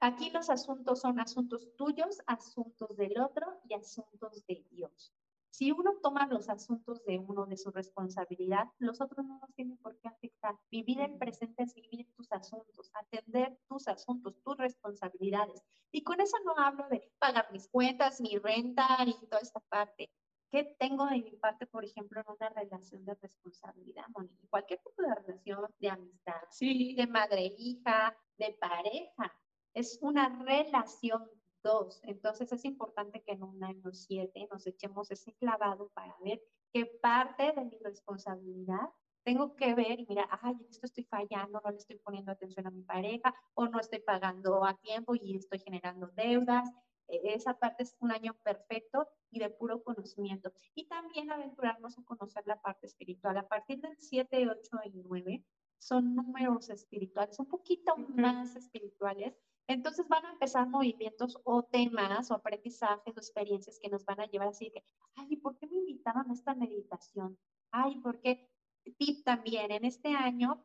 Aquí 0.00 0.30
los 0.30 0.48
asuntos 0.48 1.00
son 1.00 1.18
asuntos 1.18 1.74
tuyos, 1.76 2.22
asuntos 2.26 2.96
del 2.96 3.18
otro 3.20 3.60
y 3.68 3.74
asuntos 3.74 4.46
de 4.46 4.64
Dios. 4.70 5.12
Si 5.50 5.72
uno 5.72 5.96
toma 6.00 6.28
los 6.28 6.48
asuntos 6.48 7.04
de 7.04 7.18
uno 7.18 7.46
de 7.46 7.56
su 7.56 7.72
responsabilidad, 7.72 8.68
los 8.78 9.00
otros 9.00 9.26
no 9.26 9.40
nos 9.40 9.52
tienen 9.54 9.76
por 9.78 9.98
qué 9.98 10.06
afectar. 10.06 10.56
Vivir 10.70 11.00
el 11.00 11.18
presente 11.18 11.64
es 11.64 11.74
vivir 11.74 12.06
tus 12.14 12.30
asuntos, 12.30 12.92
atender 12.94 13.58
tus 13.68 13.88
asuntos, 13.88 14.40
tus 14.44 14.56
responsabilidades. 14.56 15.64
Y 15.90 16.04
con 16.04 16.20
eso 16.20 16.36
no 16.44 16.56
hablo 16.56 16.88
de 16.88 17.10
pagar 17.18 17.50
mis 17.50 17.68
cuentas, 17.68 18.20
mi 18.20 18.38
renta 18.38 18.86
y 19.04 19.14
toda 19.26 19.40
esta 19.40 19.58
parte. 19.68 20.12
¿Qué 20.52 20.76
tengo 20.78 21.06
de 21.06 21.22
mi 21.22 21.32
parte, 21.32 21.66
por 21.66 21.84
ejemplo, 21.84 22.20
en 22.20 22.26
una 22.38 22.50
relación 22.50 23.04
de 23.04 23.16
responsabilidad, 23.16 24.04
Moni? 24.14 24.30
Cualquier 24.48 24.80
tipo 24.80 25.02
de 25.02 25.14
relación 25.14 25.66
de 25.80 25.90
amistad, 25.90 26.40
sí. 26.50 26.94
de 26.94 27.06
madre-hija, 27.08 28.16
de 28.38 28.56
pareja 28.60 29.34
es 29.78 29.98
una 30.02 30.28
relación 30.44 31.30
dos. 31.62 32.00
Entonces 32.02 32.50
es 32.50 32.64
importante 32.64 33.22
que 33.22 33.32
en 33.32 33.44
un 33.44 33.62
año 33.62 33.92
siete 33.92 34.48
nos 34.50 34.66
echemos 34.66 35.10
ese 35.12 35.32
clavado 35.34 35.88
para 35.94 36.16
ver 36.24 36.42
qué 36.72 36.86
parte 37.00 37.52
de 37.52 37.64
mi 37.64 37.78
responsabilidad 37.78 38.88
tengo 39.22 39.54
que 39.54 39.74
ver 39.74 40.00
y 40.00 40.06
mira, 40.08 40.28
ay, 40.42 40.56
esto 40.68 40.86
estoy 40.86 41.04
fallando, 41.04 41.60
no 41.62 41.70
le 41.70 41.76
estoy 41.76 41.98
poniendo 41.98 42.32
atención 42.32 42.66
a 42.66 42.70
mi 42.70 42.82
pareja 42.82 43.34
o 43.54 43.68
no 43.68 43.78
estoy 43.78 44.00
pagando 44.00 44.64
a 44.64 44.74
tiempo 44.78 45.14
y 45.14 45.36
estoy 45.36 45.60
generando 45.60 46.08
deudas. 46.08 46.68
e, 47.06 47.34
esa 47.34 47.54
parte 47.58 47.84
es 47.84 47.96
un 48.00 48.10
año 48.10 48.34
perfecto 48.42 49.06
y 49.30 49.38
de 49.38 49.50
puro 49.50 49.82
conocimiento. 49.84 50.52
Y 50.74 50.88
también 50.88 51.30
aventurarnos 51.30 51.98
a 51.98 52.02
conocer 52.04 52.42
la 52.46 52.60
parte 52.60 52.86
espiritual. 52.86 53.36
A 53.36 53.46
partir 53.46 53.80
del 53.80 53.96
7, 53.98 54.48
8 54.48 54.80
y 54.86 54.90
9 54.90 55.44
son 55.78 56.14
números 56.14 56.68
espirituales, 56.70 57.38
un 57.38 57.48
poquito 57.48 57.96
más 57.96 58.56
espirituales. 58.56 59.34
Entonces 59.68 60.08
van 60.08 60.24
a 60.24 60.32
empezar 60.32 60.66
movimientos 60.66 61.38
o 61.44 61.62
temas 61.62 62.30
o 62.30 62.34
aprendizajes 62.34 63.14
o 63.14 63.20
experiencias 63.20 63.78
que 63.78 63.90
nos 63.90 64.04
van 64.06 64.20
a 64.20 64.26
llevar 64.26 64.48
así 64.48 64.70
que, 64.70 64.82
ay, 65.14 65.36
¿por 65.36 65.58
qué 65.58 65.66
me 65.66 65.76
invitaron 65.76 66.30
a 66.30 66.32
esta 66.32 66.54
meditación? 66.54 67.38
Ay, 67.70 68.00
¿por 68.00 68.18
qué? 68.20 68.50
Tip 68.96 69.22
también, 69.24 69.70
en 69.70 69.84
este 69.84 70.08
año, 70.08 70.64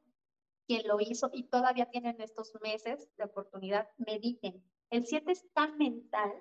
quien 0.66 0.88
lo 0.88 1.02
hizo 1.02 1.30
y 1.34 1.44
todavía 1.44 1.90
tienen 1.90 2.22
estos 2.22 2.54
meses 2.62 3.10
de 3.18 3.26
oportunidad, 3.26 3.90
mediten. 3.98 4.64
El 4.90 5.06
7 5.06 5.34
es 5.34 5.52
tan 5.52 5.78
mental 5.78 6.32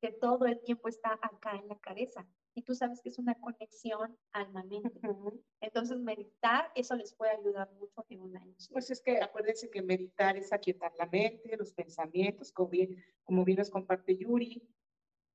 que 0.00 0.10
todo 0.10 0.46
el 0.46 0.60
tiempo 0.64 0.88
está 0.88 1.20
acá 1.22 1.52
en 1.56 1.68
la 1.68 1.78
cabeza. 1.78 2.26
Y 2.54 2.62
tú 2.62 2.74
sabes 2.74 3.00
que 3.00 3.08
es 3.08 3.18
una 3.18 3.34
conexión 3.34 4.16
alma-mente. 4.32 5.00
Entonces, 5.60 5.98
meditar, 5.98 6.70
eso 6.74 6.94
les 6.96 7.14
puede 7.14 7.32
ayudar 7.32 7.70
mucho 7.72 8.04
en 8.10 8.20
un 8.20 8.36
año. 8.36 8.54
Pues 8.70 8.90
es 8.90 9.00
que 9.00 9.22
acuérdense 9.22 9.70
que 9.70 9.82
meditar 9.82 10.36
es 10.36 10.52
aquietar 10.52 10.92
la 10.98 11.06
mente, 11.06 11.56
los 11.56 11.72
pensamientos, 11.72 12.52
como 12.52 12.68
bien, 12.68 13.02
como 13.24 13.44
bien 13.44 13.58
nos 13.58 13.70
comparte 13.70 14.16
Yuri, 14.16 14.62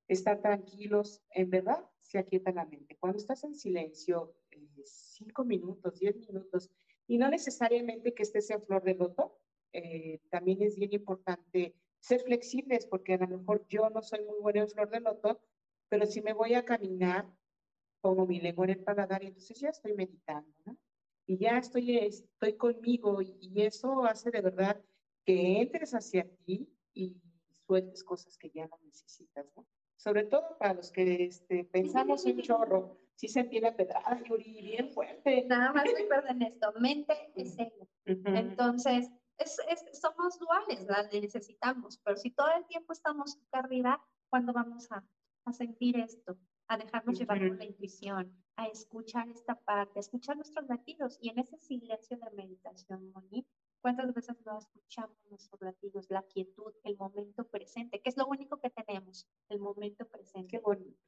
estar 0.08 0.42
tranquilos, 0.42 1.22
en 1.32 1.50
verdad, 1.50 1.90
se 2.02 2.18
aquieta 2.18 2.52
la 2.52 2.66
mente. 2.66 2.98
Cuando 3.00 3.18
estás 3.18 3.44
en 3.44 3.56
silencio, 3.56 4.36
eh, 4.52 4.82
cinco 4.86 5.44
minutos, 5.44 6.00
diez 6.00 6.16
minutos, 6.18 6.70
y 7.08 7.18
no 7.18 7.30
necesariamente 7.30 8.14
que 8.14 8.24
estés 8.24 8.50
en 8.50 8.62
flor 8.62 8.84
de 8.84 8.96
loto, 8.96 9.40
eh, 9.74 10.20
también 10.30 10.62
es 10.62 10.76
bien 10.76 10.94
importante 10.94 11.76
ser 12.00 12.22
flexibles, 12.22 12.86
porque 12.86 13.16
a 13.16 13.18
lo 13.18 13.28
mejor 13.28 13.66
yo 13.68 13.90
no 13.90 14.02
soy 14.02 14.24
muy 14.24 14.40
buena 14.40 14.62
en 14.62 14.70
flor 14.70 14.90
de 14.90 15.00
loto, 15.02 15.42
pero 15.90 16.06
si 16.06 16.22
me 16.22 16.34
voy 16.34 16.54
a 16.54 16.66
caminar, 16.66 17.32
pongo 18.02 18.26
mi 18.26 18.40
lengua 18.40 18.66
en 18.66 18.72
el 18.72 18.84
paladar 18.84 19.24
y 19.24 19.28
entonces 19.28 19.60
ya 19.60 19.70
estoy 19.70 19.94
meditando, 19.94 20.54
¿no? 20.66 20.78
Y 21.26 21.38
ya 21.38 21.58
estoy, 21.58 21.98
estoy 21.98 22.54
conmigo 22.54 23.22
y, 23.22 23.62
eso 23.62 24.06
hace 24.06 24.32
de 24.32 24.42
verdad 24.42 24.82
que 25.26 25.62
entres 25.62 25.94
hacia 25.94 26.26
ti 26.46 26.70
y 26.94 27.22
sueltes 27.66 28.04
cosas 28.04 28.38
que 28.38 28.50
ya 28.50 28.68
no 28.68 28.80
necesitas, 28.84 29.46
¿no? 29.56 29.66
Sobre 29.98 30.24
todo 30.24 30.58
para 30.58 30.76
los 30.76 30.92
que 30.92 31.26
este, 31.26 31.66
pensamos 31.66 32.24
un 32.24 32.40
chorro, 32.42 32.98
sí 33.16 33.28
sentí 33.28 33.60
la 33.60 33.76
pedrada, 33.76 34.22
Yuri, 34.24 34.62
bien 34.62 34.90
fuerte. 34.92 35.44
Nada 35.46 35.74
más 35.74 35.86
recuerden 35.92 36.44
esto, 36.44 36.72
mente 36.80 37.14
es 37.36 37.58
ego. 37.58 37.90
Entonces, 38.06 39.10
es, 39.38 39.58
es, 39.70 40.00
somos 40.00 40.40
duales, 40.40 40.86
las 40.88 41.12
necesitamos, 41.12 42.00
pero 42.04 42.16
si 42.16 42.32
todo 42.32 42.50
el 42.56 42.66
tiempo 42.68 42.94
estamos 42.94 43.38
arriba, 43.52 44.02
¿cuándo 44.30 44.54
vamos 44.54 44.90
a, 44.92 45.04
a 45.48 45.54
sentir 45.54 45.98
esto? 45.98 46.38
A 46.68 46.78
dejarnos 46.78 47.18
llevar 47.18 47.40
por 47.40 47.58
la 47.58 47.66
intuición, 47.66 48.36
a 48.58 48.68
escuchar 48.68 49.30
esta 49.30 49.56
parte, 49.56 50.00
a 50.00 50.02
escuchar 50.02 50.36
nuestros 50.36 50.68
latidos 50.68 51.18
y 51.22 51.30
en 51.30 51.40
ese 51.40 51.58
silencio 51.58 52.18
de 52.18 52.32
meditación, 52.32 53.12
Moni, 53.14 53.48
¿cuántas 53.82 54.14
veces 54.14 54.36
no 54.46 54.58
escuchamos 54.58 55.18
nuestros 55.30 55.62
latidos, 55.62 56.08
la 56.10 56.24
quietud, 56.24 56.74
el 56.84 56.98
momento 56.98 57.48
presente, 57.48 58.02
que 58.02 58.10
es 58.10 58.18
lo 58.18 58.28
único 58.28 58.60
que 58.60 58.70
tenemos, 58.70 59.28
el 59.50 59.60
momento 59.60 60.06
presente? 60.08 60.58
Qué 60.58 60.60
bonito. 60.60 61.00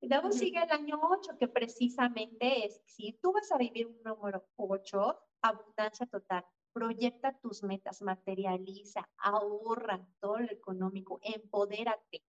Y 0.00 0.08
luego 0.08 0.32
sigue 0.32 0.62
el 0.62 0.70
año 0.70 1.00
8, 1.02 1.38
que 1.38 1.48
precisamente 1.48 2.66
es, 2.66 2.82
si 2.86 3.12
tú 3.22 3.32
vas 3.32 3.50
a 3.52 3.58
vivir 3.58 3.86
un 3.86 4.02
número 4.02 4.46
8, 4.56 5.18
abundancia 5.42 6.06
total 6.06 6.44
proyecta 6.74 7.32
tus 7.40 7.62
metas, 7.62 8.02
materializa, 8.02 9.08
ahorra 9.18 10.04
todo 10.20 10.40
lo 10.40 10.50
económico, 10.50 11.20
empodérate. 11.22 12.22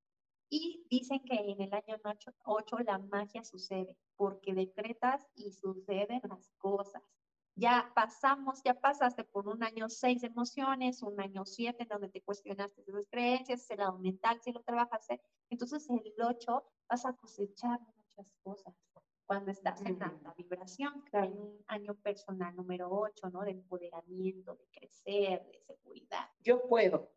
Y 0.58 0.88
dicen 0.89 1.20
que 1.26 1.36
en 1.36 1.60
el 1.60 1.74
año 1.74 1.97
8 2.45 2.78
la 2.86 2.97
magia 2.97 3.43
sucede, 3.43 3.97
porque 4.16 4.53
decretas 4.53 5.22
y 5.36 5.51
suceden 5.51 6.22
las 6.30 6.49
cosas. 6.58 7.03
Ya 7.56 7.91
pasamos, 7.93 8.62
ya 8.64 8.74
pasaste 8.80 9.26
por 9.26 9.49
un 9.49 9.62
año 9.64 9.89
6 9.89 10.22
de 10.22 10.28
emociones, 10.28 11.03
un 11.03 11.20
año 11.20 11.45
7 11.45 11.86
donde 11.89 12.08
te 12.08 12.22
cuestionaste 12.22 12.84
tus 12.84 13.06
creencias, 13.10 13.70
el 13.70 13.80
lado 13.80 13.99
mental, 13.99 14.39
si 14.41 14.53
lo 14.53 14.62
trabajaste. 14.62 15.22
Entonces 15.49 15.89
el 15.89 16.14
8 16.24 16.64
vas 16.88 17.06
a 17.06 17.12
cosechar 17.18 17.82
muchas 17.97 18.32
cosas 18.41 18.74
cuando 19.26 19.51
estás 19.51 19.82
en 19.82 20.01
alta 20.01 20.34
vibración, 20.38 21.03
en 21.12 21.38
un 21.38 21.66
año 21.68 21.95
personal 21.95 22.56
número 22.56 22.89
8, 22.89 23.30
¿no? 23.30 23.41
De 23.41 23.51
empoderamiento, 23.51 24.56
de 24.56 24.68
crecer, 24.72 25.45
de 25.47 25.60
seguridad. 25.60 26.30
Yo 26.39 26.66
puedo, 26.70 27.12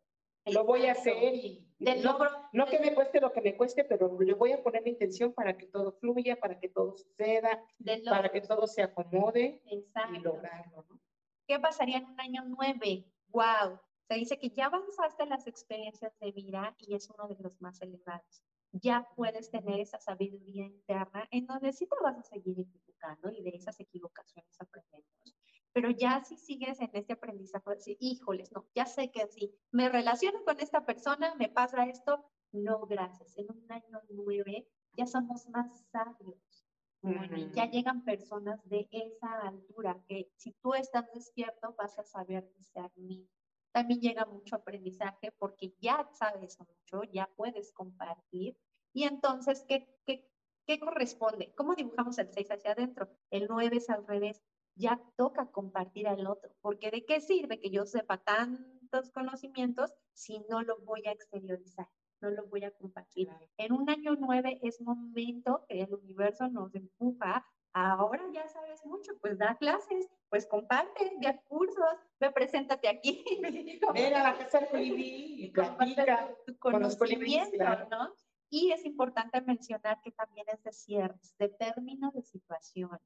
lo 0.45 0.65
voy 0.65 0.87
a 0.87 0.91
hacer 0.91 1.35
y 1.35 1.68
no, 1.79 2.17
no, 2.53 2.65
que 2.65 2.79
me 2.79 2.93
cueste 2.93 3.21
lo 3.21 3.31
que 3.31 3.41
me 3.41 3.55
cueste, 3.55 3.83
pero 3.83 4.19
le 4.19 4.33
voy 4.33 4.51
a 4.51 4.61
poner 4.61 4.83
la 4.83 4.89
intención 4.89 5.33
para 5.33 5.57
que 5.57 5.67
todo 5.67 5.93
fluya, 5.93 6.39
para 6.39 6.59
que 6.59 6.69
todo 6.69 6.95
suceda, 6.95 7.63
para 8.09 8.29
que 8.29 8.41
todo 8.41 8.67
se 8.67 8.83
acomode 8.83 9.61
Exacto. 9.65 10.15
y 10.15 10.19
lograrlo, 10.19 10.85
¿no? 10.89 10.99
¿Qué 11.47 11.59
pasaría 11.59 11.97
en 11.97 12.05
un 12.05 12.19
año 12.19 12.43
9? 12.45 13.05
¡Wow! 13.29 13.79
Se 14.07 14.15
dice 14.15 14.37
que 14.37 14.49
ya 14.49 14.65
avanzaste 14.65 15.23
en 15.23 15.29
las 15.29 15.47
experiencias 15.47 16.17
de 16.19 16.31
vida 16.31 16.75
y 16.79 16.95
es 16.95 17.09
uno 17.09 17.27
de 17.27 17.41
los 17.41 17.59
más 17.61 17.81
elevados 17.81 18.43
ya 18.71 19.07
puedes 19.15 19.49
tener 19.49 19.79
esa 19.79 19.99
sabiduría 19.99 20.65
interna 20.65 21.27
en 21.31 21.45
donde 21.45 21.73
sí 21.73 21.87
te 21.87 21.95
vas 22.03 22.17
a 22.17 22.23
seguir 22.23 22.59
equivocando 22.59 23.31
y 23.31 23.41
de 23.41 23.49
esas 23.49 23.79
equivocaciones 23.79 24.55
aprendemos. 24.59 25.38
Pero 25.73 25.91
ya 25.91 26.23
si 26.23 26.37
sigues 26.37 26.79
en 26.79 26.89
este 26.93 27.13
aprendizaje, 27.13 27.69
decir, 27.69 27.97
híjoles, 27.99 28.51
no, 28.51 28.67
ya 28.75 28.85
sé 28.85 29.11
que 29.11 29.27
si 29.27 29.53
me 29.71 29.89
relaciono 29.89 30.43
con 30.43 30.59
esta 30.59 30.85
persona, 30.85 31.35
me 31.35 31.49
pasa 31.49 31.85
esto, 31.85 32.25
no, 32.51 32.85
gracias. 32.87 33.37
En 33.37 33.47
un 33.51 33.71
año 33.71 34.01
nueve 34.09 34.67
ya 34.93 35.05
somos 35.05 35.47
más 35.49 35.85
sabios. 35.91 36.65
y 37.01 37.51
ya 37.53 37.69
llegan 37.69 38.03
personas 38.03 38.59
de 38.67 38.87
esa 38.91 39.47
altura 39.47 40.03
que 40.07 40.31
si 40.35 40.51
tú 40.61 40.73
estás 40.73 41.05
despierto 41.13 41.73
vas 41.77 41.97
a 41.97 42.03
saber 42.03 42.51
discernir 42.57 43.25
también 43.71 44.01
llega 44.01 44.25
mucho 44.25 44.55
aprendizaje 44.55 45.31
porque 45.37 45.73
ya 45.79 46.09
sabes 46.13 46.57
mucho, 46.59 47.03
ya 47.11 47.29
puedes 47.35 47.71
compartir. 47.71 48.57
Y 48.93 49.03
entonces, 49.03 49.63
¿qué, 49.67 49.87
qué, 50.05 50.27
qué 50.65 50.79
corresponde? 50.79 51.53
¿Cómo 51.55 51.75
dibujamos 51.75 52.17
el 52.17 52.31
6 52.31 52.51
hacia 52.51 52.71
adentro? 52.71 53.09
El 53.29 53.47
9 53.47 53.77
es 53.77 53.89
al 53.89 54.05
revés. 54.07 54.41
Ya 54.79 54.97
toca 55.17 55.51
compartir 55.51 56.07
al 56.07 56.25
otro, 56.25 56.51
porque 56.61 56.89
¿de 56.89 57.05
qué 57.05 57.19
sirve 57.19 57.59
que 57.59 57.69
yo 57.69 57.85
sepa 57.85 58.17
tantos 58.17 59.11
conocimientos 59.11 59.93
si 60.13 60.39
no 60.49 60.61
lo 60.61 60.79
voy 60.79 61.05
a 61.05 61.11
exteriorizar? 61.11 61.87
no 62.21 62.29
lo 62.31 62.47
voy 62.47 62.65
a 62.65 62.71
compartir. 62.71 63.29
En 63.57 63.71
un 63.71 63.89
año 63.89 64.13
9 64.19 64.59
es 64.61 64.81
momento 64.81 65.65
que 65.69 65.83
el 65.83 65.93
universo 65.93 66.49
nos 66.49 66.75
empuja 66.75 67.45
ahora 67.73 68.23
ya 68.33 68.47
sabes 68.47 68.85
mucho, 68.85 69.11
pues 69.21 69.37
da 69.37 69.55
clases, 69.57 70.09
pues 70.29 70.47
comparte, 70.47 71.11
da 71.21 71.39
cursos, 71.47 71.95
ve, 72.19 72.31
preséntate 72.31 72.87
aquí. 72.87 73.23
Ven 73.93 74.13
a 74.15 74.23
la 74.23 74.37
casa 74.37 74.67
colibrí 74.67 75.45
y 75.45 75.51
platica 75.51 76.35
con 76.59 76.81
los 76.81 76.97
colibríes, 76.97 77.51
¿no? 77.89 78.13
Y 78.49 78.71
es 78.71 78.83
importante 78.85 79.39
mencionar 79.41 80.01
que 80.01 80.11
también 80.11 80.47
es 80.51 80.63
de 80.63 80.71
cierres, 80.71 81.35
de 81.37 81.49
términos 81.49 82.13
de 82.13 82.23
situaciones. 82.23 83.01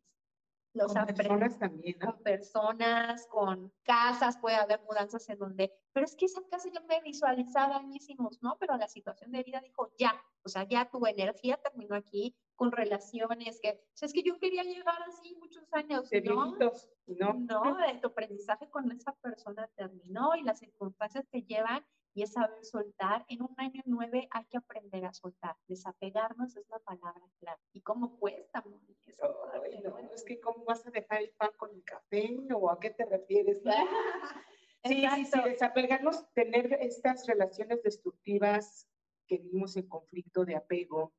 Los 0.74 0.91
con 0.91 1.05
personas 1.05 1.59
también, 1.59 1.99
Con 1.99 2.24
personas, 2.24 3.28
con 3.28 3.71
casas, 3.84 4.38
puede 4.38 4.55
haber 4.55 4.82
mudanzas 4.82 5.30
en 5.30 5.38
donde, 5.38 5.71
pero 5.91 6.05
es 6.05 6.15
que 6.15 6.26
esa 6.26 6.41
casa 6.49 6.67
yo 6.74 6.82
me 6.88 6.99
visualizaba 7.01 7.78
añísimos, 7.78 8.41
¿no? 8.41 8.57
Pero 8.59 8.76
la 8.78 8.88
situación 8.88 9.32
de 9.32 9.43
vida 9.43 9.61
dijo, 9.61 9.91
ya, 9.99 10.19
o 10.43 10.49
sea, 10.49 10.63
ya 10.63 10.89
tu 10.89 11.05
energía 11.05 11.57
terminó 11.57 11.95
aquí, 11.95 12.36
con 12.55 12.71
relaciones, 12.71 13.59
que, 13.61 13.71
o 13.71 13.95
sea, 13.95 14.07
es 14.07 14.13
que 14.13 14.24
yo 14.24 14.38
quería 14.39 14.63
llegar 14.63 15.01
así 15.07 15.36
muchos 15.39 15.71
años, 15.74 16.09
¿no? 16.24 16.55
¿no? 16.57 16.74
No, 17.07 17.78
tu 18.01 18.07
aprendizaje 18.07 18.69
con 18.69 18.91
esa 18.91 19.13
persona 19.13 19.69
terminó 19.76 20.36
y 20.36 20.43
las 20.43 20.59
circunstancias 20.59 21.28
que 21.32 21.43
llevan 21.43 21.86
y 22.14 22.24
es 22.24 22.34
saber 22.34 22.64
soltar. 22.64 23.26
En 23.28 23.41
un 23.41 23.53
año 23.57 23.82
nueve 23.86 24.28
hay 24.32 24.45
que 24.45 24.57
aprender 24.57 25.05
a 25.05 25.14
soltar. 25.14 25.55
Desapegarnos 25.68 26.55
es 26.55 26.68
la 26.70 26.80
palabra 26.80 27.24
clave. 27.39 27.61
¿Y 27.74 27.82
cómo 27.82 28.20
cuesta, 28.20 28.64
no, 28.66 29.97
es 30.14 30.24
que 30.24 30.39
cómo 30.39 30.64
vas 30.66 30.86
a 30.86 30.91
dejar 30.91 31.22
el 31.22 31.32
pan 31.32 31.51
con 31.57 31.72
el 31.72 31.84
café 31.84 32.38
o 32.53 32.70
a 32.70 32.80
qué 32.80 32.91
te 32.91 33.05
refieres. 33.05 33.61
sí, 34.84 35.05
sí, 35.16 35.26
sí, 35.26 35.39
desapegarnos, 35.43 36.32
tener 36.34 36.74
estas 36.82 37.26
relaciones 37.28 37.82
destructivas 37.84 38.88
que 39.28 39.38
vivimos 39.38 39.76
en 39.78 39.88
conflicto 39.88 40.45
de 40.45 40.55
apego, 40.55 41.14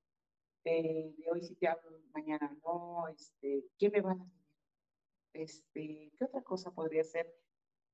de 0.65 1.15
hoy 1.31 1.43
sí 1.43 1.57
te 1.57 1.69
hablo, 1.69 2.01
mañana 2.13 2.57
no, 2.65 3.09
este, 3.09 3.65
¿quién 3.79 3.93
me 3.93 4.01
va 4.01 4.13
a 4.13 4.27
Este, 5.33 6.13
¿qué 6.17 6.25
otra 6.25 6.43
cosa 6.43 6.73
podría 6.73 7.05
ser? 7.05 7.35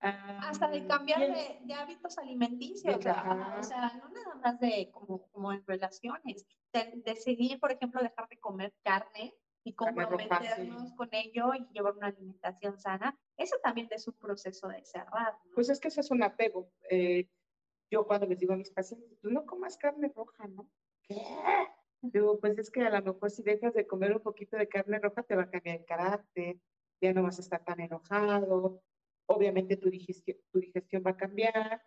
Hasta 0.01 0.69
de 0.69 0.87
cambiar 0.87 1.21
de, 1.21 1.75
hábitos 1.75 2.17
alimenticios, 2.17 2.97
o 2.97 3.03
sea, 3.03 3.23
no 3.23 4.09
nada 4.09 4.35
más 4.43 4.59
de 4.59 4.91
como, 4.93 5.27
como 5.31 5.53
en 5.53 5.65
relaciones, 5.67 6.47
de, 6.73 7.03
decidir, 7.05 7.61
por 7.61 7.73
ejemplo, 7.73 8.01
dejar 8.01 8.27
de 8.29 8.39
comer 8.39 8.73
carne 8.83 9.35
y 9.63 9.75
comprometernos 9.75 10.95
con 10.95 11.09
ello 11.13 11.53
y 11.55 11.67
llevar 11.73 11.97
una 11.97 12.07
alimentación 12.07 12.79
sana, 12.79 13.19
eso 13.37 13.57
también 13.63 13.89
es 13.91 14.09
un 14.09 14.15
proceso 14.15 14.69
de 14.69 14.83
cerrar. 14.85 15.37
Pues 15.55 15.69
es 15.69 15.79
que 15.79 15.89
eso 15.89 16.01
es 16.01 16.11
un 16.11 16.23
apego. 16.23 16.73
Eh, 16.89 17.29
yo 17.91 18.07
cuando 18.07 18.27
les 18.27 18.39
digo 18.39 18.55
a 18.55 18.57
mis 18.57 18.71
pacientes, 18.71 19.19
tú 19.21 19.31
no 19.31 19.45
comas 19.45 19.77
carne 19.77 20.11
roja, 20.15 20.47
¿no? 20.47 20.67
¿Qué? 21.03 21.23
Digo, 22.03 22.41
pues 22.41 22.57
es 22.59 22.71
que 22.71 22.81
a 22.81 22.91
lo 22.91 23.03
mejor 23.03 23.31
si 23.31 23.43
dejas 23.43 23.75
de 23.75 23.87
comer 23.87 24.17
un 24.17 24.23
poquito 24.23 24.57
de 24.57 24.69
carne 24.69 24.99
roja 24.99 25.23
te 25.23 25.37
va 25.37 25.43
a 25.43 25.51
cambiar 25.51 25.81
el 25.81 25.85
carácter, 25.85 26.57
ya 27.03 27.13
no 27.13 27.23
vas 27.23 27.39
a 27.39 27.43
estar 27.43 27.63
tan 27.65 27.81
enojado, 27.81 28.83
obviamente 29.31 29.77
tu 29.77 29.89
digestión, 29.89 30.37
tu 30.51 30.59
digestión 30.59 31.03
va 31.07 31.13
a 31.13 31.17
cambiar, 31.17 31.83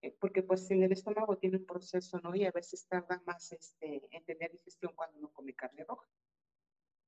eh, 0.00 0.16
porque 0.20 0.42
pues 0.42 0.70
en 0.70 0.82
el 0.84 0.92
estómago 0.92 1.36
tiene 1.36 1.58
un 1.58 1.66
proceso, 1.66 2.20
¿no? 2.20 2.34
Y 2.34 2.44
a 2.44 2.52
veces 2.52 2.86
tarda 2.86 3.20
más 3.26 3.52
este, 3.52 4.06
en 4.10 4.24
tener 4.24 4.52
digestión 4.52 4.92
cuando 4.94 5.18
uno 5.18 5.32
come 5.32 5.54
carne 5.54 5.84
roja. 5.84 6.08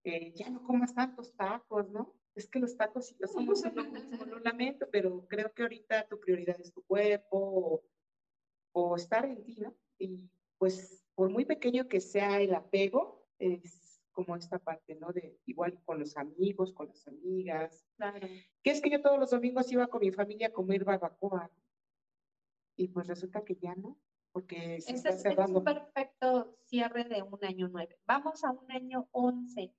Eh, 0.05 0.33
ya 0.35 0.51
no 0.51 0.63
comas 0.65 0.95
tantos 0.95 1.37
tacos, 1.37 1.89
¿no? 1.91 2.15
Es 2.35 2.49
que 2.49 2.59
los 2.59 2.77
tacos 2.77 3.07
sí 3.07 3.17
los 3.19 3.33
somos 3.33 3.63
lo 4.27 4.39
lamento, 4.41 4.89
pero 4.91 5.27
creo 5.29 5.53
que 5.53 5.63
ahorita 5.63 6.09
tu 6.09 6.19
prioridad 6.19 6.59
es 6.61 6.73
tu 6.73 6.83
cuerpo 6.85 7.39
o, 7.39 7.85
o 8.73 8.97
estar 8.97 9.25
en 9.25 9.45
ti, 9.45 9.57
¿no? 9.61 9.77
Y 9.99 10.31
pues 10.59 11.07
por 11.15 11.31
muy 11.31 11.45
pequeño 11.45 11.87
que 11.87 12.01
sea 12.01 12.41
el 12.41 12.55
apego, 12.55 13.29
es 13.39 13.90
como 14.25 14.37
esta 14.37 14.59
parte, 14.59 14.95
¿no? 14.97 15.13
De 15.13 15.39
igual 15.47 15.81
con 15.85 15.99
los 15.99 16.17
amigos, 16.17 16.73
con 16.73 16.89
las 16.89 17.07
amigas. 17.09 17.87
Claro. 17.97 18.27
Que 18.63 18.71
es 18.71 18.81
que 18.81 18.91
yo 18.91 19.01
todos 19.03 19.19
los 19.19 19.31
domingos 19.31 19.71
iba 19.73 19.87
con 19.87 20.01
mi 20.01 20.11
familia 20.11 20.49
a 20.49 20.53
comer 20.53 20.85
barbacoa. 20.85 21.51
Y 22.77 22.89
pues 22.89 23.07
resulta 23.07 23.45
que 23.45 23.57
ya 23.57 23.75
no, 23.75 23.99
porque 24.33 24.81
se 24.81 24.93
Ese 24.93 24.95
está 24.95 25.09
es, 25.11 25.15
ese 25.17 25.29
es 25.29 25.35
cerrando. 25.35 25.59
un 25.59 25.65
perfecto 25.65 26.57
cierre 26.65 27.05
de 27.05 27.23
un 27.23 27.45
año 27.45 27.69
nueve. 27.69 27.99
Vamos 28.07 28.43
a 28.45 28.51
un 28.53 28.71
año 28.71 29.09
once, 29.13 29.75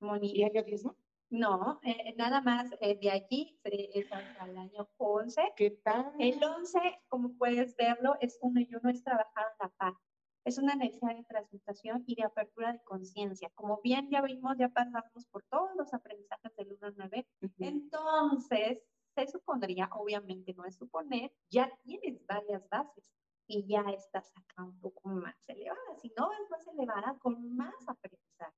Moni. 0.00 0.32
¿Y 0.34 0.42
año 0.44 0.62
10, 0.62 0.84
no? 0.84 0.96
No, 1.32 1.78
eh, 1.84 2.14
nada 2.16 2.40
más 2.40 2.72
eh, 2.80 2.98
de 3.00 3.12
aquí 3.12 3.56
se- 3.62 3.90
es 3.96 4.10
hasta 4.12 4.46
el 4.46 4.58
año 4.58 4.88
11. 4.96 5.40
¿Qué 5.54 5.70
tal? 5.70 6.12
El 6.18 6.42
11, 6.42 6.78
como 7.08 7.36
puedes 7.38 7.76
verlo, 7.76 8.16
es 8.20 8.36
uno 8.42 8.60
y 8.60 8.68
uno, 8.74 8.90
es 8.90 9.04
trabajar 9.04 9.44
a 9.58 9.64
la 9.64 9.68
paz. 9.76 9.94
Es 10.44 10.58
una 10.58 10.74
necesidad 10.74 11.14
de 11.14 11.24
transmutación 11.24 12.04
y 12.06 12.14
de 12.14 12.24
apertura 12.24 12.72
de 12.72 12.82
conciencia. 12.82 13.50
Como 13.54 13.80
bien 13.82 14.08
ya 14.10 14.22
vimos, 14.22 14.56
ya 14.58 14.68
pasamos 14.70 15.26
por 15.30 15.42
todos 15.50 15.70
los 15.76 15.92
aprendizajes 15.92 16.54
del 16.56 16.72
1 16.72 16.86
al 16.86 16.94
9. 16.96 17.28
Ujú. 17.42 17.54
Entonces, 17.58 18.82
se 19.14 19.26
supondría, 19.26 19.88
obviamente 19.92 20.54
no 20.54 20.64
es 20.64 20.76
suponer, 20.76 21.32
ya 21.50 21.70
tienes 21.82 22.24
varias 22.26 22.66
bases 22.68 23.04
y 23.46 23.66
ya 23.66 23.82
estás 23.90 24.32
acá 24.36 24.64
un 24.64 24.78
poco 24.80 25.08
más 25.08 25.36
elevada. 25.48 25.94
Si 26.00 26.12
no 26.16 26.32
es 26.32 26.50
más 26.50 26.66
elevada, 26.68 27.18
con 27.18 27.54
más 27.56 27.74
aprendizaje. 27.88 28.56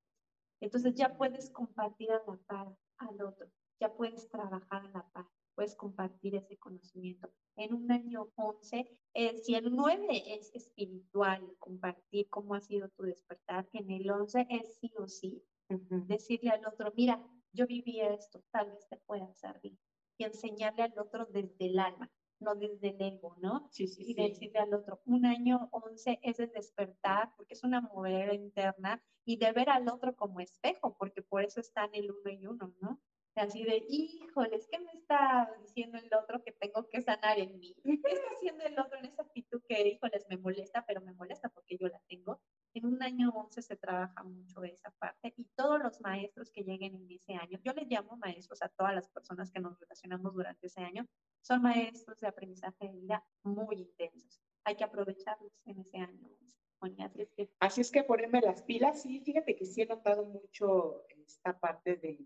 Entonces 0.61 0.95
ya 0.95 1.17
puedes 1.17 1.51
compartir 1.51 2.13
a 2.13 2.23
la 2.27 2.37
par 2.47 2.77
al 2.99 3.23
otro, 3.23 3.49
ya 3.81 3.93
puedes 3.93 4.29
trabajar 4.29 4.87
a 4.87 4.91
la 4.91 5.03
par, 5.11 5.27
puedes 5.55 5.75
compartir 5.75 6.35
ese 6.35 6.57
conocimiento. 6.57 7.31
En 7.57 7.75
un 7.75 7.91
año 7.93 8.31
11, 8.37 8.89
eh, 9.15 9.37
si 9.39 9.55
el 9.55 9.75
9 9.75 10.07
es 10.35 10.55
espiritual, 10.55 11.55
compartir 11.59 12.29
cómo 12.29 12.55
ha 12.55 12.61
sido 12.61 12.89
tu 12.91 13.03
despertar, 13.03 13.69
en 13.73 13.91
el 13.91 14.11
11 14.11 14.47
es 14.51 14.79
sí 14.79 14.93
o 14.99 15.07
sí 15.07 15.45
decirle 15.69 16.51
al 16.51 16.67
otro, 16.67 16.93
mira, 16.97 17.23
yo 17.53 17.67
viví 17.67 18.01
esto, 18.01 18.43
tal 18.51 18.71
vez 18.71 18.89
te 18.89 18.97
pueda 18.99 19.33
servir. 19.35 19.79
Y 20.19 20.25
enseñarle 20.25 20.83
al 20.83 20.99
otro 20.99 21.27
desde 21.27 21.67
el 21.67 21.79
alma, 21.79 22.11
no 22.41 22.55
desde 22.55 22.91
el 22.91 23.01
ego, 23.01 23.37
¿no? 23.41 23.69
Sí, 23.71 23.87
sí, 23.87 24.03
y 24.03 24.15
sí. 24.15 24.23
decirle 24.23 24.59
al 24.59 24.75
otro, 24.75 25.01
un 25.07 25.27
año 25.27 25.69
11 25.73 26.21
es 26.23 26.39
el 26.41 26.51
despertar, 26.53 27.33
porque 27.37 27.55
es 27.55 27.65
una 27.65 27.81
movida 27.81 28.35
interna, 28.35 29.03
y 29.25 29.37
de 29.37 29.53
ver 29.53 29.71
al 29.71 29.89
otro 29.89 30.15
como 30.17 30.41
espejo, 30.41 30.97
porque 30.99 31.23
por 31.23 31.45
eso 31.45 31.61
están 31.61 31.91
el 31.95 32.11
uno 32.11 32.31
y 32.31 32.47
uno, 32.47 32.75
¿no? 32.81 33.01
Así 33.35 33.65
de, 33.65 33.83
híjoles, 33.89 34.69
¿qué 34.71 34.79
me 34.79 34.93
está 34.93 35.51
diciendo 35.63 35.97
el 35.97 36.13
otro 36.15 36.43
que 36.45 36.53
tengo 36.53 36.87
que 36.91 37.01
sanar 37.01 37.39
en 37.39 37.59
mí? 37.59 37.75
¿Qué 37.83 37.93
está 38.05 38.27
haciendo 38.37 38.65
el 38.65 38.79
otro 38.79 38.99
en 38.99 39.07
esa 39.07 39.23
actitud 39.23 39.63
que, 39.67 39.89
híjoles, 39.89 40.27
me 40.29 40.37
molesta, 40.37 40.85
pero 40.87 41.01
me 41.01 41.15
molesta 41.15 41.49
porque 41.49 41.79
yo 41.79 41.89
la 41.89 41.99
tengo? 42.09 42.43
En 42.75 42.87
un 42.87 43.03
año 43.03 43.31
11 43.31 43.63
se 43.63 43.77
trabaja 43.77 44.23
mucho 44.23 44.63
esa 44.65 44.91
parte 44.99 45.33
y 45.37 45.45
todos 45.57 45.83
los 45.83 46.01
maestros 46.03 46.51
que 46.51 46.63
lleguen 46.63 46.95
en 46.95 47.11
ese 47.11 47.35
año, 47.35 47.59
yo 47.65 47.73
les 47.73 47.89
llamo 47.89 48.17
maestros 48.19 48.63
a 48.63 48.69
todas 48.69 48.95
las 48.95 49.09
personas 49.09 49.51
que 49.51 49.61
nos 49.61 49.79
relacionamos 49.79 50.35
durante 50.35 50.67
ese 50.67 50.83
año, 50.83 51.07
son 51.41 51.63
maestros 51.63 52.21
de 52.21 52.29
aprendizaje 52.29 52.87
de 52.87 52.93
vida 52.93 53.25
muy 53.43 53.77
intensos. 53.77 54.43
Hay 54.65 54.77
que 54.77 54.85
aprovecharlos 54.85 55.53
en 55.65 55.81
ese 55.81 55.99
año 55.99 56.29
11. 56.41 56.57
Sonia, 56.83 57.07
Así 57.07 57.23
es 57.23 57.33
que 57.33 57.51
Así 57.61 57.81
es 57.81 57.91
que 57.91 58.03
ponerme 58.05 58.41
las 58.41 58.63
pilas, 58.63 59.03
sí, 59.03 59.21
fíjate 59.21 59.57
que 59.57 59.65
sí 59.65 59.83
he 59.83 59.87
notado 59.87 60.25
mucho 60.25 61.05
esta 61.09 61.59
parte 61.59 61.97
de, 61.97 62.19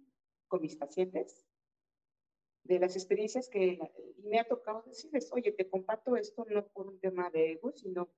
con 0.48 0.62
mis 0.62 0.76
pacientes, 0.76 1.46
de 2.66 2.78
las 2.80 2.96
experiencias 2.96 3.48
que 3.48 3.78
y 4.16 4.22
me 4.24 4.40
ha 4.40 4.44
tocado 4.44 4.82
decirles, 4.86 5.30
oye, 5.32 5.52
te 5.52 5.68
comparto 5.68 6.16
esto 6.16 6.44
no 6.48 6.66
por 6.68 6.88
un 6.88 6.98
tema 6.98 7.30
de 7.30 7.52
ego, 7.52 7.72
sino 7.72 8.12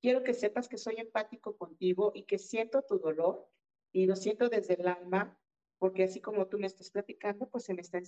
quiero 0.00 0.22
que 0.22 0.34
sepas 0.34 0.68
que 0.68 0.78
soy 0.78 0.96
empático 0.96 1.56
contigo 1.56 2.12
y 2.14 2.24
que 2.24 2.38
siento 2.38 2.82
tu 2.82 2.98
dolor 2.98 3.48
y 3.92 4.06
lo 4.06 4.16
siento 4.16 4.48
desde 4.48 4.74
el 4.74 4.88
alma, 4.88 5.38
porque 5.78 6.04
así 6.04 6.20
como 6.20 6.48
tú 6.48 6.58
me 6.58 6.66
estás 6.66 6.90
platicando, 6.90 7.48
pues 7.48 7.64
se 7.64 7.74
me 7.74 7.82
está 7.82 7.98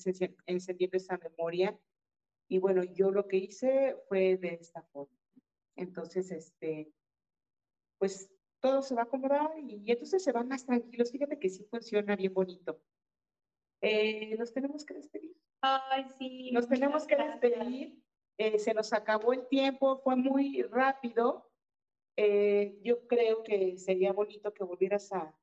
encendiendo 0.47 0.97
esa 0.97 1.19
memoria. 1.19 1.79
Y 2.49 2.59
bueno, 2.59 2.83
yo 2.85 3.11
lo 3.11 3.29
que 3.29 3.37
hice 3.37 3.97
fue 4.09 4.37
de 4.37 4.55
esta 4.55 4.83
forma. 4.83 5.17
Entonces, 5.77 6.31
este, 6.31 6.93
pues 7.99 8.31
todo 8.61 8.83
se 8.83 8.95
va 8.95 9.03
a 9.03 9.05
acomodar 9.05 9.51
y, 9.59 9.91
entonces 9.91 10.23
se 10.23 10.33
van 10.33 10.49
más 10.49 10.65
tranquilos. 10.65 11.11
Fíjate 11.11 11.39
que 11.39 11.49
sí 11.49 11.65
funciona 11.65 12.17
bien 12.17 12.35
bonito. 12.35 12.81
Eh, 13.81 14.37
nos 14.39 14.53
tenemos 14.53 14.85
que 14.85 14.95
despedir. 14.95 15.37
Ay, 15.61 16.07
sí. 16.19 16.51
Nos 16.53 16.69
tenemos 16.69 17.07
que 17.07 17.17
despedir. 17.17 18.03
Eh, 18.39 18.59
se 18.59 18.75
nos 18.75 18.93
acabó 18.93 19.33
el 19.33 19.47
tiempo, 19.49 19.99
fue 19.99 20.17
muy 20.17 20.63
rápido. 20.63 21.51
Eh, 22.17 22.79
yo 22.83 23.07
creo 23.07 23.43
que 23.43 23.77
sería 23.79 24.13
bonito 24.13 24.53
que 24.53 24.65
volvieras 24.65 25.13
a, 25.13 25.35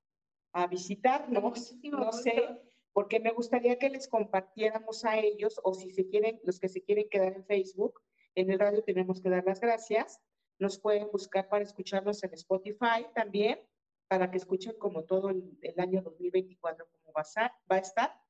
a 0.54 0.68
visitarnos. 0.68 1.76
No 1.84 2.12
sé, 2.12 2.62
porque 2.94 3.20
me 3.20 3.32
gustaría 3.32 3.78
que 3.78 3.90
les 3.90 4.08
compartiéramos 4.08 5.04
a 5.06 5.18
ellos, 5.18 5.60
o 5.64 5.74
si 5.74 5.92
se 5.92 6.08
quieren, 6.08 6.40
los 6.44 6.60
que 6.60 6.70
se 6.70 6.84
quieren 6.84 7.10
quedar 7.10 7.34
en 7.34 7.46
Facebook, 7.46 8.02
en 8.36 8.52
el 8.52 8.60
radio 8.60 8.84
tenemos 8.84 9.22
que 9.22 9.30
dar 9.30 9.44
las 9.46 9.60
gracias. 9.60 10.22
Nos 10.60 10.80
pueden 10.80 11.10
buscar 11.12 11.50
para 11.50 11.64
escucharnos 11.64 12.24
en 12.24 12.34
Spotify 12.34 13.06
también, 13.14 13.60
para 14.08 14.30
que 14.30 14.38
escuchen 14.38 14.74
como 14.78 15.04
todo 15.04 15.30
el, 15.30 15.58
el 15.62 15.80
año 15.80 16.02
2024 16.02 16.88
como 16.88 17.14
va 17.14 17.22
a, 17.22 17.24
estar, 17.24 17.52
va 17.72 17.76
a 17.78 17.80
estar. 17.80 18.24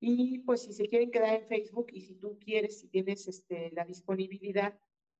Y 0.00 0.40
pues 0.40 0.62
si 0.62 0.72
se 0.72 0.88
quieren 0.88 1.10
quedar 1.10 1.34
en 1.34 1.46
Facebook 1.46 1.86
y 1.92 2.00
si 2.00 2.14
tú 2.16 2.38
quieres, 2.38 2.80
si 2.80 2.88
tienes 2.88 3.28
este, 3.28 3.70
la 3.72 3.84
disponibilidad 3.84 4.76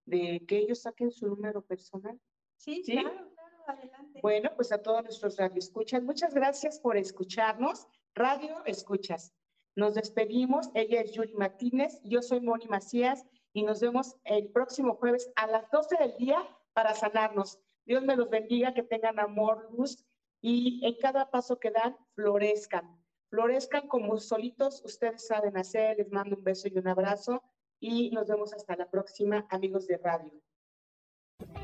de 0.06 0.44
que 0.46 0.58
ellos 0.58 0.82
saquen 0.82 1.10
su 1.10 1.28
número 1.28 1.62
personal. 1.62 2.20
Sí, 2.56 2.82
¿Sí? 2.84 2.92
claro, 2.92 3.30
claro, 3.34 3.56
adelante. 3.68 4.20
Bueno, 4.20 4.50
pues 4.56 4.72
a 4.72 4.82
todos 4.82 5.04
nuestros 5.04 5.36
radioescuchas, 5.36 6.02
muchas 6.02 6.34
gracias 6.34 6.80
por 6.80 6.96
escucharnos. 6.96 7.86
Radio 8.14 8.64
Escuchas. 8.66 9.32
Nos 9.74 9.94
despedimos. 9.94 10.68
Ella 10.74 11.00
es 11.00 11.12
Yuri 11.12 11.34
Martínez, 11.34 12.00
yo 12.04 12.20
soy 12.20 12.40
Moni 12.40 12.66
Macías 12.66 13.24
y 13.52 13.62
nos 13.62 13.80
vemos 13.80 14.16
el 14.24 14.48
próximo 14.50 14.96
jueves 14.96 15.30
a 15.36 15.46
las 15.46 15.70
12 15.70 15.96
del 15.98 16.16
día 16.16 16.38
para 16.72 16.94
sanarnos. 16.94 17.58
Dios 17.84 18.02
me 18.04 18.16
los 18.16 18.30
bendiga, 18.30 18.74
que 18.74 18.82
tengan 18.82 19.18
amor, 19.18 19.68
luz 19.72 20.04
y 20.40 20.84
en 20.84 20.96
cada 20.96 21.30
paso 21.30 21.58
que 21.58 21.70
dan, 21.70 21.96
florezcan. 22.14 22.98
Florezcan 23.30 23.88
como 23.88 24.18
solitos 24.18 24.82
ustedes 24.84 25.26
saben 25.26 25.56
hacer. 25.56 25.96
Les 25.98 26.10
mando 26.10 26.36
un 26.36 26.44
beso 26.44 26.68
y 26.68 26.78
un 26.78 26.88
abrazo 26.88 27.42
y 27.80 28.10
nos 28.10 28.28
vemos 28.28 28.52
hasta 28.52 28.76
la 28.76 28.90
próxima, 28.90 29.46
amigos 29.50 29.86
de 29.86 29.98
radio. 29.98 30.32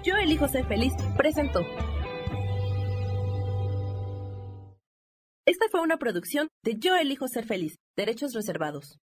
Yo 0.03 0.17
elijo 0.17 0.49
ser 0.49 0.67
feliz 0.67 0.93
presentó. 1.17 1.61
Esta 5.47 5.67
fue 5.71 5.81
una 5.81 5.99
producción 5.99 6.49
de 6.63 6.75
Yo 6.79 6.95
elijo 6.97 7.27
ser 7.29 7.47
feliz, 7.47 7.77
derechos 7.97 8.35
reservados. 8.35 8.99